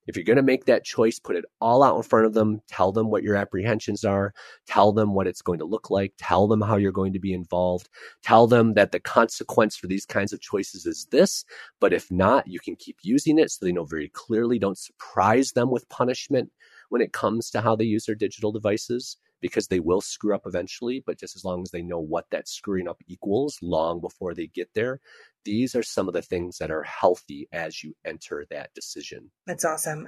If 0.08 0.16
you're 0.16 0.24
going 0.24 0.38
to 0.38 0.43
make 0.43 0.66
that 0.66 0.84
choice, 0.84 1.20
put 1.20 1.36
it 1.36 1.45
all 1.60 1.84
out 1.84 1.97
in 1.97 2.03
front 2.03 2.26
of 2.26 2.34
them. 2.34 2.62
Tell 2.68 2.91
them 2.91 3.10
what 3.10 3.24
your 3.24 3.36
apprehensions 3.36 4.03
are. 4.03 4.34
Tell 4.68 4.91
them 4.91 5.14
what 5.14 5.28
it's 5.28 5.41
going 5.41 5.60
to 5.60 5.66
look 5.66 5.89
like. 5.89 6.14
Tell 6.18 6.47
them 6.47 6.62
how 6.62 6.76
you're 6.78 6.91
going 6.91 7.14
to 7.14 7.20
be 7.20 7.34
involved. 7.34 7.89
Tell 8.22 8.47
them 8.47 8.74
that 8.76 8.91
the 8.91 8.99
consequence 8.99 9.76
for 9.76 9.88
these 9.88 10.06
kinds 10.06 10.34
of 10.34 10.41
choices 10.41 10.86
is 10.86 11.08
this. 11.12 11.45
But 11.80 11.93
if 11.93 12.12
not, 12.12 12.47
you 12.47 12.60
can 12.60 12.76
keep 12.76 12.97
using 13.01 13.39
it 13.39 13.49
so 13.51 13.66
they 13.66 13.72
know 13.72 13.86
very 13.86 14.10
clearly. 14.10 14.60
Don't 14.60 14.78
surprise 14.78 15.51
them 15.51 15.72
with 15.72 15.89
punishment 15.89 16.51
when 16.89 17.01
it 17.01 17.14
comes 17.14 17.49
to 17.49 17.62
how 17.62 17.76
they 17.76 17.86
use 17.86 18.06
their 18.06 18.16
digital 18.16 18.51
devices 18.51 19.18
because 19.46 19.68
they 19.68 19.80
will 19.80 20.02
screw 20.02 20.34
up 20.34 20.48
eventually. 20.48 21.04
But 21.06 21.20
just 21.20 21.36
as 21.36 21.46
long 21.46 21.62
as 21.62 21.70
they 21.70 21.84
know 21.84 22.00
what 22.00 22.26
that 22.32 22.48
screwing 22.48 22.88
up 22.88 22.98
equals 23.08 23.60
long 23.62 24.02
before 24.02 24.34
they 24.34 24.48
get 24.48 24.70
there, 24.74 25.00
these 25.43 25.76
are 25.76 25.84
some 25.84 26.08
of 26.08 26.16
the 26.16 26.24
things 26.24 26.58
that 26.58 26.72
are 26.72 26.82
healthy 26.82 27.48
as 27.52 27.84
you 27.84 27.93
enter 28.04 28.48
that 28.50 28.74
decision. 28.74 29.30
That's 29.46 29.64
awesome. 29.64 30.08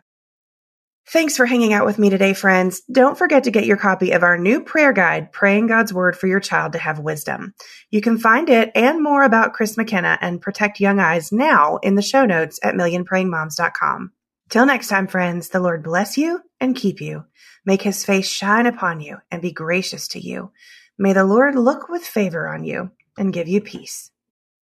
Thanks 1.09 1.37
for 1.37 1.45
hanging 1.45 1.71
out 1.71 1.85
with 1.85 1.99
me 1.99 2.09
today, 2.09 2.33
friends. 2.33 2.81
Don't 2.91 3.15
forget 3.17 3.43
to 3.43 3.51
get 3.51 3.67
your 3.67 3.77
copy 3.77 4.11
of 4.11 4.23
our 4.23 4.39
new 4.39 4.59
prayer 4.59 4.91
guide, 4.91 5.31
Praying 5.31 5.67
God's 5.67 5.93
Word 5.93 6.17
for 6.17 6.25
Your 6.25 6.39
Child 6.39 6.73
to 6.73 6.79
Have 6.79 6.99
Wisdom. 6.99 7.53
You 7.91 8.01
can 8.01 8.17
find 8.17 8.49
it 8.49 8.71
and 8.73 9.03
more 9.03 9.23
about 9.23 9.53
Chris 9.53 9.77
McKenna 9.77 10.17
and 10.19 10.41
Protect 10.41 10.79
Young 10.79 10.99
Eyes 10.99 11.31
now 11.31 11.77
in 11.77 11.93
the 11.93 12.01
show 12.01 12.25
notes 12.25 12.59
at 12.63 12.73
millionprayingmoms.com. 12.73 14.11
Till 14.49 14.65
next 14.65 14.87
time, 14.87 15.07
friends, 15.07 15.49
the 15.49 15.59
Lord 15.59 15.83
bless 15.83 16.17
you 16.17 16.41
and 16.59 16.75
keep 16.75 17.01
you. 17.01 17.25
Make 17.65 17.81
his 17.81 18.05
face 18.05 18.29
shine 18.29 18.65
upon 18.65 19.01
you 19.01 19.17
and 19.29 19.41
be 19.41 19.51
gracious 19.51 20.07
to 20.09 20.19
you. 20.19 20.51
May 20.97 21.13
the 21.13 21.25
Lord 21.25 21.55
look 21.55 21.89
with 21.89 22.03
favor 22.03 22.47
on 22.47 22.63
you 22.63 22.91
and 23.17 23.33
give 23.33 23.47
you 23.47 23.59
peace. 23.59 24.09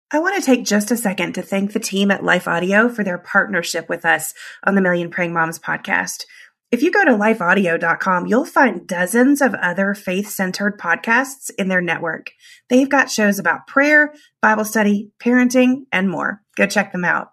I 0.10 0.20
want 0.20 0.36
to 0.36 0.46
take 0.46 0.64
just 0.64 0.92
a 0.92 0.96
second 0.96 1.34
to 1.34 1.42
thank 1.42 1.74
the 1.74 1.80
team 1.80 2.12
at 2.12 2.24
Life 2.24 2.48
Audio 2.48 2.88
for 2.88 3.04
their 3.04 3.18
partnership 3.18 3.90
with 3.90 4.06
us 4.06 4.34
on 4.64 4.76
the 4.76 4.82
Million 4.82 5.10
Praying 5.10 5.34
Moms 5.34 5.60
podcast. 5.60 6.26
If 6.72 6.82
you 6.82 6.90
go 6.90 7.04
to 7.04 7.12
lifeaudio.com, 7.12 8.28
you'll 8.28 8.46
find 8.46 8.88
dozens 8.88 9.42
of 9.42 9.54
other 9.54 9.94
faith 9.94 10.30
centered 10.30 10.80
podcasts 10.80 11.52
in 11.58 11.68
their 11.68 11.82
network. 11.82 12.32
They've 12.70 12.90
got 12.90 13.12
shows 13.12 13.38
about 13.38 13.68
prayer, 13.68 14.14
Bible 14.42 14.66
study, 14.66 15.12
parenting, 15.20 15.88
and 15.92 16.10
more. 16.10 16.42
Go 16.56 16.68
check 16.68 16.92
them 16.92 17.06
out. 17.06 17.33